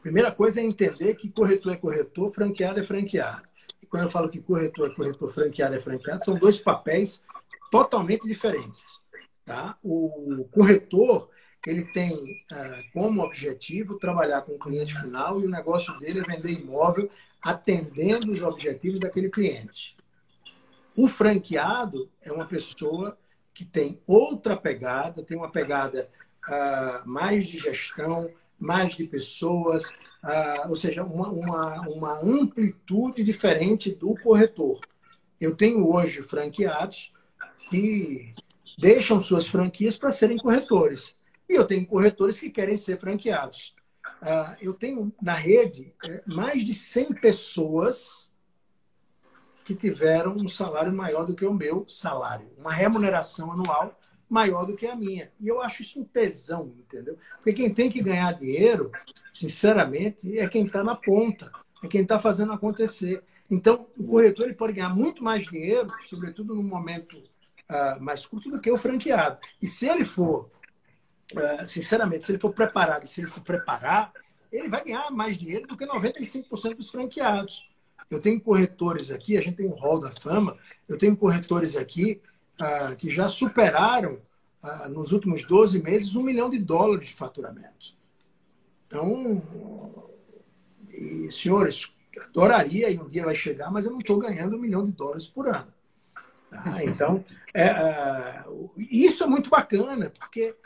Primeira 0.00 0.30
coisa 0.30 0.60
é 0.60 0.64
entender 0.64 1.14
que 1.14 1.30
corretor 1.30 1.72
é 1.72 1.76
corretor, 1.76 2.30
franqueado 2.30 2.78
é 2.78 2.84
franqueado. 2.84 3.42
E 3.82 3.86
quando 3.86 4.04
eu 4.04 4.10
falo 4.10 4.28
que 4.28 4.40
corretor 4.40 4.90
é 4.90 4.94
corretor, 4.94 5.30
franqueado 5.30 5.74
é 5.74 5.80
franqueado, 5.80 6.24
são 6.24 6.36
dois 6.36 6.60
papéis 6.60 7.22
totalmente 7.70 8.26
diferentes. 8.26 9.02
Tá? 9.44 9.76
O 9.82 10.46
corretor 10.50 11.28
ele 11.66 11.84
tem 11.92 12.14
uh, 12.14 12.92
como 12.92 13.22
objetivo 13.22 13.98
trabalhar 13.98 14.42
com 14.42 14.52
o 14.52 14.58
cliente 14.58 14.94
final 14.94 15.40
e 15.40 15.46
o 15.46 15.50
negócio 15.50 15.98
dele 15.98 16.20
é 16.20 16.22
vender 16.22 16.52
imóvel 16.52 17.10
atendendo 17.42 18.30
os 18.30 18.42
objetivos 18.42 19.00
daquele 19.00 19.28
cliente. 19.28 19.93
O 20.96 21.08
franqueado 21.08 22.08
é 22.22 22.32
uma 22.32 22.46
pessoa 22.46 23.18
que 23.52 23.64
tem 23.64 24.00
outra 24.06 24.56
pegada, 24.56 25.22
tem 25.22 25.36
uma 25.36 25.50
pegada 25.50 26.08
uh, 26.48 27.08
mais 27.08 27.46
de 27.46 27.58
gestão, 27.58 28.30
mais 28.58 28.94
de 28.94 29.04
pessoas, 29.04 29.88
uh, 30.22 30.68
ou 30.68 30.76
seja, 30.76 31.02
uma, 31.02 31.28
uma, 31.28 31.80
uma 31.88 32.20
amplitude 32.20 33.22
diferente 33.22 33.92
do 33.92 34.14
corretor. 34.22 34.80
Eu 35.40 35.56
tenho 35.56 35.88
hoje 35.88 36.22
franqueados 36.22 37.12
que 37.70 38.34
deixam 38.78 39.20
suas 39.20 39.46
franquias 39.46 39.96
para 39.96 40.12
serem 40.12 40.36
corretores. 40.36 41.16
E 41.48 41.54
eu 41.54 41.66
tenho 41.66 41.86
corretores 41.86 42.38
que 42.38 42.50
querem 42.50 42.76
ser 42.76 42.98
franqueados. 42.98 43.74
Uh, 44.22 44.56
eu 44.60 44.74
tenho 44.74 45.12
na 45.20 45.34
rede 45.34 45.92
é, 46.04 46.22
mais 46.26 46.64
de 46.64 46.74
100 46.74 47.14
pessoas 47.14 48.23
que 49.64 49.74
tiveram 49.74 50.36
um 50.36 50.46
salário 50.46 50.92
maior 50.92 51.24
do 51.24 51.34
que 51.34 51.44
o 51.44 51.54
meu 51.54 51.88
salário, 51.88 52.50
uma 52.58 52.72
remuneração 52.72 53.50
anual 53.50 53.98
maior 54.28 54.64
do 54.66 54.76
que 54.76 54.86
a 54.86 54.96
minha. 54.96 55.30
E 55.40 55.48
eu 55.48 55.60
acho 55.60 55.82
isso 55.82 56.00
um 56.00 56.04
tesão, 56.04 56.74
entendeu? 56.78 57.16
Porque 57.36 57.52
quem 57.52 57.72
tem 57.72 57.90
que 57.90 58.02
ganhar 58.02 58.32
dinheiro, 58.32 58.90
sinceramente, 59.32 60.38
é 60.38 60.48
quem 60.48 60.64
está 60.64 60.82
na 60.82 60.96
ponta, 60.96 61.50
é 61.82 61.86
quem 61.86 62.02
está 62.02 62.18
fazendo 62.18 62.52
acontecer. 62.52 63.22
Então, 63.50 63.86
o 63.96 64.04
corretor 64.04 64.46
ele 64.46 64.54
pode 64.54 64.72
ganhar 64.72 64.88
muito 64.88 65.22
mais 65.22 65.46
dinheiro, 65.46 65.88
sobretudo 66.02 66.54
no 66.54 66.62
momento 66.62 67.16
uh, 67.16 68.02
mais 68.02 68.26
curto 68.26 68.50
do 68.50 68.60
que 68.60 68.70
o 68.70 68.78
franqueado. 68.78 69.38
E 69.60 69.66
se 69.66 69.88
ele 69.88 70.04
for, 70.04 70.50
uh, 71.32 71.66
sinceramente, 71.66 72.24
se 72.24 72.32
ele 72.32 72.40
for 72.40 72.52
preparado, 72.52 73.06
se 73.06 73.20
ele 73.20 73.28
se 73.28 73.40
preparar, 73.40 74.12
ele 74.50 74.68
vai 74.68 74.84
ganhar 74.84 75.10
mais 75.10 75.36
dinheiro 75.36 75.66
do 75.66 75.76
que 75.76 75.86
95% 75.86 76.76
dos 76.76 76.90
franqueados. 76.90 77.68
Eu 78.10 78.20
tenho 78.20 78.40
corretores 78.40 79.10
aqui, 79.10 79.36
a 79.36 79.40
gente 79.40 79.56
tem 79.56 79.66
um 79.66 79.74
hall 79.74 80.00
da 80.00 80.10
fama, 80.10 80.56
eu 80.88 80.98
tenho 80.98 81.16
corretores 81.16 81.76
aqui 81.76 82.20
uh, 82.60 82.96
que 82.96 83.10
já 83.10 83.28
superaram, 83.28 84.18
nos 84.88 85.12
últimos 85.12 85.46
12 85.46 85.82
meses, 85.82 86.16
um 86.16 86.22
milhão 86.22 86.48
de 86.48 86.58
dólares 86.58 87.08
de 87.08 87.14
faturamento. 87.14 87.94
Então, 88.86 89.42
e, 90.90 91.30
senhores, 91.30 91.94
adoraria 92.30 92.88
e 92.88 92.98
um 92.98 93.06
dia 93.06 93.26
vai 93.26 93.34
chegar, 93.34 93.70
mas 93.70 93.84
eu 93.84 93.90
não 93.90 93.98
estou 93.98 94.18
ganhando 94.18 94.56
um 94.56 94.58
milhão 94.58 94.86
de 94.86 94.92
dólares 94.92 95.26
por 95.26 95.48
ano. 95.48 95.68
Tá? 96.50 96.82
Então, 96.82 97.22
é, 97.52 98.42
uh, 98.48 98.72
isso 98.78 99.22
é 99.22 99.26
muito 99.26 99.50
bacana, 99.50 100.10
porque 100.18 100.56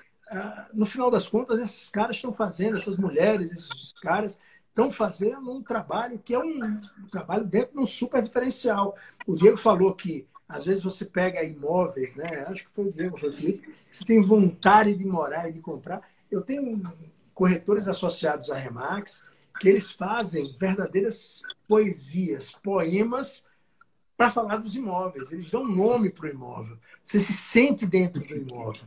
no 0.72 0.86
final 0.86 1.10
das 1.10 1.26
contas, 1.26 1.58
esses 1.60 1.88
caras 1.88 2.16
estão 2.16 2.32
fazendo, 2.32 2.76
essas 2.76 2.96
mulheres, 2.96 3.50
esses 3.50 3.92
caras 3.94 4.38
estão 4.78 4.92
fazendo 4.92 5.50
um 5.50 5.60
trabalho 5.60 6.20
que 6.24 6.32
é 6.32 6.38
um, 6.38 6.62
um 6.62 7.08
trabalho 7.10 7.44
dentro 7.44 7.72
de 7.72 7.80
um 7.80 7.86
super 7.86 8.22
diferencial. 8.22 8.96
O 9.26 9.34
Diego 9.34 9.56
falou 9.56 9.92
que 9.92 10.24
às 10.48 10.64
vezes 10.64 10.84
você 10.84 11.04
pega 11.04 11.42
imóveis, 11.42 12.14
né? 12.14 12.46
Acho 12.48 12.64
que 12.64 12.70
foi 12.70 12.86
o 12.86 12.92
Diego, 12.92 13.18
foi 13.18 13.30
o 13.30 13.32
Felipe, 13.32 13.74
você 13.84 14.04
tem 14.04 14.22
vontade 14.22 14.94
de 14.94 15.04
morar 15.04 15.48
e 15.48 15.52
de 15.52 15.60
comprar. 15.60 16.00
Eu 16.30 16.42
tenho 16.42 16.80
corretores 17.34 17.88
associados 17.88 18.50
à 18.50 18.56
Remax 18.56 19.24
que 19.60 19.68
eles 19.68 19.90
fazem 19.90 20.54
verdadeiras 20.56 21.42
poesias, 21.66 22.52
poemas 22.52 23.48
para 24.16 24.30
falar 24.30 24.58
dos 24.58 24.76
imóveis. 24.76 25.32
Eles 25.32 25.50
dão 25.50 25.66
nome 25.66 26.08
para 26.08 26.26
o 26.26 26.30
imóvel. 26.30 26.78
Você 27.04 27.18
se 27.18 27.32
sente 27.32 27.84
dentro 27.84 28.22
do 28.22 28.36
imóvel. 28.36 28.84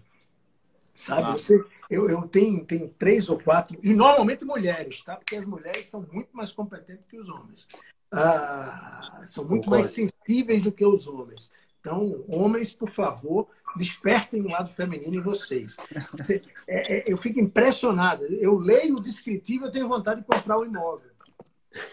Sabe? 0.93 1.31
Você, 1.33 1.63
eu, 1.91 2.09
eu 2.09 2.21
tenho, 2.27 2.65
tenho 2.65 2.87
três 2.87 3.29
ou 3.29 3.37
quatro, 3.37 3.77
e 3.83 3.93
normalmente 3.93 4.45
mulheres, 4.45 5.03
tá? 5.03 5.17
Porque 5.17 5.35
as 5.35 5.45
mulheres 5.45 5.89
são 5.89 6.07
muito 6.11 6.29
mais 6.31 6.51
competentes 6.53 7.05
que 7.05 7.19
os 7.19 7.27
homens. 7.27 7.67
Ah, 8.09 9.19
são 9.27 9.43
muito 9.43 9.65
Concordo. 9.65 9.83
mais 9.83 9.87
sensíveis 9.87 10.63
do 10.63 10.71
que 10.71 10.85
os 10.85 11.05
homens. 11.05 11.51
Então, 11.81 12.23
homens, 12.29 12.73
por 12.73 12.89
favor, 12.89 13.49
despertem 13.75 14.41
o 14.41 14.49
lado 14.49 14.69
feminino 14.71 15.15
em 15.15 15.21
vocês. 15.21 15.75
Você, 16.17 16.41
é, 16.67 16.97
é, 16.99 17.11
eu 17.11 17.17
fico 17.17 17.39
impressionado. 17.39 18.23
Eu 18.25 18.57
leio 18.57 18.97
o 18.97 19.01
descritivo, 19.01 19.65
eu 19.65 19.71
tenho 19.71 19.89
vontade 19.89 20.21
de 20.21 20.27
comprar 20.27 20.57
o 20.57 20.65
imóvel. 20.65 21.11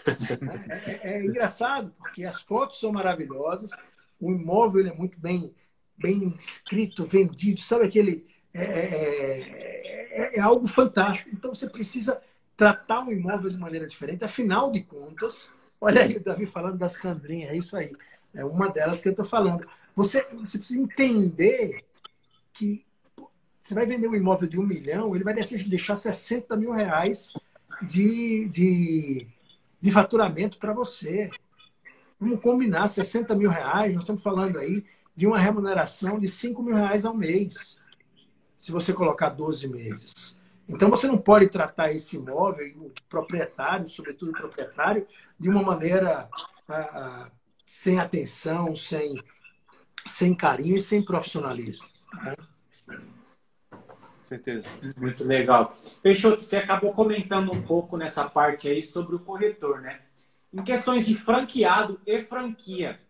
É, 0.06 0.90
é, 0.90 1.00
é, 1.02 1.24
engraçado, 1.24 1.92
porque 1.98 2.24
as 2.24 2.42
fotos 2.42 2.78
são 2.80 2.92
maravilhosas, 2.92 3.70
o 4.20 4.32
imóvel 4.32 4.86
é 4.86 4.92
muito 4.92 5.18
bem, 5.18 5.54
bem 5.96 6.34
escrito, 6.36 7.04
vendido, 7.04 7.60
sabe 7.60 7.86
aquele. 7.86 8.26
É, 10.18 10.38
é, 10.38 10.40
algo 10.40 10.66
fantástico. 10.66 11.30
Então 11.32 11.54
você 11.54 11.70
precisa 11.70 12.20
tratar 12.56 13.06
o 13.06 13.12
imóvel 13.12 13.48
de 13.48 13.56
maneira 13.56 13.86
diferente. 13.86 14.24
Afinal 14.24 14.72
de 14.72 14.82
contas, 14.82 15.52
olha 15.80 16.02
aí 16.02 16.16
o 16.16 16.24
Davi 16.24 16.44
falando 16.44 16.76
da 16.76 16.88
Sandrinha, 16.88 17.50
é 17.50 17.56
isso 17.56 17.76
aí. 17.76 17.92
É 18.34 18.44
uma 18.44 18.68
delas 18.68 19.00
que 19.00 19.08
eu 19.08 19.12
estou 19.12 19.24
falando. 19.24 19.64
Você, 19.94 20.26
você 20.34 20.58
precisa 20.58 20.80
entender 20.80 21.84
que 22.52 22.84
você 23.60 23.74
vai 23.74 23.86
vender 23.86 24.08
um 24.08 24.14
imóvel 24.14 24.48
de 24.48 24.58
um 24.58 24.66
milhão, 24.66 25.14
ele 25.14 25.22
vai 25.22 25.34
deixar 25.34 25.94
60 25.94 26.56
mil 26.56 26.72
reais 26.72 27.34
de, 27.82 28.48
de, 28.48 29.26
de 29.80 29.92
faturamento 29.92 30.58
para 30.58 30.72
você. 30.72 31.30
Vamos 32.18 32.40
combinar 32.40 32.88
60 32.88 33.36
mil 33.36 33.50
reais, 33.50 33.94
nós 33.94 34.02
estamos 34.02 34.22
falando 34.22 34.58
aí 34.58 34.84
de 35.14 35.28
uma 35.28 35.38
remuneração 35.38 36.18
de 36.18 36.26
5 36.26 36.60
mil 36.60 36.74
reais 36.74 37.04
ao 37.04 37.14
mês, 37.14 37.80
se 38.58 38.72
você 38.72 38.92
colocar 38.92 39.30
12 39.30 39.68
meses. 39.68 40.38
Então 40.68 40.90
você 40.90 41.06
não 41.06 41.16
pode 41.16 41.48
tratar 41.48 41.92
esse 41.92 42.16
imóvel, 42.16 42.66
o 42.78 42.92
proprietário, 43.08 43.88
sobretudo 43.88 44.32
o 44.32 44.34
proprietário, 44.34 45.06
de 45.38 45.48
uma 45.48 45.62
maneira 45.62 46.28
ah, 46.68 46.74
ah 46.74 47.30
sem 47.64 47.98
atenção, 47.98 48.74
sem, 48.74 49.22
sem 50.04 50.34
carinho 50.34 50.76
e 50.76 50.80
sem 50.80 51.02
profissionalismo. 51.02 51.86
Né? 52.22 52.34
certeza. 54.28 54.68
Muito 54.96 55.24
legal. 55.24 55.74
Peixoto, 56.02 56.42
você 56.42 56.58
acabou 56.58 56.92
comentando 56.92 57.50
um 57.50 57.62
pouco 57.62 57.96
nessa 57.96 58.28
parte 58.28 58.68
aí 58.68 58.84
sobre 58.84 59.16
o 59.16 59.20
corretor, 59.20 59.80
né? 59.80 60.00
Em 60.52 60.62
questões 60.62 61.06
de 61.06 61.14
franqueado 61.14 62.00
e 62.06 62.22
franquia. 62.22 63.00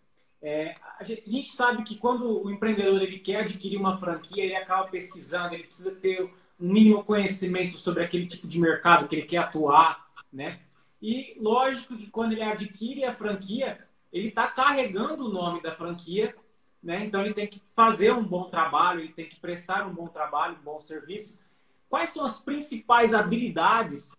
É, 0.41 0.75
a 0.99 1.05
gente 1.05 1.51
sabe 1.51 1.83
que 1.83 1.97
quando 1.97 2.45
o 2.45 2.51
empreendedor 2.51 3.03
ele 3.03 3.19
quer 3.19 3.41
adquirir 3.41 3.77
uma 3.77 3.99
franquia, 3.99 4.45
ele 4.45 4.55
acaba 4.55 4.89
pesquisando, 4.89 5.55
ele 5.55 5.65
precisa 5.65 5.95
ter 5.97 6.23
um 6.61 6.73
mínimo 6.73 7.05
conhecimento 7.05 7.77
sobre 7.77 8.05
aquele 8.05 8.27
tipo 8.27 8.47
de 8.47 8.61
mercado 8.61 9.09
que 9.09 9.17
ele 9.17 9.27
quer 9.27 9.39
atuar, 9.39 10.09
né? 10.33 10.61
E 11.03 11.37
lógico 11.41 11.97
que 11.97 12.09
quando 12.09 12.33
ele 12.33 12.43
adquire 12.43 13.05
a 13.05 13.15
franquia, 13.15 13.79
ele 14.13 14.29
está 14.29 14.49
carregando 14.49 15.27
o 15.27 15.33
nome 15.33 15.61
da 15.63 15.75
franquia 15.75 16.35
né? 16.83 17.05
Então 17.05 17.23
ele 17.23 17.35
tem 17.35 17.47
que 17.47 17.63
fazer 17.75 18.13
um 18.13 18.23
bom 18.23 18.45
trabalho, 18.45 19.01
ele 19.01 19.13
tem 19.13 19.29
que 19.29 19.41
prestar 19.41 19.87
um 19.87 19.95
bom 19.95 20.09
trabalho, 20.09 20.57
um 20.57 20.65
bom 20.65 20.81
serviço. 20.81 21.41
Quais 21.89 22.11
são 22.11 22.25
as 22.25 22.41
principais 22.41 23.15
habilidades 23.15 24.13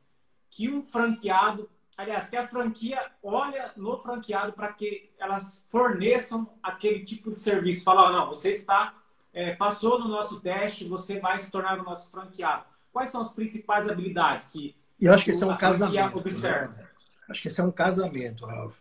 que 0.50 0.70
um 0.70 0.84
franqueado, 0.84 1.70
aliás, 2.00 2.30
que 2.30 2.38
a 2.38 2.48
franquia 2.48 3.12
olha 3.22 3.74
no 3.76 3.98
franqueado 3.98 4.54
para 4.54 4.72
que 4.72 5.10
elas 5.20 5.68
forneçam 5.70 6.50
aquele 6.64 7.04
tipo 7.04 7.32
de 7.32 7.40
serviço? 7.40 7.84
Fala, 7.84 8.12
não, 8.12 8.30
você 8.30 8.52
está 8.52 8.96
é, 9.34 9.54
passou 9.56 10.00
no 10.00 10.08
nosso 10.08 10.40
teste, 10.40 10.86
você 10.86 11.20
vai 11.20 11.40
se 11.40 11.52
tornar 11.52 11.78
o 11.78 11.84
nosso 11.84 12.10
franqueado. 12.10 12.64
Quais 12.92 13.10
são 13.10 13.22
as 13.22 13.34
principais 13.34 13.88
habilidades 13.88 14.48
que 14.48 14.76
e 15.00 15.06
eu 15.06 15.14
acho 15.14 15.24
que 15.24 15.32
esse 15.32 15.44
é 15.44 15.48
um 15.48 15.56
casamento. 15.56 16.18
Observa? 16.18 16.74
Né? 16.74 16.88
Acho 17.30 17.42
que 17.42 17.48
esse 17.48 17.62
é 17.62 17.64
um 17.64 17.72
casamento, 17.72 18.46
Ralf. 18.46 18.76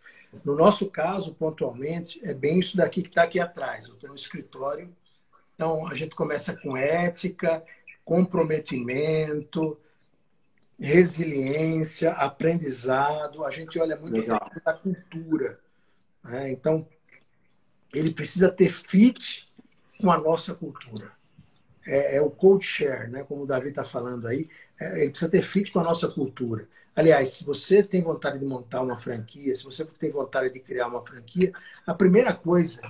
No 0.45 0.57
nosso 0.57 0.91
caso, 0.91 1.33
pontualmente, 1.35 2.21
é 2.25 2.35
bem 2.35 2.59
isso 2.59 2.77
daqui 2.77 3.03
que 3.03 3.09
está 3.09 3.23
aqui 3.23 3.39
atrás. 3.39 3.87
Eu 3.87 3.95
estou 3.95 4.09
no 4.09 4.17
escritório. 4.17 4.93
Então, 5.55 5.87
a 5.87 5.95
gente 5.95 6.17
começa 6.17 6.57
com 6.57 6.77
ética, 6.77 7.65
comprometimento, 8.05 9.79
resiliência, 10.79 12.13
aprendizado. 12.13 13.45
A 13.45 13.51
gente 13.51 13.79
olha 13.79 13.97
muito 13.97 14.25
para 14.25 14.73
a 14.73 14.75
cultura. 14.75 15.59
Né? 16.25 16.51
Então, 16.51 16.87
ele 17.93 18.13
precisa 18.13 18.51
ter 18.51 18.71
fit 18.71 19.49
com 20.01 20.11
a 20.11 20.19
nossa 20.19 20.55
cultura. 20.55 21.13
É, 21.87 22.17
é 22.17 22.21
o 22.21 22.31
code 22.31 22.65
share, 22.65 23.11
né? 23.11 23.25
como 23.25 23.43
o 23.43 23.47
Davi 23.47 23.71
está 23.71 23.83
falando 23.83 24.27
aí. 24.27 24.49
É, 24.81 25.03
ele 25.03 25.11
precisa 25.11 25.31
ter 25.31 25.43
fit 25.43 25.73
com 25.73 25.81
a 25.81 25.85
nossa 25.85 26.07
cultura. 26.09 26.69
Aliás, 26.95 27.31
se 27.31 27.45
você 27.45 27.83
tem 27.83 28.03
vontade 28.03 28.41
de 28.41 28.45
montar 28.45 28.83
uma 28.83 28.97
franquia, 28.97 29.55
se 29.55 29.65
você 29.65 29.85
tem 29.85 30.11
vontade 30.11 30.53
de 30.53 30.59
criar 30.59 30.89
uma 30.89 31.05
franquia, 31.05 31.53
a 31.87 31.95
primeira 31.95 32.35
coisa 32.35 32.81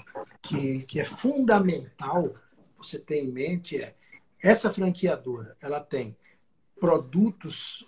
que, 0.41 0.83
que 0.85 0.99
é 0.99 1.05
fundamental 1.05 2.33
você 2.79 2.99
ter 2.99 3.17
em 3.17 3.29
mente 3.29 3.77
é 3.77 3.95
essa 4.43 4.73
franqueadora, 4.73 5.57
ela 5.61 5.81
tem 5.81 6.17
produtos 6.79 7.87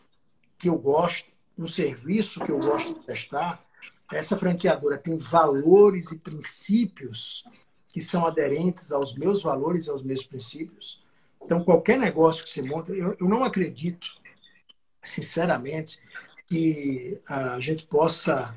que 0.59 0.69
eu 0.69 0.79
gosto, 0.79 1.31
um 1.59 1.69
serviço 1.69 2.45
que 2.45 2.51
eu 2.51 2.59
gosto 2.59 2.95
de 2.95 3.01
prestar, 3.01 3.65
essa 4.13 4.37
franqueadora 4.37 4.99
tem 4.99 5.17
valores 5.17 6.11
e 6.11 6.19
princípios 6.19 7.45
que 7.89 8.01
são 8.01 8.27
aderentes 8.27 8.93
aos 8.93 9.17
meus 9.17 9.43
valores 9.43 9.87
e 9.87 9.91
aos 9.91 10.03
meus 10.03 10.27
princípios. 10.27 11.03
Então, 11.43 11.65
qualquer 11.65 11.99
negócio 11.99 12.45
que 12.45 12.51
se 12.51 12.63
monta, 12.63 12.93
eu, 12.93 13.17
eu 13.19 13.29
não 13.29 13.45
acredito 13.45 14.21
sinceramente, 15.03 15.99
que 16.47 17.21
a 17.29 17.59
gente 17.61 17.87
possa 17.87 18.57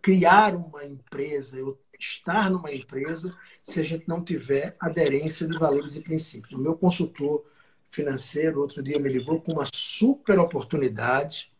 criar 0.00 0.54
uma 0.54 0.84
empresa, 0.84 1.56
eu 1.56 1.78
estar 1.98 2.50
numa 2.50 2.72
empresa, 2.72 3.36
se 3.62 3.80
a 3.80 3.84
gente 3.84 4.08
não 4.08 4.24
tiver 4.24 4.74
aderência 4.80 5.46
de 5.46 5.58
valores 5.58 5.96
e 5.96 6.00
princípios. 6.00 6.54
O 6.54 6.58
meu 6.58 6.74
consultor 6.74 7.44
financeiro, 7.90 8.60
outro 8.60 8.82
dia, 8.82 8.98
me 8.98 9.08
ligou 9.08 9.40
com 9.40 9.52
uma 9.52 9.64
super 9.72 10.38
oportunidade 10.38 11.50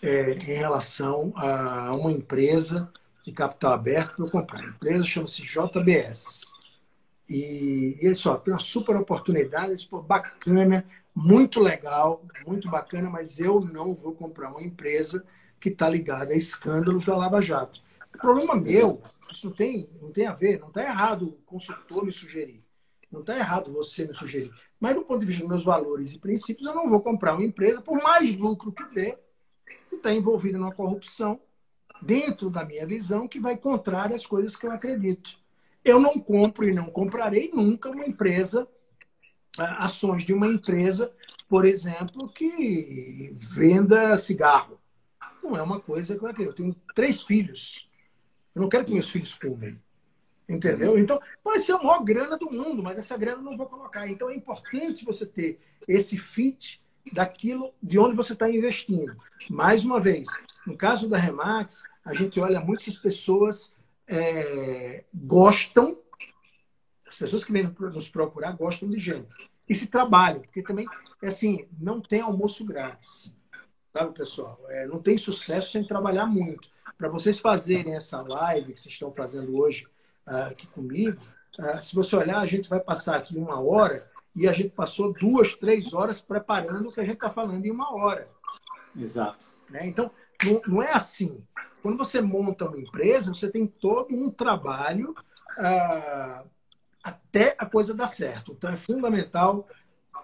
é, 0.00 0.32
em 0.32 0.54
relação 0.54 1.32
a 1.36 1.94
uma 1.94 2.12
empresa 2.12 2.90
de 3.24 3.32
capital 3.32 3.72
aberto 3.72 4.16
para 4.16 4.24
eu 4.24 4.30
comprar. 4.30 4.60
A 4.60 4.66
empresa 4.68 5.04
chama-se 5.04 5.42
JBS. 5.42 6.46
E 7.28 7.96
ele 8.00 8.14
só 8.14 8.36
tem 8.36 8.52
uma 8.52 8.60
super 8.60 8.96
oportunidade, 8.96 9.74
disse, 9.74 9.88
pô, 9.88 10.02
bacana, 10.02 10.84
muito 11.14 11.60
legal, 11.60 12.24
muito 12.46 12.68
bacana, 12.68 13.08
mas 13.08 13.38
eu 13.38 13.60
não 13.60 13.94
vou 13.94 14.12
comprar 14.12 14.50
uma 14.50 14.62
empresa 14.62 15.24
que 15.60 15.68
está 15.68 15.88
ligada 15.88 16.32
a 16.32 16.36
escândalos 16.36 17.04
da 17.04 17.16
Lava 17.16 17.40
Jato. 17.40 17.80
O 18.14 18.18
problema 18.18 18.56
meu, 18.56 19.00
isso 19.32 19.50
tem, 19.50 19.88
não 20.00 20.10
tem 20.10 20.26
a 20.26 20.32
ver, 20.32 20.58
não 20.58 20.68
está 20.68 20.82
errado 20.82 21.28
o 21.28 21.32
consultor 21.46 22.04
me 22.04 22.12
sugerir. 22.12 22.62
Não 23.12 23.20
está 23.20 23.36
errado 23.36 23.72
você 23.72 24.06
me 24.06 24.14
sugerir. 24.14 24.50
Mas 24.80 24.94
do 24.94 25.02
ponto 25.02 25.20
de 25.20 25.26
vista 25.26 25.42
dos 25.42 25.50
meus 25.50 25.64
valores 25.64 26.14
e 26.14 26.18
princípios, 26.18 26.66
eu 26.66 26.74
não 26.74 26.88
vou 26.88 27.00
comprar 27.00 27.34
uma 27.34 27.44
empresa, 27.44 27.82
por 27.82 28.02
mais 28.02 28.34
lucro 28.34 28.72
que 28.72 28.84
dê, 28.94 29.18
que 29.90 29.96
está 29.96 30.12
envolvida 30.12 30.58
numa 30.58 30.74
corrupção, 30.74 31.38
dentro 32.00 32.48
da 32.48 32.64
minha 32.64 32.86
visão, 32.86 33.28
que 33.28 33.38
vai 33.38 33.56
contrária 33.56 34.16
às 34.16 34.26
coisas 34.26 34.56
que 34.56 34.66
eu 34.66 34.72
acredito. 34.72 35.38
Eu 35.84 36.00
não 36.00 36.18
compro 36.18 36.68
e 36.68 36.72
não 36.72 36.86
comprarei 36.86 37.50
nunca 37.52 37.90
uma 37.90 38.06
empresa 38.06 38.66
ações 39.58 40.24
de 40.24 40.32
uma 40.32 40.46
empresa, 40.46 41.12
por 41.48 41.64
exemplo, 41.64 42.28
que 42.28 43.34
venda 43.34 44.16
cigarro. 44.16 44.80
Não 45.42 45.56
é 45.56 45.62
uma 45.62 45.80
coisa 45.80 46.16
que 46.16 46.24
eu 46.24 46.28
acredito. 46.28 46.52
Eu 46.52 46.56
tenho 46.56 46.76
três 46.94 47.22
filhos. 47.22 47.90
Eu 48.54 48.62
não 48.62 48.68
quero 48.68 48.84
que 48.84 48.92
meus 48.92 49.10
filhos 49.10 49.32
fumem. 49.32 49.80
Entendeu? 50.52 50.98
Então, 50.98 51.20
pode 51.42 51.62
ser 51.62 51.72
a 51.72 51.78
maior 51.78 52.04
grana 52.04 52.36
do 52.36 52.50
mundo, 52.50 52.82
mas 52.82 52.98
essa 52.98 53.16
grana 53.16 53.38
eu 53.38 53.44
não 53.44 53.56
vou 53.56 53.66
colocar. 53.66 54.06
Então, 54.08 54.28
é 54.28 54.34
importante 54.34 55.04
você 55.04 55.24
ter 55.24 55.58
esse 55.88 56.18
fit 56.18 56.82
daquilo 57.12 57.72
de 57.82 57.98
onde 57.98 58.14
você 58.14 58.34
está 58.34 58.50
investindo. 58.50 59.16
Mais 59.48 59.84
uma 59.84 59.98
vez, 59.98 60.28
no 60.66 60.76
caso 60.76 61.08
da 61.08 61.16
Remax, 61.16 61.84
a 62.04 62.14
gente 62.14 62.38
olha 62.38 62.60
muitas 62.60 62.96
pessoas 62.96 63.74
é, 64.06 65.04
gostam 65.14 65.96
as 67.12 67.16
pessoas 67.16 67.44
que 67.44 67.52
vêm 67.52 67.64
nos 67.78 68.08
procurar 68.08 68.52
gostam 68.52 68.88
de 68.88 68.98
gente. 68.98 69.50
E 69.68 69.74
se 69.74 69.86
trabalham, 69.88 70.40
porque 70.40 70.62
também, 70.62 70.86
é 71.22 71.28
assim, 71.28 71.66
não 71.78 72.00
tem 72.00 72.20
almoço 72.20 72.64
grátis. 72.64 73.34
Sabe, 73.92 74.14
pessoal? 74.14 74.58
É, 74.68 74.86
não 74.86 75.00
tem 75.00 75.18
sucesso 75.18 75.72
sem 75.72 75.86
trabalhar 75.86 76.24
muito. 76.24 76.70
Para 76.96 77.10
vocês 77.10 77.38
fazerem 77.38 77.94
essa 77.94 78.22
live 78.22 78.72
que 78.72 78.80
vocês 78.80 78.94
estão 78.94 79.12
fazendo 79.12 79.60
hoje 79.60 79.86
aqui 80.26 80.66
comigo, 80.66 81.20
uh, 81.58 81.80
se 81.80 81.94
você 81.94 82.16
olhar, 82.16 82.38
a 82.38 82.46
gente 82.46 82.68
vai 82.68 82.80
passar 82.80 83.16
aqui 83.16 83.36
uma 83.36 83.60
hora 83.60 84.08
e 84.34 84.48
a 84.48 84.52
gente 84.52 84.70
passou 84.70 85.12
duas, 85.12 85.54
três 85.54 85.92
horas 85.92 86.20
preparando 86.20 86.88
o 86.88 86.92
que 86.92 87.00
a 87.00 87.04
gente 87.04 87.14
está 87.14 87.30
falando 87.30 87.64
em 87.64 87.70
uma 87.70 87.94
hora. 87.94 88.26
Exato. 88.96 89.44
Né? 89.70 89.86
Então, 89.86 90.10
não, 90.44 90.60
não, 90.66 90.82
é 90.82 90.92
assim. 90.92 91.44
Quando 91.82 91.98
você 91.98 92.20
monta 92.20 92.66
uma 92.66 92.78
empresa, 92.78 93.34
você 93.34 93.50
tem 93.50 93.66
todo 93.66 94.14
um 94.14 94.30
trabalho 94.30 95.14
uh, 95.58 96.48
até 97.02 97.56
a 97.58 97.66
coisa 97.66 97.94
dar 97.94 98.06
certo. 98.06 98.52
Então 98.52 98.70
é 98.70 98.76
fundamental 98.76 99.68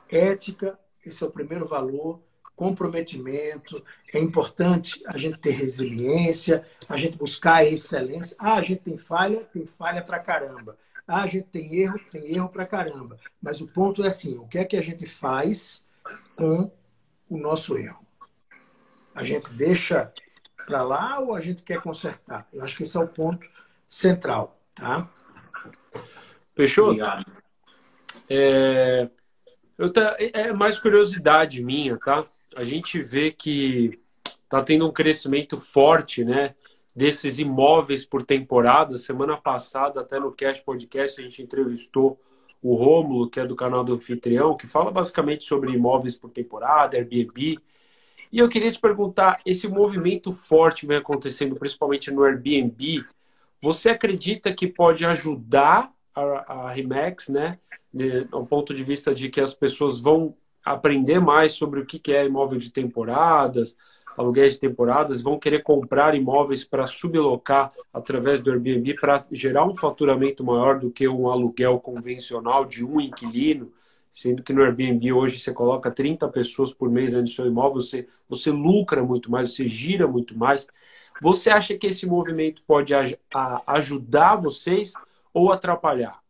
ética, 0.09 0.79
esse 1.05 1.23
é 1.23 1.27
o 1.27 1.31
primeiro 1.31 1.67
valor, 1.67 2.23
comprometimento, 2.59 3.85
é 4.13 4.19
importante 4.19 5.01
a 5.07 5.17
gente 5.17 5.39
ter 5.39 5.53
resiliência, 5.53 6.67
a 6.89 6.97
gente 6.97 7.17
buscar 7.17 7.65
excelência. 7.65 8.37
Ah, 8.37 8.55
a 8.55 8.63
gente 8.63 8.81
tem 8.81 8.99
falha, 8.99 9.45
tem 9.45 9.65
falha 9.65 10.03
pra 10.03 10.19
caramba. 10.19 10.77
Ah, 11.07 11.23
a 11.23 11.27
gente 11.29 11.47
tem 11.47 11.77
erro, 11.77 12.01
tem 12.11 12.35
erro 12.35 12.49
pra 12.49 12.67
caramba. 12.67 13.17
Mas 13.41 13.61
o 13.61 13.67
ponto 13.69 14.03
é 14.03 14.09
assim, 14.09 14.37
o 14.37 14.49
que 14.49 14.59
é 14.59 14.65
que 14.65 14.77
a 14.77 14.83
gente 14.83 15.07
faz 15.07 15.87
com 16.37 16.69
o 17.31 17.39
nosso 17.39 17.79
erro? 17.79 18.05
A 19.15 19.23
gente 19.23 19.53
deixa 19.53 20.13
para 20.67 20.83
lá 20.83 21.21
ou 21.21 21.37
a 21.37 21.41
gente 21.41 21.63
quer 21.63 21.81
consertar? 21.81 22.49
Eu 22.53 22.65
acho 22.65 22.77
que 22.77 22.83
esse 22.83 22.97
é 22.97 23.01
o 23.01 23.07
ponto 23.07 23.49
central, 23.87 24.59
tá? 24.75 25.09
Fechou? 26.57 26.93
É, 28.29 29.09
eu 29.79 29.93
tá, 29.93 30.17
é 30.19 30.53
mais 30.53 30.81
curiosidade 30.81 31.63
minha, 31.63 31.97
tá? 31.99 32.27
A 32.59 32.65
gente 32.65 33.01
vê 33.01 33.31
que 33.31 34.01
tá 34.49 34.61
tendo 34.61 34.85
um 34.85 34.91
crescimento 34.91 35.57
forte, 35.57 36.25
né? 36.25 36.57
Desses 36.93 37.39
imóveis 37.39 38.05
por 38.05 38.21
temporada. 38.25 38.99
Semana 38.99 39.37
passada, 39.37 40.01
até 40.01 40.19
no 40.19 40.33
Cash 40.33 40.59
Podcast, 40.63 41.21
a 41.21 41.23
gente 41.23 41.41
entrevistou 41.41 42.21
o 42.61 42.75
Rômulo, 42.75 43.31
que 43.31 43.39
é 43.39 43.47
do 43.47 43.55
canal 43.55 43.85
do 43.85 43.95
Anfitrião, 43.95 44.57
que 44.57 44.67
fala 44.67 44.91
basicamente 44.91 45.45
sobre 45.45 45.71
imóveis 45.71 46.19
por 46.19 46.31
temporada, 46.31 46.97
Airbnb. 46.97 47.61
E 48.33 48.41
eu 48.41 48.49
queria 48.49 48.73
te 48.73 48.81
perguntar, 48.81 49.41
esse 49.47 49.69
movimento 49.69 50.33
forte 50.33 50.85
vem 50.85 50.97
acontecendo 50.97 51.55
principalmente 51.55 52.11
no 52.11 52.25
Airbnb, 52.25 53.05
você 53.63 53.91
acredita 53.91 54.53
que 54.53 54.67
pode 54.67 55.07
ajudar 55.07 55.93
a, 56.13 56.23
a 56.65 56.71
Remax, 56.73 57.29
né? 57.29 57.61
Do 57.93 58.45
ponto 58.47 58.75
de 58.75 58.83
vista 58.83 59.15
de 59.15 59.29
que 59.29 59.41
as 59.41 59.55
pessoas 59.55 60.01
vão 60.01 60.35
aprender 60.65 61.21
mais 61.21 61.53
sobre 61.53 61.81
o 61.81 61.87
que 61.87 62.13
é 62.13 62.27
imóvel 62.27 62.59
de 62.59 62.71
temporadas, 62.71 63.77
aluguéis 64.17 64.55
de 64.55 64.61
temporadas, 64.61 65.23
vão 65.23 65.39
querer 65.39 65.63
comprar 65.63 66.15
imóveis 66.15 66.65
para 66.65 66.87
sublocar 66.87 67.73
através 67.93 68.41
do 68.41 68.51
Airbnb 68.51 68.95
para 68.95 69.25
gerar 69.31 69.65
um 69.65 69.77
faturamento 69.77 70.45
maior 70.45 70.79
do 70.79 70.91
que 70.91 71.07
um 71.09 71.29
aluguel 71.31 71.79
convencional 71.79 72.65
de 72.65 72.85
um 72.85 73.01
inquilino, 73.01 73.73
sendo 74.13 74.43
que 74.43 74.53
no 74.53 74.63
Airbnb 74.63 75.13
hoje 75.13 75.39
você 75.39 75.53
coloca 75.53 75.91
30 75.91 76.29
pessoas 76.29 76.73
por 76.73 76.91
mês 76.91 77.13
no 77.13 77.29
seu 77.29 77.47
imóvel, 77.47 77.81
você, 77.81 78.09
você 78.29 78.51
lucra 78.51 79.05
muito 79.05 79.31
mais, 79.31 79.55
você 79.55 79.69
gira 79.69 80.09
muito 80.09 80.37
mais. 80.37 80.67
Você 81.23 81.51
acha 81.51 81.77
que 81.77 81.87
esse 81.87 82.05
movimento 82.05 82.63
pode 82.67 82.93
ajudar 83.67 84.37
vocês 84.37 84.93
ou 85.33 85.53
atrapalhar? 85.53 86.21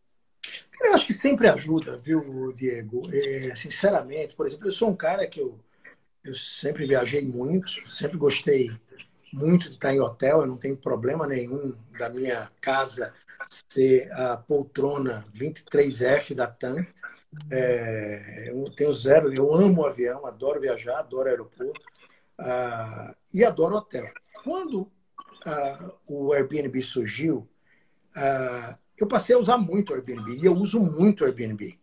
Eu 0.80 0.94
acho 0.94 1.06
que 1.06 1.12
sempre 1.12 1.48
ajuda, 1.48 1.96
viu, 1.96 2.52
Diego? 2.52 3.02
É, 3.12 3.54
sinceramente, 3.54 4.36
por 4.36 4.46
exemplo, 4.46 4.68
eu 4.68 4.72
sou 4.72 4.90
um 4.90 4.96
cara 4.96 5.26
que 5.26 5.40
eu 5.40 5.58
eu 6.28 6.34
sempre 6.34 6.86
viajei 6.86 7.22
muito, 7.22 7.90
sempre 7.90 8.18
gostei 8.18 8.70
muito 9.32 9.68
de 9.68 9.74
estar 9.74 9.94
em 9.94 10.00
hotel, 10.00 10.40
eu 10.40 10.46
não 10.46 10.56
tenho 10.56 10.76
problema 10.76 11.26
nenhum 11.26 11.74
da 11.98 12.08
minha 12.08 12.50
casa 12.60 13.14
ser 13.50 14.12
a 14.12 14.36
poltrona 14.36 15.24
23F 15.34 16.34
da 16.34 16.46
TAM. 16.46 16.86
É, 17.50 18.50
eu 18.50 18.64
tenho 18.74 18.92
zero, 18.92 19.32
eu 19.32 19.54
amo 19.54 19.86
avião, 19.86 20.26
adoro 20.26 20.60
viajar, 20.60 20.98
adoro 20.98 21.28
aeroporto 21.28 21.80
uh, 22.40 23.14
e 23.32 23.44
adoro 23.44 23.76
hotel. 23.76 24.06
Quando 24.42 24.82
uh, 24.82 25.92
o 26.06 26.32
Airbnb 26.32 26.82
surgiu, 26.82 27.48
uh, 28.16 28.78
eu 28.98 29.06
passei 29.06 29.34
a 29.34 29.38
usar 29.38 29.58
muito 29.58 29.90
o 29.90 29.94
Airbnb 29.94 30.36
e 30.36 30.44
eu 30.44 30.54
uso 30.54 30.80
muito 30.80 31.22
o 31.22 31.26
Airbnb 31.26 31.78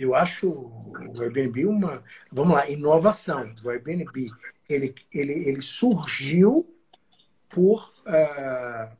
eu 0.00 0.14
acho 0.14 0.48
o 0.48 1.20
Airbnb 1.20 1.66
uma, 1.66 2.02
vamos 2.32 2.54
lá, 2.54 2.68
inovação. 2.68 3.54
O 3.62 3.68
Airbnb 3.68 4.30
ele, 4.68 4.94
ele, 5.12 5.48
ele 5.48 5.60
surgiu 5.60 6.74
por, 7.50 7.92
uh, 8.06 8.96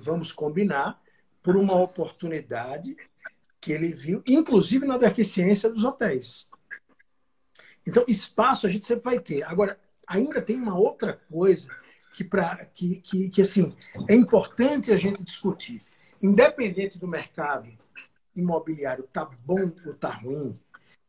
vamos 0.00 0.32
combinar, 0.32 1.00
por 1.42 1.56
uma 1.56 1.74
oportunidade 1.74 2.96
que 3.60 3.72
ele 3.72 3.92
viu, 3.92 4.22
inclusive 4.26 4.84
na 4.84 4.98
deficiência 4.98 5.70
dos 5.70 5.84
hotéis. 5.84 6.50
Então, 7.86 8.04
espaço 8.08 8.66
a 8.66 8.70
gente 8.70 8.84
sempre 8.84 9.04
vai 9.04 9.20
ter. 9.20 9.44
Agora, 9.44 9.78
ainda 10.06 10.42
tem 10.42 10.56
uma 10.56 10.76
outra 10.76 11.20
coisa 11.30 11.68
que, 12.14 12.24
pra, 12.24 12.64
que, 12.66 12.96
que, 13.00 13.28
que 13.28 13.42
assim, 13.42 13.76
é 14.08 14.14
importante 14.14 14.92
a 14.92 14.96
gente 14.96 15.22
discutir. 15.22 15.84
Independente 16.22 16.98
do 16.98 17.08
mercado 17.08 17.68
imobiliário 18.36 19.04
está 19.04 19.24
bom 19.24 19.72
ou 19.84 19.92
está 19.92 20.10
ruim, 20.10 20.56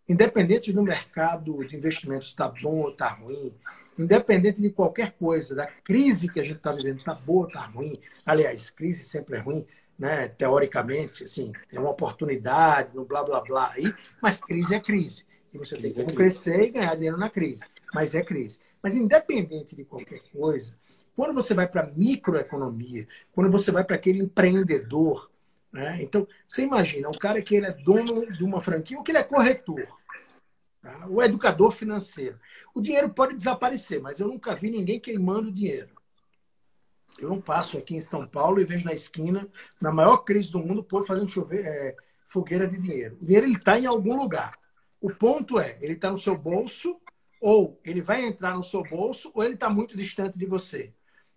independente 0.10 0.74
do 0.74 0.82
mercado 0.82 1.66
de 1.68 1.76
investimentos 1.76 2.30
está 2.30 2.50
bom 2.50 2.82
ou 2.82 2.90
está 2.90 3.10
ruim, 3.10 3.54
independente 3.98 4.60
de 4.60 4.72
qualquer 4.72 5.12
coisa, 5.12 5.54
da 5.54 5.68
crise 5.68 6.32
que 6.32 6.40
a 6.40 6.44
gente 6.44 6.58
está 6.58 6.72
vivendo, 6.72 6.98
está 6.98 7.14
boa 7.14 7.44
ou 7.44 7.48
está 7.48 7.62
ruim, 7.62 8.00
aliás, 8.26 8.72
crise 8.72 9.04
sempre 9.04 9.38
é 9.38 9.40
ruim, 9.40 9.66
né? 10.00 10.30
teoricamente, 10.30 11.26
assim, 11.26 11.54
é 11.72 11.80
uma 11.80 11.92
oportunidade, 11.92 12.96
no 12.96 13.06
blá 13.06 13.24
blá 13.24 13.40
blá 13.40 13.72
aí, 13.72 13.94
mas 14.20 14.42
crise 14.42 14.74
é 14.74 14.80
crise. 14.80 15.26
E 15.54 15.58
você 15.60 15.78
crise 15.78 15.96
tem 15.98 16.06
que 16.06 16.12
é 16.12 16.16
crescer 16.16 16.62
e 16.62 16.72
ganhar 16.72 16.96
dinheiro 16.96 17.18
na 17.18 17.30
crise. 17.30 17.64
Mas 17.94 18.16
é 18.16 18.24
crise. 18.24 18.60
Mas 18.82 18.96
independente 18.96 19.76
de 19.76 19.86
qualquer 19.86 20.22
coisa, 20.32 20.76
quando 21.16 21.34
você 21.34 21.54
vai 21.54 21.68
para 21.68 21.84
a 21.84 21.92
microeconomia, 21.92 23.08
quando 23.32 23.52
você 23.52 23.72
vai 23.72 23.84
para 23.84 23.96
aquele 23.96 24.20
empreendedor 24.20 25.32
né? 25.74 26.04
Então, 26.04 26.28
você 26.48 26.62
imagina, 26.62 27.10
um 27.10 27.18
cara 27.18 27.42
que 27.42 27.56
ele 27.56 27.66
é 27.66 27.72
dono 27.72 28.32
de 28.32 28.44
uma 28.44 28.62
franquia 28.62 28.96
ou 28.96 29.04
que 29.04 29.10
ele 29.10 29.18
é 29.18 29.24
corretor, 29.24 29.88
tá? 30.80 31.08
o 31.10 31.22
educador 31.22 31.72
financeiro. 31.72 32.40
O 32.76 32.80
dinheiro 32.80 33.10
pode 33.10 33.36
desaparecer, 33.36 34.00
mas 34.00 34.20
eu 34.20 34.28
nunca 34.28 34.56
vi 34.56 34.70
ninguém 34.70 35.00
queimando 35.00 35.52
dinheiro. 35.52 35.90
Eu 37.18 37.30
não 37.30 37.42
passo 37.42 37.76
aqui 37.76 37.96
em 37.96 38.02
São 38.02 38.28
Paulo 38.28 38.62
e 38.62 38.66
vejo 38.66 38.86
na 38.86 38.94
esquina, 38.94 39.50
na 39.82 39.92
maior 39.92 40.18
crise 40.18 40.52
do 40.52 40.60
mundo, 40.60 40.82
o 40.82 40.84
povo 40.84 41.06
fazendo 41.06 41.28
chover, 41.28 41.66
é, 41.66 41.96
fogueira 42.28 42.68
de 42.68 42.78
dinheiro. 42.78 43.18
O 43.20 43.26
dinheiro 43.26 43.48
está 43.48 43.80
em 43.80 43.88
algum 43.88 44.16
lugar. 44.16 44.56
O 45.02 45.12
ponto 45.12 45.60
é, 45.60 45.78
ele 45.82 45.94
está 45.94 46.12
no 46.12 46.18
seu 46.20 46.38
bolso, 46.38 47.00
ou 47.42 47.80
ele 47.84 48.02
vai 48.02 48.24
entrar 48.24 48.56
no 48.56 48.64
seu 48.64 48.84
bolso, 48.84 49.32
ou 49.34 49.44
ele 49.44 49.56
está 49.56 49.70
muito 49.70 49.98
distante 49.98 50.38
de 50.38 50.46
você. 50.46 50.94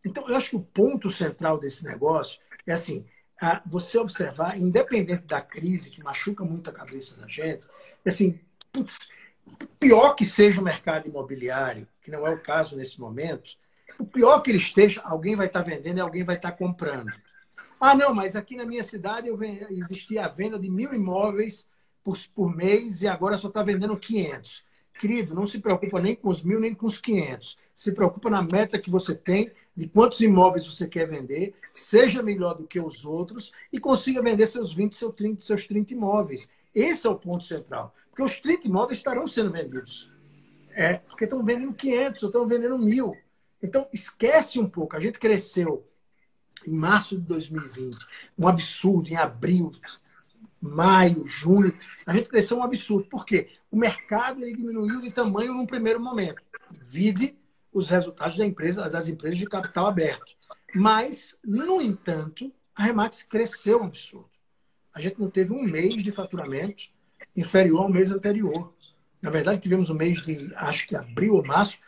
Então, 0.06 0.28
eu 0.28 0.36
acho 0.36 0.50
que 0.50 0.56
o 0.56 0.60
ponto 0.60 1.10
central 1.10 1.58
desse 1.58 1.84
negócio 1.84 2.40
é 2.64 2.72
assim: 2.72 3.04
você 3.66 3.98
observar, 3.98 4.58
independente 4.58 5.24
da 5.26 5.40
crise 5.40 5.90
que 5.90 6.02
machuca 6.02 6.44
muito 6.44 6.70
a 6.70 6.72
cabeça 6.72 7.20
da 7.20 7.26
gente, 7.26 7.66
assim, 8.06 8.38
putz, 8.72 9.08
pior 9.80 10.14
que 10.14 10.24
seja 10.24 10.60
o 10.60 10.64
mercado 10.64 11.08
imobiliário, 11.08 11.88
que 12.00 12.10
não 12.10 12.24
é 12.24 12.30
o 12.30 12.40
caso 12.40 12.76
nesse 12.76 13.00
momento, 13.00 13.50
o 13.98 14.06
pior 14.06 14.40
que 14.40 14.50
ele 14.50 14.58
esteja, 14.58 15.02
alguém 15.04 15.34
vai 15.34 15.46
estar 15.46 15.62
vendendo 15.62 15.98
e 15.98 16.00
alguém 16.00 16.22
vai 16.22 16.36
estar 16.36 16.52
comprando. 16.52 17.12
Ah, 17.80 17.94
não, 17.94 18.14
mas 18.14 18.36
aqui 18.36 18.56
na 18.56 18.64
minha 18.64 18.82
cidade 18.82 19.28
eu 19.28 19.38
existia 19.70 20.24
a 20.24 20.28
venda 20.28 20.58
de 20.58 20.70
mil 20.70 20.94
imóveis 20.94 21.68
por, 22.04 22.16
por 22.34 22.54
mês 22.54 23.02
e 23.02 23.08
agora 23.08 23.36
só 23.36 23.48
está 23.48 23.62
vendendo 23.62 23.96
500. 23.96 24.64
Querido, 24.98 25.34
não 25.34 25.46
se 25.46 25.58
preocupa 25.58 26.00
nem 26.00 26.14
com 26.14 26.28
os 26.28 26.42
mil 26.42 26.60
nem 26.60 26.74
com 26.74 26.86
os 26.86 27.00
500. 27.00 27.58
Se 27.74 27.92
preocupa 27.92 28.30
na 28.30 28.40
meta 28.40 28.78
que 28.78 28.90
você 28.90 29.14
tem 29.14 29.52
de 29.76 29.86
quantos 29.86 30.20
imóveis 30.20 30.66
você 30.66 30.88
quer 30.88 31.06
vender, 31.06 31.54
seja 31.72 32.22
melhor 32.22 32.54
do 32.54 32.66
que 32.66 32.80
os 32.80 33.04
outros 33.04 33.52
e 33.70 33.78
consiga 33.78 34.22
vender 34.22 34.46
seus 34.46 34.74
20, 34.74 34.94
seus 34.94 35.14
30, 35.14 35.40
seus 35.42 35.66
30 35.66 35.92
imóveis. 35.92 36.50
Esse 36.74 37.06
é 37.06 37.10
o 37.10 37.16
ponto 37.16 37.44
central. 37.44 37.94
Porque 38.08 38.22
os 38.22 38.40
30 38.40 38.66
imóveis 38.68 38.98
estarão 38.98 39.26
sendo 39.26 39.50
vendidos. 39.50 40.10
É, 40.70 40.94
porque 40.98 41.24
estão 41.24 41.44
vendendo 41.44 41.74
500 41.74 42.22
ou 42.22 42.28
estão 42.28 42.46
vendendo 42.46 42.78
mil. 42.78 43.14
Então, 43.62 43.86
esquece 43.92 44.58
um 44.58 44.68
pouco. 44.68 44.96
A 44.96 45.00
gente 45.00 45.18
cresceu 45.18 45.86
em 46.66 46.74
março 46.74 47.16
de 47.16 47.22
2020, 47.22 47.96
um 48.38 48.48
absurdo, 48.48 49.08
em 49.08 49.16
abril, 49.16 49.72
maio, 50.60 51.26
junho. 51.26 51.76
A 52.06 52.12
gente 52.12 52.28
cresceu 52.28 52.58
um 52.58 52.62
absurdo. 52.62 53.08
Por 53.08 53.24
quê? 53.24 53.48
O 53.70 53.76
mercado 53.76 54.42
ele 54.42 54.56
diminuiu 54.56 55.00
de 55.00 55.12
tamanho 55.12 55.54
num 55.54 55.66
primeiro 55.66 56.00
momento. 56.00 56.42
Vide 56.70 57.36
os 57.76 57.90
resultados 57.90 58.38
da 58.38 58.46
empresa, 58.46 58.88
das 58.88 59.06
empresas 59.06 59.38
de 59.38 59.44
capital 59.44 59.86
aberto. 59.86 60.34
Mas, 60.74 61.38
no 61.44 61.82
entanto, 61.82 62.50
a 62.74 62.84
Remax 62.84 63.22
cresceu 63.22 63.82
um 63.82 63.84
absurdo. 63.84 64.30
A 64.94 65.00
gente 65.00 65.20
não 65.20 65.28
teve 65.28 65.52
um 65.52 65.62
mês 65.62 65.94
de 65.94 66.10
faturamento 66.10 66.84
inferior 67.36 67.82
ao 67.82 67.90
mês 67.90 68.10
anterior. 68.10 68.72
Na 69.20 69.28
verdade, 69.28 69.60
tivemos 69.60 69.90
um 69.90 69.94
mês 69.94 70.22
de, 70.22 70.50
acho 70.56 70.88
que 70.88 70.96
abril 70.96 71.34
ou 71.34 71.44
março, 71.44 71.78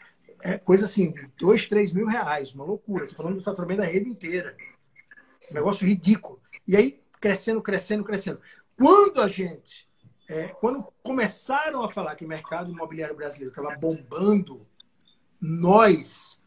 é 0.43 0.59
coisa 0.59 0.85
assim, 0.85 1.11
de 1.11 1.27
2, 1.39 1.67
3 1.67 1.93
mil 1.95 2.07
reais, 2.07 2.55
uma 2.55 2.65
loucura. 2.65 3.05
Estou 3.05 3.17
falando 3.17 3.39
do 3.39 3.43
faturamento 3.43 3.81
da 3.81 3.87
rede 3.87 4.11
inteira. 4.11 4.55
Um 5.51 5.55
negócio 5.55 5.89
ridículo. 5.89 6.39
E 6.67 6.77
aí, 6.77 7.01
crescendo, 7.19 7.63
crescendo, 7.63 8.05
crescendo. 8.05 8.43
Quando 8.77 9.23
a 9.23 9.29
gente, 9.29 9.89
é, 10.29 10.49
quando 10.49 10.87
começaram 11.03 11.83
a 11.83 11.89
falar 11.89 12.15
que 12.15 12.27
o 12.27 12.29
mercado 12.29 12.71
imobiliário 12.71 13.17
brasileiro 13.17 13.53
estava 13.59 13.75
bombando 13.75 14.67
nós, 15.41 16.41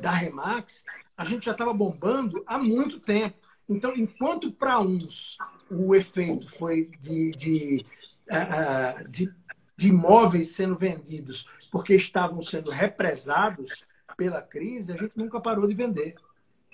da 0.00 0.10
Remax, 0.10 0.84
a 1.16 1.24
gente 1.24 1.46
já 1.46 1.52
estava 1.52 1.72
bombando 1.72 2.42
há 2.46 2.58
muito 2.58 3.00
tempo. 3.00 3.36
Então, 3.68 3.94
enquanto 3.96 4.52
para 4.52 4.80
uns 4.80 5.36
o 5.70 5.94
efeito 5.94 6.48
foi 6.48 6.90
de, 7.00 7.32
de, 7.32 7.84
de, 9.08 9.34
de 9.76 9.88
imóveis 9.88 10.52
sendo 10.52 10.76
vendidos 10.76 11.48
porque 11.70 11.94
estavam 11.94 12.40
sendo 12.42 12.70
represados 12.70 13.84
pela 14.16 14.40
crise, 14.40 14.92
a 14.92 14.96
gente 14.96 15.16
nunca 15.16 15.40
parou 15.40 15.66
de 15.66 15.74
vender. 15.74 16.14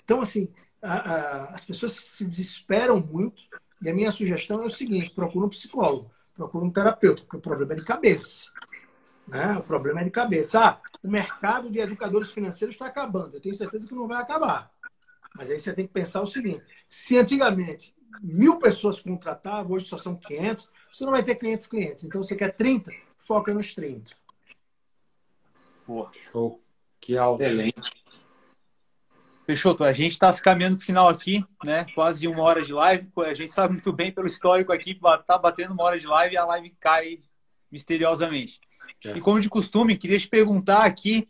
Então, 0.05 0.21
assim, 0.21 0.49
a, 0.81 0.95
a, 0.95 1.55
as 1.55 1.65
pessoas 1.65 1.93
se 1.93 2.25
desesperam 2.25 3.01
muito 3.01 3.43
e 3.81 3.89
a 3.89 3.95
minha 3.95 4.13
sugestão 4.13 4.63
é 4.63 4.67
o 4.67 4.71
seguinte: 4.71 5.11
procura 5.11 5.47
um 5.47 5.51
psicólogo, 5.51 6.11
procura 6.35 6.65
um 6.65 6.71
terapeuta, 6.71 7.23
porque 7.23 7.37
o 7.37 7.41
problema 7.41 7.73
é 7.73 7.77
de 7.77 7.85
cabeça. 7.85 8.53
Né? 9.33 9.57
O 9.57 9.63
problema 9.63 10.03
é 10.03 10.05
de 10.05 10.11
cabeça. 10.11 10.61
Ah, 10.61 10.81
o 11.03 11.09
mercado 11.09 11.71
de 11.71 11.79
educadores 11.79 12.31
financeiros 12.31 12.75
está 12.75 12.85
acabando. 12.85 13.35
Eu 13.35 13.41
tenho 13.41 13.55
certeza 13.55 13.89
que 13.89 13.95
não 13.95 14.07
vai 14.07 14.21
acabar. 14.21 14.71
Mas 15.35 15.51
aí 15.51 15.59
você 15.59 15.73
tem 15.73 15.87
que 15.87 15.93
pensar 15.93 16.21
o 16.21 16.27
seguinte: 16.27 16.63
se 16.87 17.19
antigamente 17.19 17.95
mil 18.21 18.59
pessoas 18.59 19.01
contratavam, 19.01 19.73
hoje 19.73 19.87
só 19.87 19.97
são 19.97 20.15
500, 20.15 20.71
você 20.93 21.05
não 21.07 21.13
vai 21.13 21.23
ter 21.23 21.37
500 21.37 21.67
clientes. 21.67 22.05
Então 22.05 22.23
você 22.23 22.37
quer 22.37 22.55
30, 22.55 22.93
foca 23.21 23.55
nos 23.55 23.75
30. 23.75 24.15
Boa, 25.87 26.11
show. 26.31 26.61
Que 27.01 27.17
aula. 27.17 27.39
Excelente. 27.39 27.91
Peixoto, 29.47 29.83
a 29.83 29.93
gente 29.93 30.13
está 30.13 30.31
se 30.31 30.43
caminhando 30.43 30.75
no 30.75 30.83
final 30.83 31.09
aqui, 31.09 31.43
né? 31.65 31.87
Quase 31.95 32.29
uma 32.29 32.43
hora 32.43 32.61
de 32.61 32.75
live. 32.75 33.11
A 33.17 33.33
gente 33.33 33.51
sabe 33.51 33.73
muito 33.73 33.93
bem 33.95 34.13
pelo 34.13 34.27
histórico 34.27 34.75
aqui, 34.75 34.95
tá 35.27 35.39
batendo 35.39 35.73
uma 35.73 35.85
hora 35.85 35.99
de 35.99 36.07
live 36.07 36.35
e 36.35 36.39
a 36.39 36.45
live 36.45 36.77
cai 36.79 37.23
misteriosamente. 37.71 38.61
É. 39.05 39.17
E 39.17 39.21
como 39.21 39.41
de 39.41 39.49
costume, 39.49 39.97
queria 39.97 40.19
te 40.19 40.29
perguntar 40.29 40.85
aqui, 40.85 41.29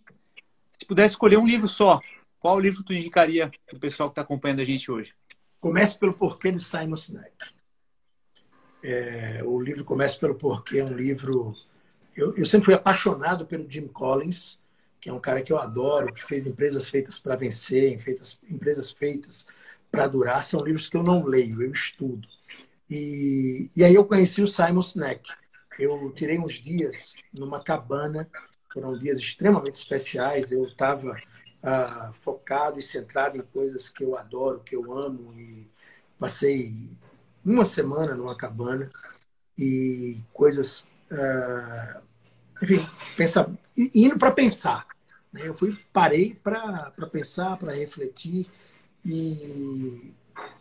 se 0.78 0.84
pudesse 0.84 1.14
escolher 1.14 1.36
um 1.36 1.46
livro 1.46 1.68
só, 1.68 2.00
qual 2.38 2.58
livro 2.58 2.82
tu 2.82 2.92
indicaria 2.92 3.50
para 3.66 3.76
o 3.76 3.80
pessoal 3.80 4.08
que 4.08 4.12
está 4.12 4.22
acompanhando 4.22 4.60
a 4.60 4.64
gente 4.64 4.90
hoje? 4.90 5.14
Comece 5.60 5.98
pelo 5.98 6.12
Porquê 6.12 6.50
de 6.50 6.58
Simon 6.58 6.96
Sinek. 6.96 7.32
É, 8.82 9.42
o 9.44 9.60
livro 9.60 9.84
Comece 9.84 10.18
pelo 10.18 10.34
Porquê 10.34 10.78
é 10.78 10.84
um 10.84 10.92
livro... 10.92 11.54
Eu, 12.16 12.36
eu 12.36 12.44
sempre 12.44 12.66
fui 12.66 12.74
apaixonado 12.74 13.46
pelo 13.46 13.70
Jim 13.70 13.86
Collins, 13.86 14.58
que 15.00 15.08
é 15.08 15.12
um 15.12 15.20
cara 15.20 15.40
que 15.40 15.52
eu 15.52 15.58
adoro, 15.58 16.12
que 16.12 16.24
fez 16.24 16.46
empresas 16.46 16.88
feitas 16.88 17.18
para 17.18 17.36
vencer, 17.36 17.98
feitas, 18.00 18.40
empresas 18.50 18.90
feitas 18.90 19.46
para 19.90 20.08
durar. 20.08 20.44
São 20.44 20.64
livros 20.64 20.90
que 20.90 20.96
eu 20.96 21.02
não 21.02 21.24
leio, 21.24 21.62
eu 21.62 21.70
estudo. 21.70 22.26
E, 22.90 23.70
e 23.74 23.84
aí 23.84 23.94
eu 23.94 24.04
conheci 24.04 24.42
o 24.42 24.48
Simon 24.48 24.82
Sinek. 24.82 25.28
Eu 25.78 26.12
tirei 26.12 26.38
uns 26.38 26.54
dias 26.54 27.14
numa 27.32 27.62
cabana, 27.62 28.28
foram 28.72 28.98
dias 28.98 29.18
extremamente 29.18 29.74
especiais. 29.74 30.50
Eu 30.50 30.64
estava 30.64 31.16
ah, 31.62 32.12
focado 32.22 32.78
e 32.78 32.82
centrado 32.82 33.36
em 33.36 33.42
coisas 33.42 33.88
que 33.88 34.04
eu 34.04 34.16
adoro, 34.16 34.60
que 34.60 34.76
eu 34.76 34.92
amo. 34.92 35.32
E 35.38 35.68
passei 36.18 36.74
uma 37.44 37.64
semana 37.64 38.14
numa 38.14 38.36
cabana 38.36 38.88
e 39.58 40.18
coisas. 40.32 40.86
Ah, 41.10 42.00
enfim, 42.62 42.86
pensa, 43.16 43.50
indo 43.76 44.18
para 44.18 44.30
pensar. 44.30 44.86
Né? 45.32 45.48
Eu 45.48 45.54
fui, 45.54 45.76
parei 45.92 46.34
para 46.34 46.92
pensar, 47.10 47.56
para 47.56 47.72
refletir. 47.74 48.48
E, 49.04 50.12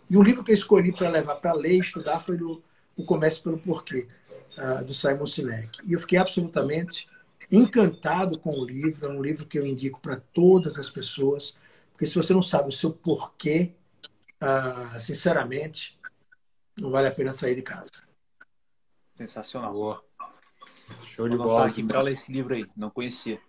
e 0.09 0.17
o 0.17 0.23
livro 0.23 0.43
que 0.43 0.51
eu 0.51 0.55
escolhi 0.55 0.91
para 0.91 1.09
levar 1.09 1.35
para 1.35 1.53
ler 1.53 1.73
e 1.73 1.79
estudar 1.79 2.19
foi 2.21 2.37
do, 2.37 2.63
O 2.95 3.03
Comércio 3.03 3.43
pelo 3.43 3.59
Porquê, 3.59 4.07
uh, 4.57 4.83
do 4.83 4.93
Simon 4.93 5.25
Sinek. 5.25 5.79
E 5.85 5.93
eu 5.93 5.99
fiquei 5.99 6.17
absolutamente 6.17 7.07
encantado 7.51 8.39
com 8.39 8.51
o 8.51 8.65
livro. 8.65 9.07
É 9.07 9.09
um 9.09 9.21
livro 9.21 9.45
que 9.45 9.59
eu 9.59 9.65
indico 9.65 9.99
para 9.99 10.17
todas 10.33 10.77
as 10.77 10.89
pessoas, 10.89 11.57
porque 11.91 12.05
se 12.05 12.15
você 12.15 12.33
não 12.33 12.43
sabe 12.43 12.69
o 12.69 12.71
seu 12.71 12.91
porquê, 12.91 13.71
uh, 14.41 14.99
sinceramente, 14.99 15.99
não 16.79 16.89
vale 16.89 17.07
a 17.07 17.11
pena 17.11 17.33
sair 17.33 17.55
de 17.55 17.61
casa. 17.61 17.91
Sensacional. 19.15 19.73
Boa. 19.73 20.03
Show 21.15 21.29
de 21.29 21.37
bola. 21.37 21.67
aqui 21.67 21.83
para 21.83 22.01
ler 22.01 22.13
esse 22.13 22.31
livro 22.31 22.53
aí, 22.53 22.65
não 22.75 22.89
conhecia. 22.89 23.39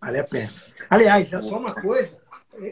Vale 0.00 0.18
a 0.18 0.24
pena. 0.24 0.52
Aliás, 0.90 1.32
é 1.32 1.40
só 1.40 1.58
uma 1.58 1.74
coisa, 1.74 2.20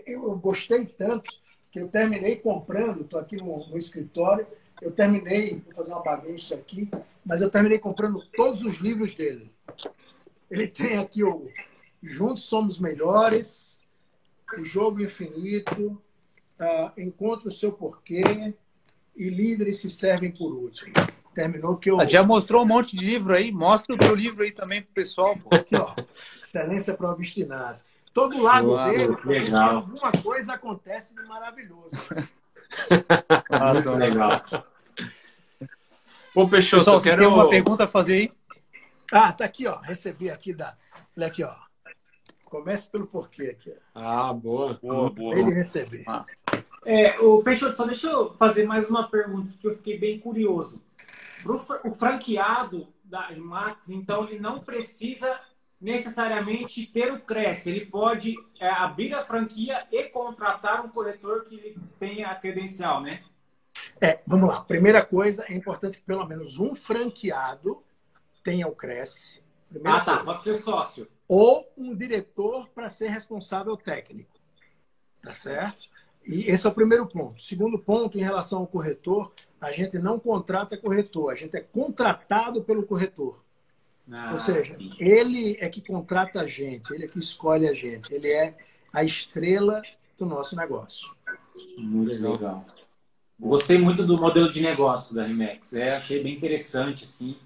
eu 0.07 0.37
gostei 0.37 0.85
tanto 0.87 1.31
que 1.71 1.81
eu 1.81 1.89
terminei 1.89 2.37
comprando, 2.37 3.03
estou 3.03 3.19
aqui 3.19 3.37
no, 3.37 3.67
no, 3.67 3.79
escritório, 3.79 4.47
eu 4.83 4.93
terminei, 4.93 5.63
vou 5.65 5.75
fazer 5.75 5.93
uma 5.93 6.03
bagunça 6.03 6.55
aqui, 6.55 6.91
mas 7.25 7.41
eu 7.41 7.51
terminei 7.51 7.79
comprando 7.79 8.25
todos 8.35 8.65
os 8.65 8.77
livros 8.77 9.15
dele. 9.15 9.53
Ele 10.51 10.69
tem 10.69 10.99
aqui 10.99 11.25
o 11.25 11.49
Juntos 12.03 12.45
Somos 12.45 12.79
Melhores, 12.79 13.81
O 14.59 14.65
Jogo 14.65 15.01
Infinito, 15.01 16.03
uh, 16.61 17.01
Encontre 17.01 17.49
o 17.49 17.51
Seu 17.51 17.73
Porquê 17.73 18.55
e 19.17 19.29
Líderes 19.31 19.79
se 19.79 19.91
Servem 19.91 20.31
por 20.31 20.53
Último. 20.53 20.93
Terminou 21.35 21.77
que 21.77 21.91
eu. 21.91 21.99
Ah, 21.99 22.07
já 22.07 22.23
mostrou 22.23 22.63
um 22.63 22.67
monte 22.67 22.95
de 22.97 23.05
livro 23.05 23.35
aí? 23.35 23.51
Mostra 23.51 23.95
o 23.95 23.99
teu 23.99 24.15
livro 24.15 24.43
aí 24.43 24.53
também 24.53 24.83
pro 24.83 24.93
pessoal. 24.93 25.35
Pô. 25.39 25.55
Aqui, 25.55 25.75
ó. 25.75 25.95
Excelência 26.43 26.95
para 26.95 27.09
o 27.09 27.13
obstinado. 27.13 27.81
Todo 28.13 28.43
lado 28.43 28.73
Uau, 28.73 28.91
dele, 28.91 29.17
legal. 29.25 29.77
alguma 29.77 30.13
coisa 30.13 30.53
acontece 30.53 31.15
de 31.15 31.23
maravilhoso. 31.23 31.97
Nossa, 33.51 33.95
legal. 33.95 34.43
Pô, 36.35 36.49
Peixoto, 36.49 36.81
Pessoal, 36.81 37.01
você 37.01 37.11
quero... 37.11 37.23
tem 37.23 37.31
uma 37.31 37.49
pergunta 37.49 37.85
a 37.85 37.89
fazer 37.89 38.15
aí? 38.15 38.33
Ah, 39.13 39.33
tá 39.33 39.45
aqui, 39.45 39.67
ó. 39.67 39.79
Recebi 39.81 40.31
aqui 40.31 40.55
da. 40.55 40.75
Olha 41.17 41.27
aqui, 41.27 41.45
ó. 41.45 41.55
Comece 42.45 42.91
pelo 42.91 43.07
porquê 43.07 43.57
aqui. 43.59 43.75
Ah, 43.95 44.33
boa. 44.33 44.79
Boa, 44.83 45.11
boa. 45.11 45.39
Ele 45.39 45.53
receber. 45.53 46.05
Ah. 46.07 46.25
É, 46.87 47.21
o 47.21 47.43
Peixoto, 47.43 47.77
só 47.77 47.85
deixa 47.85 48.09
eu 48.09 48.35
fazer 48.35 48.65
mais 48.65 48.89
uma 48.89 49.09
pergunta 49.09 49.51
que 49.61 49.67
eu 49.67 49.77
fiquei 49.77 49.99
bem 49.99 50.19
curioso. 50.19 50.83
O 51.85 51.91
franqueado 51.91 52.89
da 53.05 53.31
Max, 53.37 53.91
então, 53.91 54.27
ele 54.27 54.39
não 54.39 54.61
precisa 54.61 55.39
necessariamente 55.79 56.87
ter 56.87 57.13
o 57.13 57.21
Cresce. 57.21 57.69
Ele 57.69 57.87
pode 57.87 58.37
é, 58.59 58.69
abrir 58.69 59.13
a 59.13 59.25
franquia 59.25 59.87
e 59.93 60.05
contratar 60.05 60.85
um 60.85 60.89
corretor 60.89 61.45
que 61.45 61.77
tenha 61.99 62.29
a 62.29 62.35
credencial, 62.35 63.03
né? 63.03 63.23
É, 64.01 64.21
vamos 64.27 64.49
lá. 64.49 64.61
Primeira 64.63 65.05
coisa, 65.05 65.45
é 65.49 65.55
importante 65.55 65.99
que 65.99 66.05
pelo 66.05 66.27
menos 66.27 66.59
um 66.59 66.75
franqueado 66.75 67.83
tenha 68.43 68.67
o 68.67 68.75
Cresce. 68.75 69.41
Primeira 69.69 69.99
ah, 69.99 70.05
tá. 70.05 70.13
Coisa. 70.19 70.25
Pode 70.25 70.43
ser 70.43 70.57
sócio. 70.59 71.09
Ou 71.29 71.71
um 71.77 71.95
diretor 71.95 72.69
para 72.71 72.91
ser 72.91 73.09
responsável 73.09 73.77
técnico. 73.77 74.39
Tá 75.23 75.33
certo? 75.33 75.83
E 76.27 76.51
esse 76.51 76.67
é 76.67 76.71
o 76.71 76.75
primeiro 76.75 77.07
ponto. 77.07 77.41
Segundo 77.41 77.79
ponto, 77.79 78.19
em 78.19 78.23
relação 78.23 78.61
ao 78.61 78.67
corretor, 78.67 79.33
a 79.61 79.73
gente 79.73 79.99
não 79.99 80.19
contrata 80.19 80.77
corretor, 80.77 81.33
a 81.33 81.35
gente 81.35 81.57
é 81.57 81.61
contratado 81.61 82.63
pelo 82.63 82.85
corretor. 82.85 83.43
Ah, 84.11 84.31
Ou 84.33 84.39
seja, 84.39 84.77
sim. 84.77 84.95
ele 84.99 85.57
é 85.61 85.69
que 85.69 85.81
contrata 85.81 86.41
a 86.41 86.47
gente, 86.47 86.93
ele 86.93 87.05
é 87.05 87.09
que 87.09 87.19
escolhe 87.19 87.69
a 87.69 87.75
gente, 87.75 88.13
ele 88.13 88.31
é 88.31 88.57
a 88.93 89.05
estrela 89.05 89.81
do 90.19 90.27
nosso 90.27 90.57
negócio. 90.57 91.09
Muito 91.79 92.21
legal. 92.21 92.67
Gostei 93.43 93.77
muito 93.77 94.07
do 94.07 94.17
modelo 94.17 94.53
de 94.53 94.63
negócio 94.63 95.17
da 95.17 95.27
Rimex. 95.27 95.75
É, 95.75 95.97
achei 95.97 96.23
bem 96.23 96.37
interessante, 96.37 97.03
assim. 97.03 97.37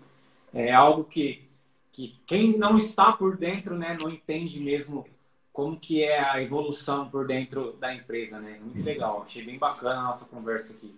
É 0.53 0.71
algo 0.71 1.05
que, 1.05 1.49
que 1.91 2.21
quem 2.27 2.57
não 2.59 2.77
está 2.77 3.13
por 3.13 3.39
dentro, 3.39 3.75
né, 3.79 3.97
não 3.99 4.11
entende 4.11 4.61
mesmo 4.61 5.07
como 5.55 5.81
que 5.81 6.05
é 6.05 6.21
a 6.21 6.43
evolução 6.43 7.09
por 7.09 7.27
dentro 7.27 7.73
da 7.81 7.95
empresa, 7.95 8.39
né? 8.39 8.61
Muito 8.63 8.85
legal, 8.85 9.23
achei 9.25 9.43
bem 9.43 9.59
bacana 9.59 10.01
a 10.01 10.03
nossa 10.03 10.29
conversa 10.29 10.77
aqui. 10.77 10.95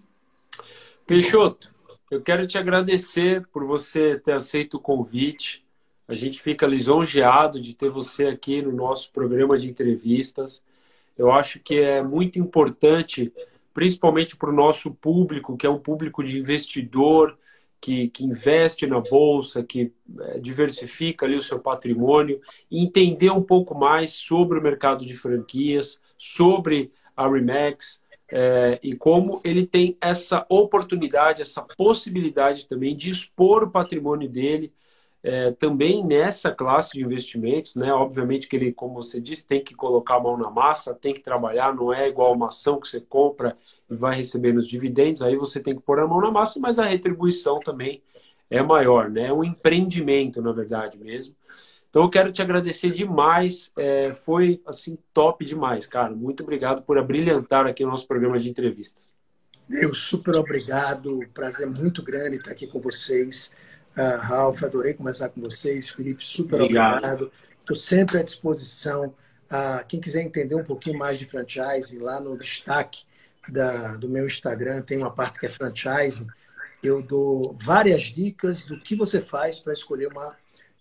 Peixoto, 1.07 1.73
eu 2.11 2.21
quero 2.21 2.45
te 2.45 2.59
agradecer 2.59 3.47
por 3.53 3.65
você 3.65 4.19
ter 4.19 4.33
aceito 4.33 4.79
o 4.79 4.81
convite. 4.81 5.65
A 6.09 6.13
gente 6.13 6.41
fica 6.41 6.67
lisonjeado 6.67 7.61
de 7.61 7.73
ter 7.73 7.89
você 7.89 8.25
aqui 8.25 8.61
no 8.61 8.73
nosso 8.73 9.13
programa 9.13 9.57
de 9.57 9.71
entrevistas. 9.71 10.61
Eu 11.17 11.31
acho 11.31 11.61
que 11.61 11.77
é 11.77 12.03
muito 12.03 12.37
importante, 12.41 13.33
principalmente 13.79 14.37
para 14.37 14.51
o 14.51 14.53
nosso 14.53 14.93
público, 14.93 15.57
que 15.57 15.65
é 15.65 15.71
um 15.71 15.79
público 15.79 16.25
de 16.25 16.37
investidor, 16.37 17.39
que, 17.81 18.09
que 18.09 18.25
investe 18.25 18.89
na 18.89 18.99
bolsa, 18.99 19.63
que 19.63 19.93
é, 20.19 20.41
diversifica 20.41 21.25
ali 21.25 21.37
o 21.37 21.43
seu 21.43 21.61
patrimônio, 21.61 22.41
entender 22.69 23.31
um 23.31 23.41
pouco 23.41 23.77
mais 23.77 24.11
sobre 24.11 24.59
o 24.59 24.61
mercado 24.61 25.07
de 25.07 25.15
franquias, 25.15 26.01
sobre 26.19 26.91
a 27.17 27.29
Remax 27.29 28.03
é, 28.29 28.81
e 28.83 28.97
como 28.97 29.41
ele 29.45 29.65
tem 29.65 29.97
essa 30.01 30.45
oportunidade, 30.49 31.43
essa 31.43 31.63
possibilidade 31.77 32.67
também 32.67 32.97
de 32.97 33.11
expor 33.11 33.63
o 33.63 33.71
patrimônio 33.71 34.29
dele 34.29 34.73
é, 35.23 35.51
também 35.53 36.05
nessa 36.05 36.51
classe 36.51 36.93
de 36.93 37.05
investimentos, 37.05 37.75
né? 37.75 37.93
Obviamente 37.93 38.47
que 38.47 38.57
ele, 38.57 38.73
como 38.73 38.95
você 38.95 39.21
disse, 39.21 39.47
tem 39.47 39.63
que 39.63 39.75
colocar 39.75 40.17
a 40.17 40.21
mão 40.21 40.37
na 40.37 40.51
massa, 40.51 40.95
tem 40.95 41.13
que 41.13 41.21
trabalhar, 41.21 41.75
não 41.75 41.93
é 41.93 42.09
igual 42.09 42.33
uma 42.35 42.49
ação 42.49 42.81
que 42.81 42.89
você 42.89 43.01
compra 43.01 43.57
e 43.91 43.95
vai 43.95 44.15
receber 44.15 44.53
nos 44.53 44.69
dividendos, 44.69 45.23
aí 45.23 45.37
você 45.37 45.61
tem 45.61 45.75
que 45.75 45.83
pôr 45.83 45.99
a 45.99 46.07
mão 46.07 46.21
na 46.21 46.31
massa, 46.31 46.61
mas 46.61 46.79
a 46.79 46.85
retribuição 46.85 47.59
também 47.61 48.03
é 48.51 48.63
maior, 48.63 49.11
né? 49.11 49.27
É 49.27 49.33
um 49.33 49.45
empreendimento, 49.45 50.41
na 50.41 50.53
verdade 50.53 50.99
mesmo. 50.99 51.35
Então 51.91 52.03
eu 52.03 52.11
quero 52.11 52.31
te 52.31 52.43
agradecer 52.43 52.91
demais, 52.91 53.73
é, 53.77 54.13
foi 54.13 54.63
assim 54.67 54.99
top 55.13 55.45
demais, 55.45 55.87
cara. 55.87 56.15
Muito 56.15 56.43
obrigado 56.43 56.83
por 56.83 56.99
abrilhantar 56.99 57.67
aqui 57.67 57.83
o 57.83 57.89
nosso 57.89 58.07
programa 58.07 58.39
de 58.39 58.49
entrevistas. 58.49 59.17
Eu 59.71 59.93
super 59.95 60.35
obrigado, 60.35 61.21
prazer 61.35 61.67
muito 61.67 62.03
grande 62.03 62.37
estar 62.37 62.53
aqui 62.53 62.67
com 62.67 62.81
vocês. 62.81 63.53
Uh, 63.97 64.19
Ralf, 64.21 64.63
adorei 64.63 64.95
conversar 64.95 65.29
com 65.29 65.41
vocês. 65.41 65.89
Felipe, 65.89 66.25
super 66.25 66.61
obrigado. 66.61 67.33
Estou 67.61 67.77
sempre 67.77 68.19
à 68.19 68.23
disposição. 68.23 69.15
Uh, 69.51 69.85
quem 69.89 70.01
quiser 70.01 70.23
entender 70.23 70.55
um 70.55 70.65
pouquinho 70.65 70.99
mais 70.99 71.19
de 71.19 71.27
franchising, 71.27 71.99
lá 71.99 72.21
no 72.21 72.37
destaque 72.37 73.05
da, 73.49 73.97
do 73.97 74.09
meu 74.09 74.27
Instagram 74.27 74.83
tem 74.83 74.99
uma 74.99 75.11
parte 75.11 75.41
que 75.41 75.47
é 75.47 75.49
franchising. 75.49 76.27
Eu 76.83 77.03
dou 77.03 77.57
várias 77.61 78.05
dicas 78.05 78.65
do 78.65 78.79
que 78.79 78.95
você 78.95 79.21
faz 79.21 79.59
para 79.59 79.73
escolher 79.73 80.09
uma 80.09 80.37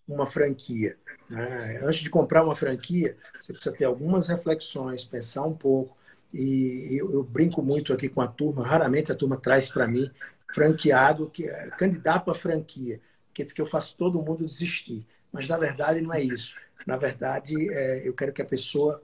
uma 0.08 0.26
franquia. 0.26 0.95
Né? 1.30 1.82
Antes 1.84 1.99
de 1.99 2.10
comprar 2.10 2.43
uma 2.43 2.55
franquia, 2.55 3.18
você 3.39 3.51
precisa 3.51 3.76
ter 3.76 3.86
algumas 3.86 4.30
reflexões, 4.30 5.03
pensar 5.03 5.43
um 5.43 5.53
pouco. 5.53 5.97
E 6.34 6.97
eu, 6.99 7.12
eu 7.12 7.24
brinco 7.24 7.62
muito 7.62 7.93
aqui 7.93 8.08
com 8.10 8.22
a 8.22 8.28
turma, 8.28 8.66
raramente 8.66 9.12
a 9.12 9.16
turma 9.16 9.38
traz 9.38 9.70
para 9.70 9.88
mim 9.88 10.10
franqueado, 10.53 11.29
que 11.29 11.45
é 11.45 11.69
candidato 11.71 12.31
à 12.31 12.35
franquia, 12.35 12.99
quer 13.33 13.43
dizer 13.43 13.55
que 13.55 13.61
eu 13.61 13.67
faço 13.67 13.95
todo 13.97 14.21
mundo 14.21 14.45
desistir. 14.45 15.05
Mas 15.31 15.47
na 15.47 15.57
verdade 15.57 16.01
não 16.01 16.13
é 16.13 16.21
isso. 16.21 16.55
Na 16.85 16.97
verdade, 16.97 17.53
é, 17.73 18.07
eu 18.07 18.13
quero 18.13 18.31
que 18.31 18.41
a 18.41 18.45
pessoa 18.45 19.03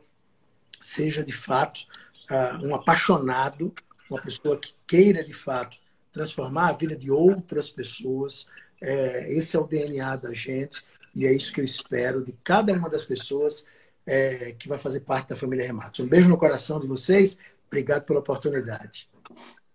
seja 0.80 1.24
de 1.24 1.32
fato 1.32 1.86
uh, 2.32 2.66
um 2.66 2.76
apaixonado, 2.76 3.74
uma 4.10 4.22
pessoa 4.22 4.58
que 4.58 4.74
queira 4.86 5.24
de 5.24 5.34
fato 5.34 5.78
transformar 6.12 6.70
a 6.70 6.74
vida 6.74 6.96
de 6.96 7.12
outras 7.12 7.70
pessoas. 7.70 8.48
É, 8.82 9.32
esse 9.34 9.56
é 9.56 9.60
o 9.60 9.68
DNA 9.68 10.16
da 10.18 10.34
gente 10.34 10.84
e 11.16 11.26
é 11.26 11.34
isso 11.34 11.54
que 11.54 11.62
eu 11.62 11.66
espero 11.66 12.24
de 12.24 12.34
cada 12.44 12.74
uma 12.74 12.90
das 12.90 13.04
pessoas 13.04 13.66
é, 14.06 14.54
que 14.54 14.68
vai 14.68 14.78
fazer 14.78 15.02
parte 15.02 15.30
da 15.30 15.36
família 15.36 15.66
Rematos. 15.66 16.00
Um 16.00 16.08
beijo 16.08 16.30
no 16.30 16.38
coração 16.38 16.80
de 16.80 16.88
vocês. 16.88 17.38
Obrigado 17.68 18.04
pela 18.06 18.20
oportunidade. 18.20 19.10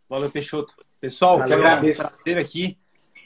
Valeu, 0.09 0.31
Peixoto. 0.31 0.75
Pessoal, 1.01 1.39
Valeu, 1.39 1.59
quero 1.59 1.69
agradecer 1.69 2.39
aqui. 2.39 2.79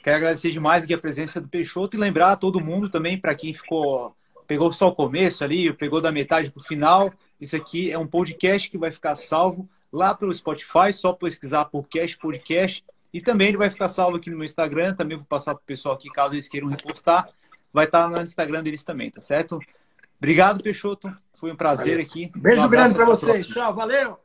Quero 0.03 0.17
agradecer 0.17 0.51
demais 0.51 0.83
aqui 0.83 0.93
a 0.93 0.97
presença 0.97 1.39
do 1.39 1.47
Peixoto 1.47 1.95
e 1.95 1.99
lembrar 1.99 2.33
a 2.33 2.35
todo 2.35 2.59
mundo 2.59 2.89
também, 2.89 3.17
para 3.17 3.33
quem 3.33 3.53
ficou 3.53 4.15
pegou 4.45 4.71
só 4.73 4.89
o 4.89 4.95
começo 4.95 5.43
ali, 5.43 5.71
pegou 5.73 6.01
da 6.01 6.11
metade 6.11 6.51
para 6.51 6.59
o 6.59 6.63
final. 6.63 7.13
Isso 7.39 7.55
aqui 7.55 7.91
é 7.91 7.97
um 7.97 8.05
podcast 8.05 8.69
que 8.69 8.77
vai 8.77 8.91
ficar 8.91 9.15
salvo 9.15 9.69
lá 9.91 10.13
pelo 10.13 10.33
Spotify, 10.33 10.91
só 10.91 11.13
pesquisar 11.13 11.65
por 11.65 11.87
Cash 11.87 12.15
Podcast. 12.15 12.83
E 13.13 13.21
também 13.21 13.49
ele 13.49 13.57
vai 13.57 13.69
ficar 13.69 13.89
salvo 13.89 14.17
aqui 14.17 14.29
no 14.29 14.37
meu 14.37 14.45
Instagram. 14.45 14.95
Também 14.95 15.17
vou 15.17 15.25
passar 15.25 15.53
para 15.53 15.61
o 15.61 15.65
pessoal 15.65 15.95
aqui, 15.95 16.09
caso 16.09 16.33
eles 16.33 16.49
queiram 16.49 16.67
repostar. 16.67 17.29
Vai 17.71 17.85
estar 17.85 18.09
no 18.09 18.21
Instagram 18.21 18.63
deles 18.63 18.83
também, 18.83 19.09
tá 19.09 19.21
certo? 19.21 19.59
Obrigado, 20.17 20.63
Peixoto. 20.63 21.15
Foi 21.33 21.51
um 21.51 21.55
prazer 21.55 21.93
valeu. 21.93 22.05
aqui. 22.05 22.31
Beijo 22.35 22.63
um 22.63 22.69
grande 22.69 22.93
para 22.93 23.05
vocês. 23.05 23.45
Tchau, 23.47 23.73
valeu! 23.73 24.17